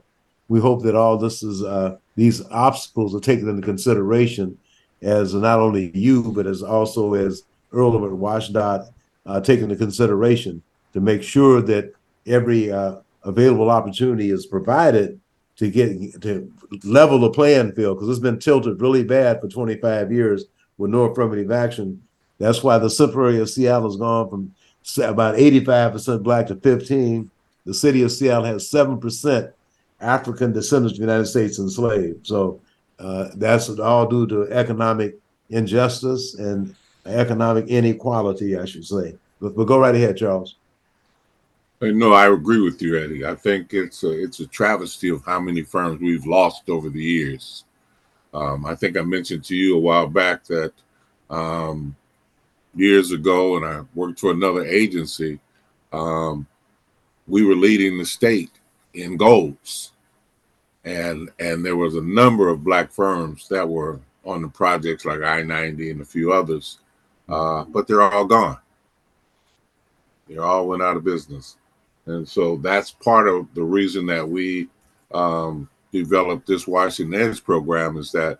we 0.47 0.59
hope 0.59 0.83
that 0.83 0.95
all 0.95 1.17
this 1.17 1.43
is 1.43 1.63
uh, 1.63 1.97
these 2.15 2.45
obstacles 2.49 3.13
are 3.13 3.19
taken 3.19 3.49
into 3.49 3.61
consideration 3.61 4.57
as 5.01 5.33
not 5.33 5.59
only 5.59 5.91
you 5.97 6.31
but 6.31 6.47
as 6.47 6.63
also 6.63 7.13
as 7.13 7.43
Earl 7.73 7.95
of 7.95 8.11
WSDOT 8.11 8.92
uh, 9.25 9.39
taken 9.39 9.65
into 9.65 9.75
consideration 9.75 10.61
to 10.93 11.01
make 11.01 11.23
sure 11.23 11.61
that 11.61 11.93
every 12.25 12.71
uh, 12.71 12.97
available 13.23 13.69
opportunity 13.69 14.31
is 14.31 14.45
provided 14.45 15.19
to 15.55 15.69
get 15.69 16.21
to 16.21 16.51
level 16.83 17.19
the 17.19 17.29
playing 17.29 17.71
field 17.73 17.97
because 17.97 18.09
it's 18.09 18.19
been 18.19 18.39
tilted 18.39 18.81
really 18.81 19.03
bad 19.03 19.39
for 19.39 19.47
25 19.47 20.11
years 20.11 20.45
with 20.77 20.91
no 20.91 21.03
affirmative 21.03 21.51
action. 21.51 22.01
That's 22.39 22.63
why 22.63 22.77
the 22.77 23.11
area 23.15 23.41
of 23.41 23.49
Seattle 23.49 23.89
has 23.89 23.97
gone 23.97 24.29
from 24.29 24.55
about 25.03 25.35
85% 25.35 26.23
black 26.23 26.47
to 26.47 26.55
15. 26.55 27.29
The 27.65 27.73
city 27.73 28.01
of 28.01 28.11
Seattle 28.11 28.45
has 28.45 28.69
7% 28.69 29.53
African 30.01 30.51
descendants 30.51 30.93
of 30.93 30.97
the 30.97 31.05
United 31.05 31.27
States 31.27 31.59
enslaved. 31.59 32.27
So 32.27 32.59
uh, 32.99 33.29
that's 33.35 33.69
all 33.69 34.07
due 34.07 34.27
to 34.27 34.51
economic 34.51 35.17
injustice 35.49 36.35
and 36.35 36.75
economic 37.05 37.67
inequality, 37.67 38.57
I 38.57 38.65
should 38.65 38.85
say. 38.85 39.15
But, 39.41 39.55
but 39.55 39.65
go 39.65 39.77
right 39.77 39.95
ahead, 39.95 40.17
Charles. 40.17 40.55
No, 41.81 42.13
I 42.13 42.31
agree 42.31 42.61
with 42.61 42.81
you, 42.81 42.97
Eddie. 42.97 43.25
I 43.25 43.35
think 43.35 43.73
it's 43.73 44.03
a 44.03 44.23
it's 44.23 44.39
a 44.39 44.47
travesty 44.47 45.09
of 45.09 45.25
how 45.25 45.41
many 45.41 45.63
firms 45.63 45.99
we've 45.99 46.25
lost 46.25 46.69
over 46.69 46.89
the 46.89 47.03
years. 47.03 47.65
Um, 48.33 48.65
I 48.65 48.73
think 48.73 48.95
I 48.97 49.01
mentioned 49.01 49.43
to 49.45 49.55
you 49.55 49.75
a 49.75 49.79
while 49.79 50.07
back 50.07 50.45
that 50.45 50.71
um, 51.29 51.93
years 52.73 53.11
ago, 53.11 53.57
and 53.57 53.65
I 53.65 53.81
worked 53.95 54.21
for 54.21 54.31
another 54.31 54.63
agency. 54.65 55.39
um, 55.91 56.47
we 57.27 57.45
were 57.45 57.55
leading 57.55 57.97
the 57.97 58.05
state 58.05 58.51
in 58.93 59.17
goals, 59.17 59.91
and 60.83 61.29
and 61.39 61.65
there 61.65 61.77
was 61.77 61.95
a 61.95 62.01
number 62.01 62.49
of 62.49 62.63
black 62.63 62.91
firms 62.91 63.47
that 63.49 63.67
were 63.67 63.99
on 64.25 64.41
the 64.41 64.47
projects 64.47 65.05
like 65.05 65.21
I 65.21 65.41
ninety 65.43 65.91
and 65.91 66.01
a 66.01 66.05
few 66.05 66.33
others, 66.33 66.79
uh, 67.29 67.63
but 67.65 67.87
they're 67.87 68.01
all 68.01 68.25
gone. 68.25 68.57
They 70.27 70.37
all 70.37 70.67
went 70.67 70.81
out 70.81 70.97
of 70.97 71.03
business, 71.03 71.57
and 72.05 72.27
so 72.27 72.57
that's 72.57 72.91
part 72.91 73.27
of 73.27 73.47
the 73.53 73.63
reason 73.63 74.05
that 74.07 74.27
we 74.27 74.69
um, 75.13 75.69
developed 75.91 76.47
this 76.47 76.67
Washington 76.67 77.19
Edge 77.19 77.43
program 77.43 77.97
is 77.97 78.11
that 78.13 78.39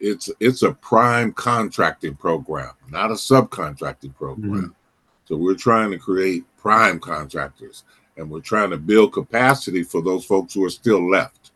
it's 0.00 0.28
it's 0.40 0.62
a 0.62 0.72
prime 0.72 1.32
contracting 1.32 2.16
program, 2.16 2.72
not 2.90 3.10
a 3.10 3.14
subcontracting 3.14 4.14
program. 4.16 4.74
So 5.26 5.36
we're 5.36 5.54
trying 5.54 5.90
to 5.90 5.98
create 5.98 6.44
prime 6.56 6.98
contractors, 6.98 7.84
and 8.16 8.28
we're 8.30 8.40
trying 8.40 8.70
to 8.70 8.76
build 8.78 9.12
capacity 9.12 9.82
for 9.82 10.02
those 10.02 10.24
folks 10.24 10.54
who 10.54 10.64
are 10.64 10.70
still 10.70 11.08
left, 11.08 11.52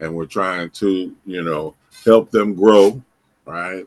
and 0.00 0.14
we're 0.14 0.26
trying 0.26 0.70
to 0.70 1.14
you 1.26 1.42
know 1.42 1.74
help 2.04 2.30
them 2.30 2.54
grow, 2.54 3.00
right, 3.44 3.86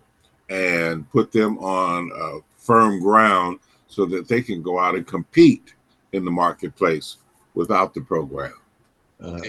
and 0.50 1.10
put 1.12 1.32
them 1.32 1.58
on 1.60 2.12
uh, 2.16 2.40
firm 2.58 3.00
ground 3.00 3.60
so 3.88 4.06
that 4.06 4.28
they 4.28 4.42
can 4.42 4.62
go 4.62 4.80
out 4.80 4.96
and 4.96 5.06
compete 5.08 5.74
in 6.14 6.26
the 6.26 6.32
marketplace 6.32 7.18
without 7.54 7.94
the 7.94 8.02
program. 8.02 8.54
Uh, 9.22 9.40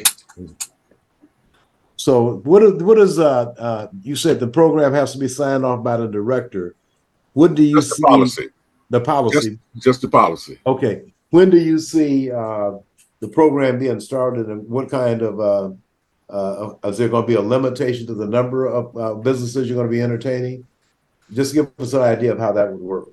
So 1.97 2.37
what 2.45 2.63
is, 2.63 2.73
what 2.83 2.99
is, 2.99 3.19
uh, 3.19 3.55
uh, 3.57 3.87
you 4.03 4.15
said 4.17 4.39
the 4.39 4.49
program 4.49 4.93
has 4.93 5.13
to 5.13 5.19
be 5.19 5.29
signed 5.29 5.65
off 5.65 5.83
by 5.83 5.97
the 5.97 6.07
director. 6.09 6.75
What 7.33 7.55
do 7.55 7.63
you 7.63 7.77
Just 7.77 7.91
the 7.91 7.95
see? 7.95 8.03
policy, 8.03 8.49
The 8.91 9.01
policy, 9.01 9.59
just 9.79 10.03
the 10.03 10.09
policy. 10.09 10.59
okay. 10.67 11.03
When 11.31 11.51
do 11.51 11.59
you 11.59 11.79
see, 11.79 12.31
uh, 12.31 12.73
the 13.21 13.29
program 13.29 13.79
being 13.79 14.01
started 14.01 14.49
and 14.49 14.69
what 14.69 14.91
kind 14.91 15.23
of, 15.23 15.41
uh, 15.41 15.71
uh, 16.31 16.75
is 16.89 16.99
there 16.99 17.09
gonna 17.09 17.27
be 17.27 17.35
a 17.35 17.41
limitation 17.41 18.07
to 18.09 18.15
the 18.15 18.27
number 18.27 18.67
of, 18.67 18.97
uh, 18.97 19.15
businesses 19.15 19.69
you're 19.69 19.77
gonna 19.77 19.89
be 19.89 20.03
entertaining? 20.03 20.67
Just 21.33 21.55
give 21.55 21.73
us 21.79 21.93
an 21.93 22.03
idea 22.03 22.33
of 22.33 22.39
how 22.39 22.53
that 22.53 22.71
would 22.71 22.81
work. 22.81 23.09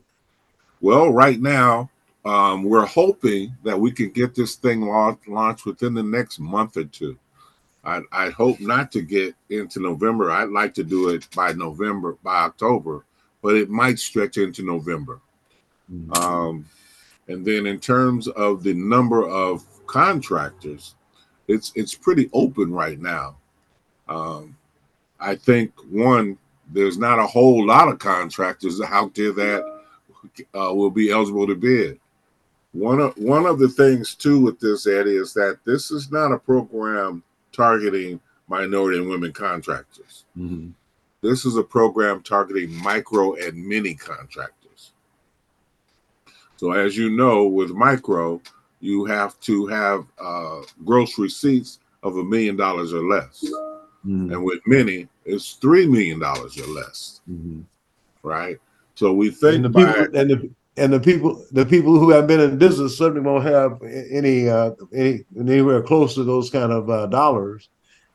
Well, 0.81 1.11
right 1.11 1.39
now, 1.39 1.89
um, 2.25 2.63
we're 2.63 2.85
hoping 2.85 3.55
that 3.63 3.79
we 3.79 3.91
can 3.91 4.09
get 4.09 4.35
this 4.35 4.55
thing 4.55 4.81
launched, 4.81 5.27
launched 5.27 5.65
within 5.65 5.93
the 5.93 6.03
next 6.03 6.39
month 6.39 6.77
or 6.77 6.83
two. 6.85 7.17
I, 7.83 8.01
I 8.11 8.29
hope 8.29 8.59
not 8.59 8.91
to 8.91 9.01
get 9.01 9.35
into 9.49 9.79
November. 9.79 10.29
I'd 10.29 10.49
like 10.49 10.73
to 10.75 10.83
do 10.83 11.09
it 11.09 11.27
by 11.35 11.53
November, 11.53 12.17
by 12.23 12.43
October, 12.43 13.05
but 13.41 13.55
it 13.55 13.69
might 13.69 13.97
stretch 13.97 14.37
into 14.37 14.63
November. 14.63 15.19
Um, 16.15 16.65
and 17.27 17.45
then 17.45 17.65
in 17.65 17.79
terms 17.79 18.27
of 18.29 18.63
the 18.63 18.73
number 18.73 19.27
of 19.27 19.65
contractors, 19.87 20.95
it's 21.47 21.71
it's 21.75 21.93
pretty 21.93 22.29
open 22.33 22.71
right 22.71 22.99
now. 22.99 23.35
Um, 24.07 24.55
I 25.19 25.35
think 25.35 25.73
one, 25.89 26.37
there's 26.73 26.97
not 26.97 27.19
a 27.19 27.27
whole 27.27 27.65
lot 27.65 27.87
of 27.87 27.99
contractors 27.99 28.81
out 28.81 29.13
there 29.15 29.31
that 29.33 29.63
uh, 30.55 30.73
will 30.73 30.91
be 30.91 31.11
eligible 31.11 31.47
to 31.47 31.55
bid. 31.55 31.99
One 32.73 32.99
of 33.01 33.17
one 33.17 33.45
of 33.45 33.59
the 33.59 33.67
things 33.67 34.15
too 34.15 34.39
with 34.39 34.59
this 34.59 34.87
Eddie 34.87 35.17
is 35.17 35.33
that 35.33 35.59
this 35.65 35.91
is 35.91 36.11
not 36.11 36.31
a 36.31 36.39
program 36.39 37.21
targeting 37.51 38.19
minority 38.47 38.97
and 38.99 39.09
women 39.09 39.33
contractors. 39.33 40.25
This 41.21 41.45
is 41.45 41.57
a 41.57 41.63
program 41.63 42.23
targeting 42.23 42.73
micro 42.73 43.35
and 43.35 43.65
mini 43.65 43.93
contractors. 43.93 44.93
So 46.55 46.71
as 46.71 46.95
you 46.97 47.09
know, 47.09 47.45
with 47.45 47.71
micro, 47.71 48.41
you 48.79 49.05
have 49.05 49.39
to 49.41 49.67
have 49.67 50.05
uh, 50.19 50.61
gross 50.85 51.17
receipts 51.19 51.79
of 52.03 52.17
a 52.17 52.23
million 52.23 52.55
dollars 52.55 52.93
or 52.93 53.03
less, 53.03 53.43
Mhm, 54.05 54.33
and 54.33 54.43
with 54.43 54.59
many, 54.65 55.07
it's 55.25 55.53
three 55.53 55.85
million 55.85 56.19
dollars 56.19 56.57
or 56.59 56.67
less, 56.67 57.21
mhm. 57.29 57.63
right? 58.23 58.57
So 58.95 59.13
we 59.13 59.27
And 59.27 59.37
think 59.37 59.71
by 59.71 59.85
people, 59.93 60.19
and 60.19 60.29
the, 60.29 60.49
and 60.77 60.93
the 60.93 60.99
people, 60.99 61.45
the 61.51 61.65
people 61.65 61.99
who 61.99 62.09
have 62.11 62.27
been 62.27 62.39
in 62.39 62.57
business 62.57 62.97
certainly 62.97 63.21
won't 63.21 63.43
have 63.45 63.81
any, 63.83 64.49
uh, 64.49 64.71
any, 64.93 65.23
anywhere 65.37 65.81
close 65.83 66.15
to 66.15 66.23
those 66.23 66.49
kind 66.49 66.71
of, 66.71 66.89
uh, 66.89 67.07
dollars. 67.07 67.69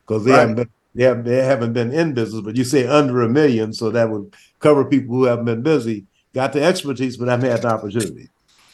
Cause 0.05 0.23
they 0.25 0.31
Right. 0.31 0.39
haven't 0.39 0.55
been, 0.55 0.69
they 0.95 1.03
haven't, 1.03 1.25
they 1.25 1.43
haven't 1.43 1.73
been 1.73 1.93
in 1.93 2.13
business, 2.13 2.41
but 2.41 2.55
you 2.55 2.63
say 2.63 2.85
under 2.87 3.21
a 3.21 3.29
million, 3.29 3.71
so 3.73 3.89
that 3.91 4.09
would 4.09 4.33
cover 4.59 4.83
people 4.85 5.15
who 5.15 5.23
haven't 5.25 5.45
been 5.45 5.61
busy, 5.61 6.05
got 6.33 6.53
the 6.53 6.63
expertise, 6.63 7.17
but 7.17 7.27
haven't 7.27 7.49
had 7.49 7.61
the 7.61 7.67
opportunity. 7.69 8.29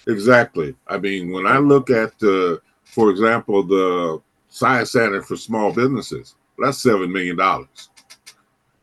Exactly. 0.08 0.76
I 0.88 0.98
mean, 0.98 1.32
when 1.32 1.48
I 1.48 1.58
look 1.60 1.90
at 1.90 2.18
the, 2.20 2.62
for 2.84 3.10
example, 3.10 3.64
the 3.64 4.22
Science 4.50 4.92
Center 4.92 5.22
for 5.22 5.36
Small 5.36 5.72
Businesses, 5.74 6.36
that's 6.64 6.82
seven 6.82 7.12
million 7.12 7.36
dollars. 7.36 7.90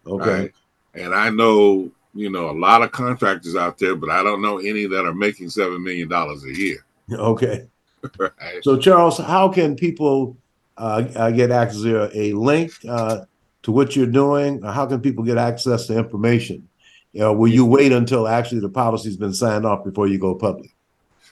Okay, 0.06 0.50
And 0.94 1.14
I 1.14 1.30
know, 1.30 1.90
you 2.14 2.30
know, 2.30 2.50
a 2.50 2.56
lot 2.58 2.82
of 2.82 2.90
contractors 2.90 3.54
out 3.54 3.78
there, 3.78 3.94
but 3.94 4.10
I 4.10 4.22
don't 4.22 4.42
know 4.42 4.58
any 4.58 4.86
that 4.86 5.04
are 5.04 5.14
making 5.14 5.50
seven 5.50 5.82
million 5.84 6.08
dollars 6.08 6.44
a 6.44 6.56
year. 6.56 6.84
okay. 7.12 7.66
Right? 8.18 8.32
So 8.62 8.78
Charles, 8.78 9.18
how 9.18 9.50
can 9.50 9.76
people, 9.76 10.34
uh, 10.78 11.04
uh, 11.14 11.30
get 11.32 11.50
access, 11.50 11.82
there 11.82 12.10
a 12.14 12.32
link, 12.32 12.72
uh, 12.88 13.26
to 13.62 13.72
what 13.72 13.94
you're 13.94 14.06
doing? 14.06 14.62
How 14.62 14.86
can 14.86 15.02
people 15.02 15.22
get 15.22 15.36
access 15.36 15.86
to 15.88 15.98
information? 15.98 16.66
You 17.12 17.20
know, 17.20 17.32
will 17.32 17.50
you 17.50 17.66
wait 17.66 17.92
until 17.92 18.26
actually 18.26 18.60
the 18.60 18.68
policy's 18.68 19.16
been 19.16 19.34
signed 19.34 19.66
off 19.66 19.84
before 19.84 20.06
you 20.06 20.18
go 20.18 20.34
public? 20.34 20.74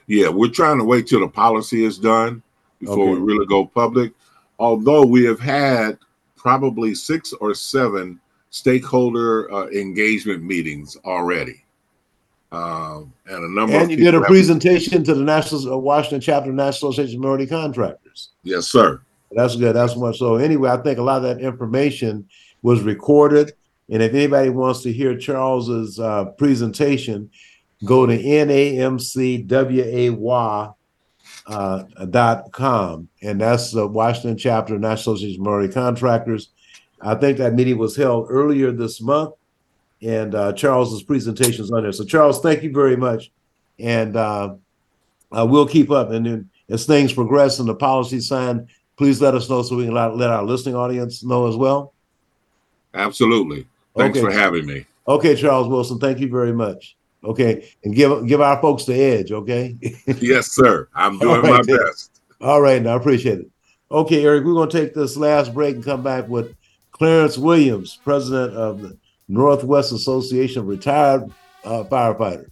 Yeah, 0.07 0.29
we're 0.29 0.51
trying 0.51 0.79
to 0.79 0.85
wait 0.85 1.07
till 1.07 1.21
the 1.21 1.29
policy 1.29 1.85
is 1.85 1.99
done 1.99 2.43
before 2.81 3.11
we 3.11 3.19
really 3.19 3.47
go 3.47 3.67
public. 3.67 4.13
Although 4.59 5.05
we 5.05 5.25
have 5.25 5.39
had 5.39 5.99
probably 6.39 6.95
six 6.95 7.35
or 7.35 7.53
seven 7.55 8.19
stakeholder 8.51 9.53
uh, 9.53 9.67
engagement 9.69 10.43
meetings 10.43 10.97
already. 11.05 11.65
Um, 12.51 13.13
and 13.27 13.45
a 13.45 13.49
number 13.51 13.77
of 13.77 13.83
And 13.83 13.91
you 13.91 13.99
did 13.99 14.15
a 14.15 14.23
presentation 14.23 15.05
to 15.05 15.15
the 15.15 15.23
National, 15.23 15.75
uh, 15.75 15.77
Washington 15.77 16.23
Chapter 16.23 16.49
of 16.49 16.57
National 16.57 16.93
Association 16.93 17.17
of 17.17 17.23
Minority 17.23 17.47
Contractors. 17.47 18.31
Yes, 18.43 18.69
sir. 18.69 19.03
That's 19.33 19.57
good. 19.57 19.77
That's 19.77 19.95
much. 19.97 20.19
So 20.19 20.37
anyway, 20.37 20.71
I 20.71 20.79
think 20.79 20.99
a 20.99 21.03
lot 21.03 21.19
of 21.19 21.25
that 21.25 21.41
information 21.45 22.27
was 22.63 22.81
recorded. 22.81 23.53
And 23.91 24.03
if 24.03 24.15
anybody 24.15 24.49
wants 24.49 24.83
to 24.83 24.93
hear 24.93 25.19
Charles's 25.19 26.01
uh, 26.01 26.27
presentation, 26.39 27.31
go 27.85 28.07
to 28.07 28.17
NAMCWAY 28.17 29.47
uh, 31.49 31.85
dot 32.11 32.53
com, 32.53 33.09
and 33.23 33.41
that's 33.41 33.73
the 33.73 33.87
Washington 33.87 34.37
chapter 34.37 34.75
of 34.75 34.81
National 34.81 35.15
Association 35.15 35.41
of 35.41 35.47
Minority 35.47 35.73
Contractors. 35.73 36.51
I 37.01 37.15
think 37.15 37.39
that 37.39 37.55
meeting 37.55 37.79
was 37.79 37.97
held 37.97 38.27
earlier 38.29 38.71
this 38.71 39.01
month, 39.01 39.35
and 40.03 40.35
uh, 40.35 40.53
Charles's 40.53 41.03
presentation 41.03 41.65
is 41.65 41.71
on 41.71 41.83
there. 41.83 41.93
So 41.93 42.05
Charles, 42.05 42.41
thank 42.41 42.63
you 42.63 42.73
very 42.73 42.97
much, 42.97 43.31
and 43.79 44.17
uh, 44.17 44.55
uh, 45.33 45.47
we'll 45.49 45.67
keep 45.67 45.91
up. 45.91 46.11
And 46.11 46.27
then 46.27 46.51
as 46.69 46.85
things 46.85 47.13
progress 47.13 47.61
and 47.61 47.69
the 47.69 47.75
policy 47.75 48.21
signed, 48.21 48.69
please 48.97 49.23
let 49.23 49.35
us 49.35 49.49
know 49.49 49.63
so 49.63 49.77
we 49.77 49.87
can 49.87 49.95
let, 49.95 50.17
let 50.17 50.31
our 50.31 50.45
listening 50.45 50.75
audience 50.75 51.25
know 51.25 51.49
as 51.49 51.57
well. 51.57 51.95
Absolutely. 52.93 53.67
Thanks 53.97 54.19
Okay. 54.19 54.27
for 54.27 54.33
having 54.33 54.67
me. 54.67 54.85
Okay, 55.07 55.35
Charles 55.35 55.69
Wilson, 55.69 55.99
thank 55.99 56.19
you 56.19 56.29
very 56.29 56.53
much. 56.53 56.97
Okay, 57.29 57.71
and 57.85 57.95
give 57.95 58.27
give 58.27 58.41
our 58.41 58.59
folks 58.63 58.87
the 58.87 58.95
edge. 58.95 59.31
Okay. 59.33 59.77
Yes, 60.19 60.51
sir. 60.51 60.89
I'm 60.95 61.19
doing 61.19 61.37
All 61.37 61.43
my 61.43 61.63
then. 61.63 61.77
best. 61.77 62.23
All 62.41 62.63
right, 62.63 62.81
now 62.83 62.95
I 62.95 62.97
appreciate 62.97 63.41
it. 63.41 63.51
Okay, 63.91 64.25
Eric, 64.25 64.45
we're 64.45 64.55
going 64.55 64.71
to 64.71 64.81
take 64.81 64.95
this 64.95 65.17
last 65.17 65.53
break 65.53 65.75
and 65.77 65.85
come 65.85 66.03
back 66.03 66.27
with 66.27 66.55
Clarence 66.91 67.37
Williams, 67.37 67.99
president 68.03 68.55
of 68.55 68.81
the 68.81 68.97
Northwest 69.29 69.93
Association 69.93 70.61
of 70.61 70.69
Retired 70.69 71.31
uh, 71.65 71.85
Firefighters. 71.85 72.49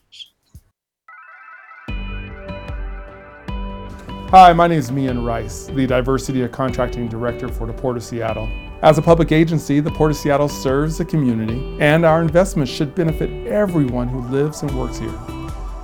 Hi, 4.30 4.52
my 4.52 4.66
name 4.66 4.78
is 4.78 4.92
Mian 4.92 5.24
Rice, 5.24 5.66
the 5.66 5.86
Diversity 5.86 6.42
of 6.42 6.52
Contracting 6.52 7.08
Director 7.08 7.48
for 7.48 7.66
the 7.66 7.72
Port 7.72 7.96
of 7.96 8.02
Seattle. 8.04 8.50
As 8.82 8.98
a 8.98 9.02
public 9.02 9.32
agency, 9.32 9.80
the 9.80 9.90
Port 9.90 10.10
of 10.10 10.18
Seattle 10.18 10.50
serves 10.50 10.98
the 10.98 11.04
community, 11.04 11.78
and 11.80 12.04
our 12.04 12.20
investments 12.20 12.70
should 12.70 12.94
benefit 12.94 13.46
everyone 13.46 14.06
who 14.06 14.20
lives 14.28 14.62
and 14.62 14.78
works 14.78 14.98
here. 14.98 15.18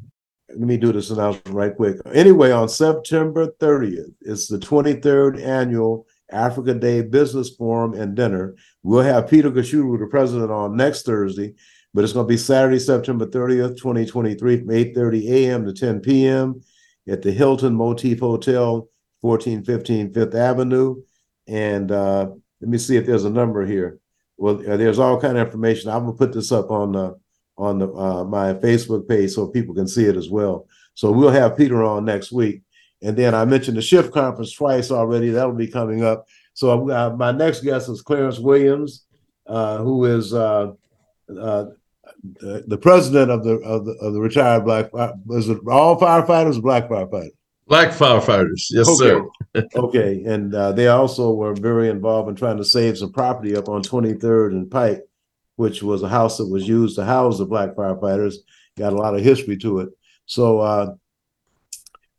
Let 0.56 0.68
me 0.68 0.78
do 0.78 0.92
this 0.92 1.10
announcement 1.10 1.56
right 1.56 1.76
quick. 1.76 1.98
Anyway, 2.14 2.52
on 2.52 2.70
September 2.70 3.48
30th, 3.60 4.14
it's 4.22 4.48
the 4.48 4.60
23rd 4.60 5.42
annual 5.44 6.06
Africa 6.32 6.74
Day 6.74 7.02
Business 7.02 7.50
Forum 7.56 7.94
and 7.94 8.16
Dinner. 8.16 8.56
We'll 8.84 9.04
have 9.04 9.30
Peter 9.30 9.50
Gishuru, 9.50 10.00
the 10.00 10.08
president, 10.08 10.52
on 10.52 10.76
next 10.76 11.06
Thursday, 11.06 11.54
but 11.94 12.04
it's 12.04 12.14
going 12.14 12.28
to 12.28 12.32
be 12.32 12.38
Saturday, 12.38 12.80
September 12.80 13.26
30th, 13.26 13.78
2023, 13.78 14.58
from 14.60 14.68
8:30 14.68 15.30
a.m. 15.30 15.66
to 15.66 15.74
10 15.74 16.00
p.m. 16.02 16.62
at 17.08 17.22
the 17.22 17.32
Hilton 17.32 17.76
Motif 17.76 18.20
Hotel, 18.20 18.88
1415 19.22 20.14
Fifth 20.14 20.36
Avenue. 20.36 21.02
And 21.48 21.92
uh, 21.92 22.30
let 22.62 22.70
me 22.70 22.78
see 22.78 22.96
if 22.96 23.06
there's 23.06 23.26
a 23.26 23.30
number 23.30 23.66
here. 23.66 24.00
Well, 24.38 24.60
uh, 24.70 24.78
there's 24.78 25.00
all 25.00 25.20
kind 25.20 25.38
of 25.38 25.48
information. 25.48 25.90
I'm 25.90 26.06
gonna 26.06 26.14
put 26.14 26.34
this 26.34 26.52
up 26.52 26.72
on 26.72 26.94
the 26.94 27.20
on 27.58 27.80
the 27.80 27.88
uh, 27.94 28.24
my 28.24 28.54
Facebook 28.56 29.08
page 29.08 29.32
so 29.32 29.48
people 29.48 29.76
can 29.76 29.88
see 29.88 30.06
it 30.06 30.16
as 30.16 30.30
well. 30.30 30.68
So 30.96 31.12
we'll 31.12 31.32
have 31.32 31.58
Peter 31.58 31.84
on 31.84 32.06
next 32.06 32.32
week, 32.32 32.62
and 33.02 33.16
then 33.18 33.34
I 33.36 33.46
mentioned 33.46 33.78
the 33.78 33.82
shift 33.82 34.12
conference 34.14 34.54
twice 34.54 34.92
already. 34.92 35.30
That'll 35.30 35.54
be 35.54 35.68
coming 35.68 36.04
up. 36.04 36.28
So 36.54 36.90
uh, 36.90 37.16
my 37.18 37.32
next 37.32 37.62
guest 37.62 37.90
is 37.90 38.02
Clarence 38.02 38.40
Williams, 38.40 39.06
uh, 39.48 39.78
who 39.80 40.06
is 40.06 40.34
uh, 40.34 40.74
uh, 41.30 41.66
the, 42.40 42.64
the 42.68 42.78
president 42.78 43.32
of 43.32 43.44
the 43.44 43.54
of 43.60 43.86
the 43.86 43.94
of 43.94 44.14
the 44.14 44.20
retired 44.22 44.66
black. 44.66 44.90
Is 45.32 45.50
it 45.50 45.60
all 45.68 46.00
firefighters, 46.00 46.58
or 46.58 46.62
black 46.62 46.88
firefighters? 46.90 47.32
Black 47.68 47.90
firefighters. 47.92 48.66
Yes, 48.70 48.88
Okay. 48.90 49.20
sir. 49.56 49.64
Okay, 49.76 50.24
and 50.26 50.54
uh, 50.54 50.72
they 50.74 50.88
also 50.88 51.32
were 51.34 51.54
very 51.54 51.90
involved 51.90 52.28
in 52.30 52.36
trying 52.36 52.58
to 52.58 52.66
save 52.66 52.98
some 52.98 53.12
property 53.12 53.56
up 53.56 53.70
on 53.70 53.82
23rd 53.84 54.52
and 54.52 54.70
Pike, 54.70 55.02
which 55.56 55.84
was 55.84 56.04
a 56.04 56.10
house 56.10 56.38
that 56.38 56.50
was 56.50 56.68
used 56.68 56.96
to 56.96 57.06
house 57.06 57.38
the 57.38 57.46
black 57.46 57.76
firefighters. 57.76 58.36
Got 58.78 58.94
a 58.94 58.98
lot 58.98 59.16
of 59.16 59.22
history 59.22 59.58
to 59.58 59.80
it. 59.80 59.90
So, 60.26 60.60
uh, 60.60 60.96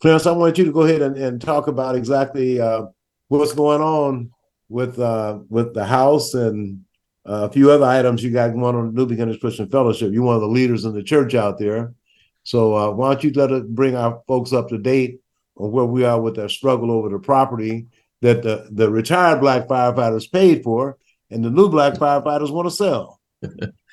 Clarence, 0.01 0.26
I 0.26 0.32
want 0.32 0.59
you 0.59 0.64
to 0.64 0.72
go 0.72 0.82
ahead 0.82 1.03
and, 1.03 1.16
and 1.16 1.41
talk 1.41 1.66
about 1.66 1.97
exactly 1.97 2.61
uh, 2.61 2.87
what's 3.28 3.55
going 3.55 3.80
on 3.80 4.30
with 4.68 4.99
uh, 4.99 5.39
with 5.49 5.74
the 5.74 5.85
house 5.85 6.35
and 6.35 6.85
uh, 7.26 7.49
a 7.49 7.53
few 7.53 7.70
other 7.70 7.87
items 7.87 8.22
you 8.22 8.30
got 8.30 8.53
going 8.53 8.76
on 8.76 8.95
New 8.95 9.07
Beginnings 9.07 9.39
Christian 9.39 9.68
Fellowship. 9.68 10.12
You're 10.12 10.22
one 10.22 10.35
of 10.37 10.43
the 10.43 10.49
leaders 10.49 10.85
in 10.85 10.93
the 10.93 11.03
church 11.03 11.35
out 11.35 11.59
there. 11.59 11.95
So, 12.43 12.74
uh, 12.76 12.91
why 12.91 13.12
don't 13.12 13.24
you 13.24 13.32
let 13.32 13.51
us 13.51 13.62
bring 13.66 13.97
our 13.97 14.22
folks 14.28 14.53
up 14.53 14.68
to 14.68 14.78
date 14.78 15.20
on 15.57 15.72
where 15.72 15.85
we 15.85 16.05
are 16.05 16.20
with 16.20 16.37
their 16.37 16.49
struggle 16.49 16.91
over 16.91 17.09
the 17.09 17.18
property 17.18 17.87
that 18.20 18.43
the, 18.43 18.68
the 18.70 18.91
retired 18.91 19.41
black 19.41 19.66
firefighters 19.66 20.30
paid 20.30 20.62
for 20.62 20.99
and 21.30 21.45
the 21.45 21.51
new 21.51 21.68
black 21.68 21.95
firefighters 21.95 22.53
want 22.53 22.66
to 22.66 22.74
sell. 22.74 23.20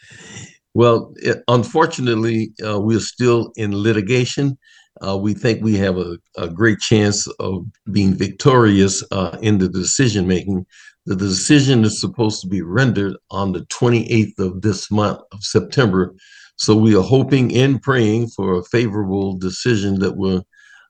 Well, 0.73 1.13
it- 1.17 1.43
unfortunately, 1.47 2.53
uh, 2.65 2.79
we're 2.79 2.99
still 2.99 3.51
in 3.57 3.75
litigation. 3.75 4.57
Uh, 5.05 5.17
we 5.17 5.33
think 5.33 5.61
we 5.61 5.75
have 5.77 5.97
a, 5.97 6.17
a 6.37 6.49
great 6.49 6.79
chance 6.79 7.27
of 7.39 7.65
being 7.91 8.13
victorious 8.15 9.03
uh, 9.11 9.37
in 9.41 9.57
the 9.57 9.67
decision 9.69 10.27
making. 10.27 10.65
The 11.05 11.15
decision 11.15 11.83
is 11.83 11.99
supposed 11.99 12.41
to 12.41 12.47
be 12.47 12.61
rendered 12.61 13.15
on 13.31 13.51
the 13.53 13.65
28th 13.65 14.39
of 14.39 14.61
this 14.61 14.91
month 14.91 15.19
of 15.31 15.43
September. 15.43 16.13
So 16.57 16.75
we 16.75 16.95
are 16.95 17.01
hoping 17.03 17.55
and 17.55 17.81
praying 17.81 18.29
for 18.29 18.57
a 18.59 18.63
favorable 18.65 19.37
decision 19.37 19.99
that 19.99 20.15
will 20.15 20.45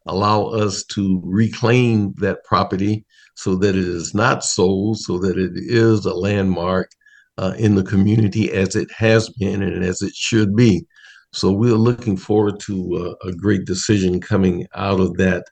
allow 0.08 0.46
us 0.48 0.84
to 0.84 1.22
reclaim 1.24 2.14
that 2.18 2.44
property 2.44 3.06
so 3.36 3.56
that 3.56 3.76
it 3.76 3.88
is 3.88 4.14
not 4.14 4.44
sold, 4.44 4.98
so 5.00 5.18
that 5.20 5.38
it 5.38 5.52
is 5.56 6.06
a 6.06 6.14
landmark 6.14 6.92
uh, 7.42 7.54
in 7.58 7.76
the 7.76 7.84
community 7.84 8.52
as 8.52 8.76
it 8.76 8.90
has 8.92 9.30
been 9.30 9.62
and 9.64 9.84
as 9.84 10.02
it 10.02 10.14
should 10.16 10.56
be. 10.56 10.86
So 11.34 11.52
we're 11.52 11.74
looking 11.74 12.16
forward 12.16 12.60
to 12.62 13.18
uh, 13.24 13.28
a 13.28 13.34
great 13.34 13.66
decision 13.66 14.22
coming 14.22 14.68
out 14.76 15.00
of 15.00 15.18
that. 15.18 15.46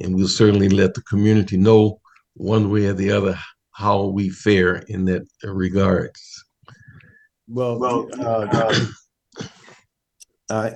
And 0.00 0.16
we'll 0.16 0.28
certainly 0.28 0.68
let 0.68 0.94
the 0.94 1.02
community 1.02 1.56
know 1.56 2.00
one 2.34 2.70
way 2.70 2.86
or 2.86 2.94
the 2.94 3.12
other 3.12 3.38
how 3.72 4.06
we 4.06 4.30
fare 4.30 4.76
in 4.88 5.04
that 5.04 5.22
regard. 5.44 6.10
Well, 7.48 7.78
well 7.78 8.08
uh, 8.18 8.86
uh, 10.50 10.70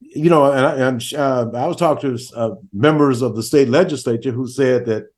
you 0.00 0.30
know, 0.30 0.50
and, 0.50 0.66
I, 0.66 0.88
and 0.88 1.02
uh, 1.14 1.50
I 1.54 1.66
was 1.66 1.76
talking 1.76 2.16
to 2.16 2.36
uh, 2.36 2.54
members 2.72 3.20
of 3.22 3.36
the 3.36 3.42
state 3.42 3.68
legislature 3.68 4.30
who 4.30 4.48
said 4.48 4.86
that 4.86 5.08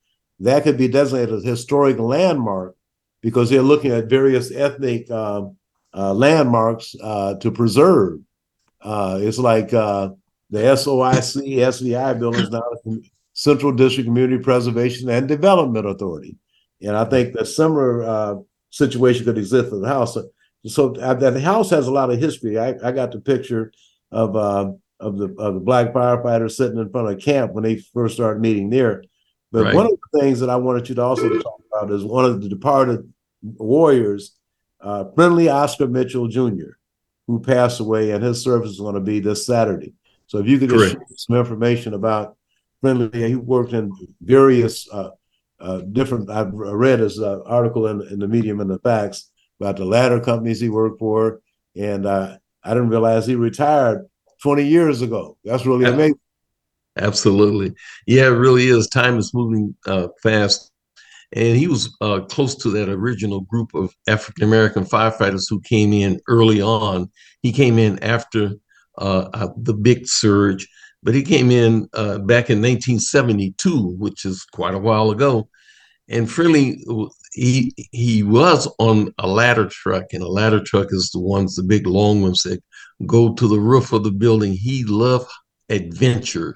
that 0.40 0.64
could 0.64 0.78
be 0.78 0.88
designated 0.88 1.34
as 1.34 1.44
a 1.44 1.48
historic 1.48 1.98
landmark 1.98 2.74
because 3.20 3.50
they're 3.50 3.62
looking 3.62 3.90
at 3.90 4.06
various 4.06 4.52
ethnic 4.52 5.10
um, 5.10 5.56
uh, 5.94 6.12
landmarks 6.12 6.94
uh, 7.02 7.34
to 7.36 7.50
preserve. 7.50 8.20
Uh, 8.80 9.18
it's 9.20 9.38
like 9.38 9.72
uh, 9.74 10.10
the 10.50 10.58
SOIC, 10.58 11.58
SVI 11.58 12.18
building 12.18 12.42
is 12.42 12.50
now 12.50 12.62
the 12.84 13.02
Central 13.32 13.72
District 13.72 14.06
Community 14.06 14.42
Preservation 14.42 15.08
and 15.08 15.28
Development 15.28 15.86
Authority. 15.86 16.36
And 16.82 16.96
I 16.96 17.04
think 17.04 17.34
that 17.34 17.46
similar 17.46 18.02
uh, 18.02 18.34
situation 18.70 19.24
could 19.24 19.38
exist 19.38 19.70
for 19.70 19.78
the 19.78 19.88
house. 19.88 20.14
So, 20.14 20.28
so 20.66 20.94
uh, 20.96 21.14
that 21.14 21.34
the 21.34 21.40
house 21.40 21.70
has 21.70 21.86
a 21.86 21.92
lot 21.92 22.10
of 22.10 22.18
history. 22.18 22.58
I, 22.58 22.74
I 22.82 22.92
got 22.92 23.12
the 23.12 23.20
picture 23.20 23.72
of 24.10 24.36
uh, 24.36 24.72
of 25.00 25.18
the 25.18 25.34
of 25.38 25.54
the 25.54 25.60
black 25.60 25.92
firefighters 25.92 26.52
sitting 26.52 26.78
in 26.78 26.90
front 26.90 27.08
of 27.08 27.20
camp 27.20 27.52
when 27.52 27.64
they 27.64 27.76
first 27.76 28.14
started 28.14 28.40
meeting 28.40 28.70
there. 28.70 29.04
But 29.52 29.64
Right. 29.64 29.74
one 29.74 29.86
of 29.86 29.92
the 29.92 30.20
things 30.20 30.40
that 30.40 30.50
I 30.50 30.56
wanted 30.56 30.88
you 30.88 30.94
to 30.96 31.02
also 31.02 31.28
talk 31.40 31.57
about 31.78 31.94
is 31.94 32.04
one 32.04 32.24
of 32.24 32.42
the 32.42 32.48
departed 32.48 33.12
warriors, 33.42 34.36
uh, 34.80 35.04
Friendly 35.14 35.48
Oscar 35.48 35.86
Mitchell 35.86 36.28
Jr., 36.28 36.76
who 37.26 37.40
passed 37.40 37.80
away, 37.80 38.12
and 38.12 38.22
his 38.22 38.42
service 38.42 38.70
is 38.70 38.80
going 38.80 38.94
to 38.94 39.00
be 39.00 39.20
this 39.20 39.46
Saturday. 39.46 39.94
So 40.26 40.38
if 40.38 40.46
you 40.46 40.58
could 40.58 40.70
just 40.70 40.96
some 41.16 41.36
information 41.36 41.94
about 41.94 42.36
Friendly, 42.80 43.28
he 43.28 43.34
worked 43.34 43.72
in 43.72 43.92
various 44.20 44.88
uh, 44.92 45.10
uh, 45.58 45.78
different. 45.78 46.30
I've 46.30 46.52
read 46.52 47.00
his 47.00 47.20
uh, 47.20 47.40
article 47.44 47.88
in, 47.88 48.02
in 48.08 48.18
the 48.18 48.28
Medium 48.28 48.60
and 48.60 48.70
the 48.70 48.78
Facts 48.78 49.30
about 49.60 49.76
the 49.76 49.84
ladder 49.84 50.20
companies 50.20 50.60
he 50.60 50.68
worked 50.68 51.00
for, 51.00 51.40
and 51.74 52.06
uh, 52.06 52.38
I 52.62 52.74
didn't 52.74 52.90
realize 52.90 53.26
he 53.26 53.34
retired 53.34 54.08
20 54.42 54.64
years 54.64 55.02
ago. 55.02 55.36
That's 55.44 55.66
really 55.66 55.86
amazing. 55.86 56.18
Absolutely. 56.96 57.74
Yeah, 58.06 58.26
it 58.26 58.30
really 58.30 58.66
is. 58.68 58.88
Time 58.88 59.18
is 59.18 59.32
moving 59.32 59.74
uh, 59.86 60.08
fast. 60.22 60.67
And 61.32 61.56
he 61.56 61.66
was 61.66 61.94
uh, 62.00 62.20
close 62.20 62.54
to 62.56 62.70
that 62.70 62.88
original 62.88 63.42
group 63.42 63.74
of 63.74 63.94
African 64.06 64.44
American 64.44 64.84
firefighters 64.84 65.44
who 65.48 65.60
came 65.60 65.92
in 65.92 66.20
early 66.26 66.62
on. 66.62 67.10
He 67.42 67.52
came 67.52 67.78
in 67.78 68.02
after 68.02 68.52
uh, 68.96 69.28
uh, 69.34 69.48
the 69.56 69.74
big 69.74 70.06
surge, 70.06 70.66
but 71.02 71.14
he 71.14 71.22
came 71.22 71.50
in 71.50 71.88
uh, 71.92 72.18
back 72.18 72.50
in 72.50 72.62
1972, 72.62 73.96
which 73.98 74.24
is 74.24 74.44
quite 74.44 74.74
a 74.74 74.78
while 74.78 75.10
ago. 75.10 75.48
And 76.08 76.30
Friendly, 76.30 76.82
he 77.34 77.74
he 77.92 78.22
was 78.22 78.66
on 78.78 79.12
a 79.18 79.26
ladder 79.26 79.68
truck, 79.68 80.06
and 80.12 80.22
a 80.22 80.28
ladder 80.28 80.60
truck 80.60 80.88
is 80.90 81.10
the 81.10 81.20
ones, 81.20 81.56
the 81.56 81.62
big 81.62 81.86
long 81.86 82.22
ones 82.22 82.42
that 82.44 82.62
go 83.06 83.34
to 83.34 83.46
the 83.46 83.60
roof 83.60 83.92
of 83.92 84.02
the 84.02 84.10
building. 84.10 84.54
He 84.54 84.84
loved 84.84 85.30
adventure 85.68 86.54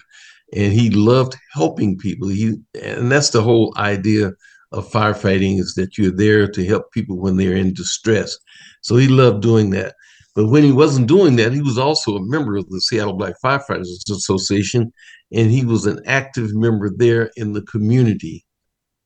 and 0.55 0.73
he 0.73 0.91
loved 0.91 1.37
helping 1.53 1.99
people. 1.99 2.29
He 2.29 2.55
and 2.83 3.11
that's 3.11 3.31
the 3.31 3.43
whole 3.43 3.75
idea 3.77 4.33
of 4.73 4.91
firefighting 4.91 5.59
is 5.59 5.75
that 5.75 5.97
you're 5.99 6.11
there 6.11 6.49
to 6.49 6.67
help 6.67 6.91
people 6.93 7.19
when 7.19 7.37
they're 7.37 7.57
in 7.57 7.75
distress. 7.75 8.37
So 8.83 8.97
he 8.97 9.09
loved 9.09 9.43
doing 9.43 9.71
that. 9.71 9.95
But 10.35 10.49
when 10.49 10.63
he 10.63 10.73
wasn't 10.73 11.09
doing 11.09 11.37
that, 11.37 11.53
he 11.53 11.61
was 11.61 11.77
also 11.77 12.17
a 12.17 12.27
member 12.27 12.57
of 12.57 12.69
the 12.71 12.81
Seattle 12.81 13.13
Black 13.13 13.35
Firefighters 13.45 14.11
Association, 14.11 14.91
and 15.31 15.51
he 15.51 15.65
was 15.65 15.85
an 15.85 16.01
active 16.07 16.55
member 16.55 16.91
there 16.91 17.31
in 17.37 17.53
the 17.53 17.63
community 17.63 18.45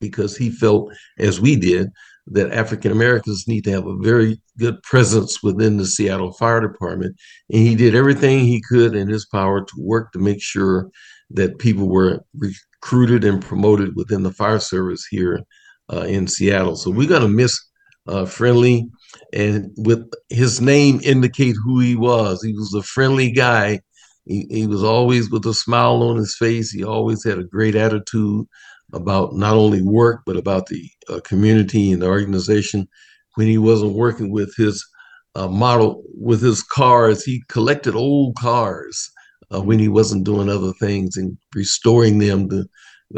because 0.01 0.37
he 0.37 0.51
felt, 0.51 0.93
as 1.19 1.41
we 1.41 1.57
did, 1.57 1.89
that 2.29 2.53
African 2.53 2.93
Americans 2.93 3.47
need 3.47 3.65
to 3.65 3.71
have 3.71 3.87
a 3.87 3.97
very 3.97 4.41
good 4.59 4.83
presence 4.83 5.43
within 5.43 5.77
the 5.77 5.87
Seattle 5.87 6.33
Fire 6.33 6.61
Department. 6.61 7.17
And 7.51 7.61
he 7.61 7.75
did 7.75 7.95
everything 7.95 8.41
he 8.41 8.63
could 8.69 8.95
in 8.95 9.09
his 9.09 9.27
power 9.27 9.65
to 9.65 9.75
work 9.79 10.13
to 10.13 10.19
make 10.19 10.43
sure 10.43 10.91
that 11.31 11.59
people 11.59 11.89
were 11.89 12.21
recruited 12.37 13.25
and 13.25 13.43
promoted 13.43 13.97
within 13.97 14.23
the 14.23 14.33
fire 14.33 14.61
service 14.61 15.07
here 15.11 15.41
uh, 15.93 16.03
in 16.03 16.27
Seattle. 16.27 16.77
So 16.77 16.91
we're 16.91 17.09
going 17.09 17.23
to 17.23 17.29
miss 17.29 17.59
uh, 18.09 18.25
Friendly, 18.25 18.89
and 19.33 19.71
with 19.77 20.09
his 20.29 20.61
name 20.61 21.01
indicate 21.03 21.57
who 21.65 21.81
he 21.81 21.97
was. 21.97 22.43
He 22.43 22.53
was 22.53 22.73
a 22.75 22.83
friendly 22.83 23.33
guy. 23.33 23.81
He, 24.27 24.47
he 24.51 24.67
was 24.67 24.85
always 24.85 25.31
with 25.31 25.45
a 25.47 25.55
smile 25.55 26.03
on 26.03 26.17
his 26.17 26.37
face. 26.37 26.71
He 26.71 26.85
always 26.85 27.25
had 27.25 27.39
a 27.39 27.45
great 27.45 27.75
attitude 27.75 28.47
about 28.93 29.35
not 29.35 29.55
only 29.55 29.83
work 29.83 30.23
but 30.25 30.37
about 30.37 30.67
the 30.67 30.89
uh, 31.09 31.21
community 31.25 31.91
and 31.91 32.03
the 32.03 32.07
organization. 32.07 32.89
When 33.35 33.49
he 33.49 33.59
wasn't 33.59 33.95
working 33.95 34.31
with 34.31 34.55
his 34.57 34.87
uh, 35.35 35.49
model 35.49 36.03
with 36.15 36.41
his 36.41 36.63
cars, 36.63 37.25
he 37.25 37.43
collected 37.49 37.95
old 37.95 38.37
cars 38.37 39.11
uh, 39.55 39.61
when 39.61 39.79
he 39.79 39.89
wasn't 39.89 40.25
doing 40.25 40.49
other 40.49 40.73
things 40.75 41.17
and 41.17 41.37
restoring 41.55 42.19
them 42.19 42.49
to, 42.49 42.69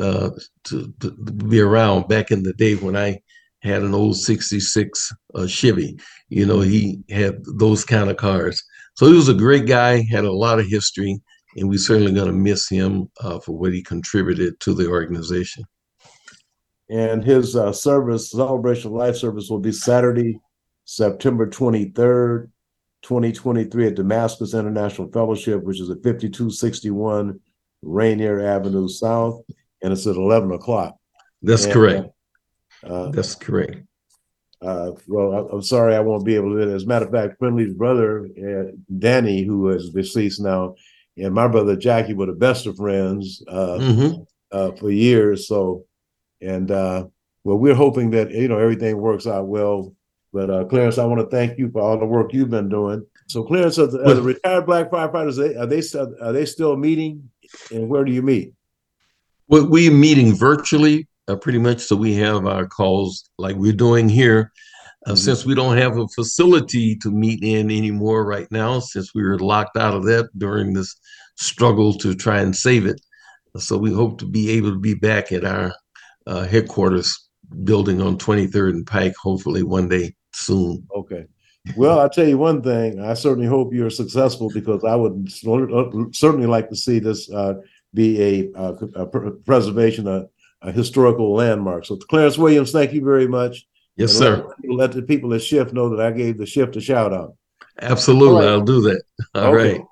uh, 0.00 0.30
to, 0.64 0.92
to 1.00 1.10
be 1.10 1.60
around. 1.60 2.08
Back 2.08 2.30
in 2.30 2.42
the 2.42 2.52
day 2.54 2.74
when 2.76 2.96
I 2.96 3.20
had 3.62 3.82
an 3.82 3.94
old 3.94 4.16
'66 4.16 5.12
uh, 5.34 5.46
Chevy, 5.46 5.98
you 6.28 6.46
know, 6.46 6.60
he 6.60 7.00
had 7.10 7.42
those 7.58 7.84
kind 7.84 8.10
of 8.10 8.16
cars. 8.16 8.62
So 8.94 9.06
he 9.06 9.14
was 9.14 9.28
a 9.28 9.34
great 9.34 9.66
guy, 9.66 10.02
had 10.02 10.24
a 10.24 10.32
lot 10.32 10.58
of 10.58 10.66
history, 10.66 11.20
and 11.56 11.68
we're 11.68 11.78
certainly 11.78 12.12
going 12.12 12.26
to 12.26 12.32
miss 12.32 12.68
him 12.68 13.08
uh, 13.20 13.38
for 13.40 13.52
what 13.52 13.72
he 13.72 13.82
contributed 13.82 14.58
to 14.60 14.74
the 14.74 14.88
organization. 14.88 15.64
And 16.90 17.22
his 17.22 17.54
uh, 17.54 17.72
service, 17.72 18.30
celebration 18.30 18.88
of 18.88 18.94
life 18.94 19.16
service, 19.16 19.48
will 19.50 19.58
be 19.58 19.72
Saturday, 19.72 20.40
September 20.84 21.46
23rd, 21.46 22.48
2023 23.03 23.88
at 23.88 23.94
Damascus 23.94 24.55
International 24.55 25.11
Fellowship, 25.11 25.62
which 25.62 25.80
is 25.80 25.90
at 25.90 26.03
5261 26.03 27.40
Rainier 27.82 28.40
Avenue 28.40 28.88
South, 28.88 29.40
and 29.82 29.92
it's 29.92 30.07
at 30.07 30.16
11 30.16 30.51
o'clock. 30.53 30.96
That's 31.42 31.64
And, 31.64 31.72
correct. 31.72 32.09
Uh, 32.82 33.11
That's 33.11 33.34
correct. 33.34 33.82
uh, 34.62 34.92
well, 35.07 35.34
I- 35.34 35.55
I'm 35.55 35.62
sorry, 35.62 35.94
I 35.94 36.01
won't 36.01 36.24
be 36.24 36.34
able 36.34 36.57
to. 36.57 36.72
As 36.74 36.84
a 36.84 36.86
matter 36.86 37.07
of 37.07 37.12
fact, 37.12 37.38
Friendly's 37.38 37.74
brother, 37.74 38.26
uh, 38.26 38.72
Danny, 38.99 39.42
who 39.44 39.68
is 39.70 39.90
deceased 39.90 40.40
now, 40.40 40.74
and 41.16 41.34
my 41.34 41.46
brother 41.49 41.76
Jackie 41.76 42.14
were 42.14 42.26
the 42.26 42.32
best 42.32 42.66
of 42.66 42.76
friends 42.76 43.42
uh, 43.49 43.78
hmm 43.78 44.22
uh, 44.51 44.70
for 44.72 44.90
years. 44.90 45.46
So, 45.49 45.84
and 46.40 46.70
uh, 46.70 47.07
well, 47.44 47.59
we're 47.59 47.74
hoping 47.74 48.11
that 48.11 48.30
you 48.30 48.49
know 48.49 48.59
everything 48.59 48.96
works 48.99 49.26
out 49.26 49.46
well. 49.46 49.94
But 50.32 50.50
uh, 50.50 50.64
Clarence, 50.66 50.98
I 50.98 51.04
want 51.04 51.20
to 51.20 51.34
thank 51.34 51.58
you 51.58 51.70
for 51.70 51.80
all 51.80 51.98
the 51.98 52.04
work 52.06 52.32
you've 52.32 52.50
been 52.50 52.68
doing. 52.68 53.04
So, 53.28 53.44
Clarence, 53.44 53.78
are 53.78 53.86
the, 53.86 54.08
are 54.08 54.14
the 54.14 54.22
retired 54.22 54.66
black 54.66 54.90
firefighters 54.90 55.36
they, 55.36 55.54
are 55.56 55.66
they 55.66 55.80
still- 55.80 56.14
are 56.20 56.32
they 56.32 56.44
still 56.44 56.76
meeting, 56.76 57.30
and 57.70 57.88
where 57.88 58.04
do 58.04 58.12
you 58.12 58.22
meet? 58.22 58.52
We, 59.48 59.62
we're 59.62 59.90
meeting 59.92 60.34
virtually 60.34 61.08
uh, 61.28 61.36
pretty 61.36 61.58
much, 61.58 61.80
so 61.80 61.96
we 61.96 62.14
have 62.14 62.46
our 62.46 62.66
calls 62.66 63.28
like 63.38 63.56
we're 63.56 63.72
doing 63.72 64.08
here. 64.08 64.52
Uh, 65.06 65.12
Mhm. 65.12 65.18
Since 65.18 65.46
we 65.46 65.54
don't 65.54 65.76
have 65.78 65.96
a 65.96 66.08
facility 66.08 66.96
to 66.96 67.10
meet 67.10 67.42
in 67.42 67.70
anymore 67.70 68.24
right 68.26 68.50
now, 68.50 68.80
since 68.80 69.14
we 69.14 69.22
were 69.22 69.38
locked 69.38 69.76
out 69.76 69.94
of 69.94 70.04
that 70.06 70.28
during 70.36 70.72
this 70.74 70.94
struggle 71.36 71.94
to 71.94 72.14
try 72.14 72.40
and 72.40 72.54
save 72.54 72.84
it. 72.84 73.00
So 73.56 73.78
we 73.78 73.92
hope 73.92 74.18
to 74.18 74.26
be 74.26 74.50
able 74.50 74.72
to 74.72 74.78
be 74.78 74.94
back 74.94 75.32
at 75.32 75.44
our 75.44 75.72
uh, 76.26 76.44
headquarters 76.44 77.28
building 77.64 78.02
on 78.02 78.18
23rd 78.18 78.70
and 78.70 78.86
Pike, 78.86 79.14
hopefully 79.16 79.62
one 79.62 79.88
day 79.88 80.14
soon. 80.39 80.86
Okay. 80.95 81.26
Well, 81.76 81.99
I'll 82.01 82.09
tell 82.09 82.26
you 82.26 82.39
one 82.39 82.62
thing. 82.62 83.01
I 83.01 83.14
certainly 83.14 83.47
hope 83.49 83.74
you're 83.74 83.91
successful 83.91 84.51
because 84.55 84.84
I 84.84 84.95
would 84.95 85.30
certainly 85.30 86.47
like 86.47 86.68
to 86.70 86.76
see 86.76 86.99
this 86.99 87.30
uh, 87.30 87.55
be 87.93 88.22
a, 88.22 88.59
uh, 88.59 88.74
a 88.97 89.07
preservation, 89.45 90.07
a, 90.09 90.26
a 90.62 90.72
historical 90.72 91.34
landmark. 91.34 91.84
So, 91.84 91.97
Clarence 91.97 92.39
Williams, 92.39 92.72
thank 92.72 92.93
you 92.93 93.05
very 93.05 93.28
much. 93.28 93.66
Yes, 93.97 94.11
And 94.12 94.18
sir. 94.18 94.47
Let, 94.64 94.74
let 94.78 94.93
the 94.93 95.03
people 95.03 95.34
at 95.34 95.43
Shift 95.43 95.72
know 95.74 95.91
that 95.95 96.01
I 96.01 96.11
gave 96.11 96.39
the 96.39 96.47
Shift 96.47 96.76
a 96.76 96.80
shout 96.80 97.12
out. 97.12 97.34
Absolutely. 97.82 98.36
All 98.36 98.41
right. 98.41 98.49
I'll 98.49 98.61
do 98.62 98.80
that. 98.82 99.03
All 99.34 99.55
Okay. 99.55 99.72
right. 99.72 99.84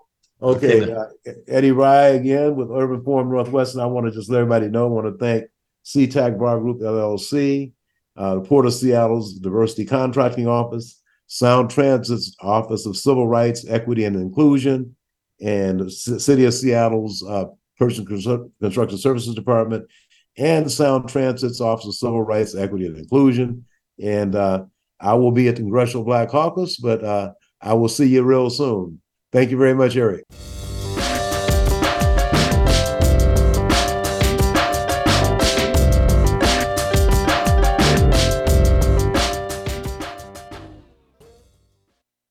Okay, 0.43 0.83
Okay. 0.83 0.93
uh, 0.93 1.33
Eddie 1.49 1.73
Rye 1.73 2.09
again 2.09 2.57
with 2.57 2.71
Urban 2.71 3.03
Forum 3.03 3.31
Northwest, 3.31 3.75
and 3.75 3.83
I 3.83 3.87
want 3.87 4.07
to 4.07 4.13
just 4.13 4.31
let 4.31 4.41
everybody 4.41 4.69
know. 4.69 4.85
I 4.85 4.89
want 4.89 5.07
to 5.07 5.19
thank 5.19 5.45
SeaTac 5.85 6.39
Bar 6.39 6.61
Group 6.61 6.81
LLC, 6.81 7.73
uh, 8.17 8.37
the 8.37 8.41
Port 8.41 8.67
of 8.67 8.75
Seattle's 8.75 9.35
Diversity 9.35 9.85
Contracting 9.85 10.47
Office, 10.47 11.01
Sound 11.27 11.71
Transit's 11.71 12.37
Office 12.41 12.87
of 12.87 12.97
Civil 12.97 13.27
Rights, 13.29 13.67
Equity, 13.69 14.05
and 14.05 14.17
Inclusion, 14.17 14.97
and 15.41 15.81
the 15.81 15.91
C- 15.91 16.19
City 16.19 16.45
of 16.45 16.55
Seattle's 16.55 17.25
uh, 17.29 17.47
Person 17.79 18.07
Constru- 18.07 18.51
Construction 18.61 18.99
Services 18.99 19.35
Department, 19.35 19.87
and 20.39 20.71
Sound 20.71 21.09
Transit's 21.09 21.61
Office 21.61 21.87
of 21.87 21.95
Civil 21.95 22.23
Rights, 22.23 22.55
Equity, 22.55 22.87
and 22.87 22.97
Inclusion. 22.97 23.65
And 24.03 24.35
uh, 24.35 24.65
I 25.01 25.15
will 25.15 25.33
be 25.33 25.49
at 25.49 25.57
the 25.57 25.63
Congressional 25.63 26.05
Black 26.05 26.31
Caucus, 26.31 26.77
but 26.79 27.05
uh, 27.05 27.33
I 27.61 27.75
will 27.75 27.89
see 27.89 28.07
you 28.07 28.23
real 28.23 28.51
soon. 28.51 29.01
Thank 29.33 29.51
you 29.51 29.57
very 29.57 29.75
much, 29.75 29.97
Eric. 29.97 30.25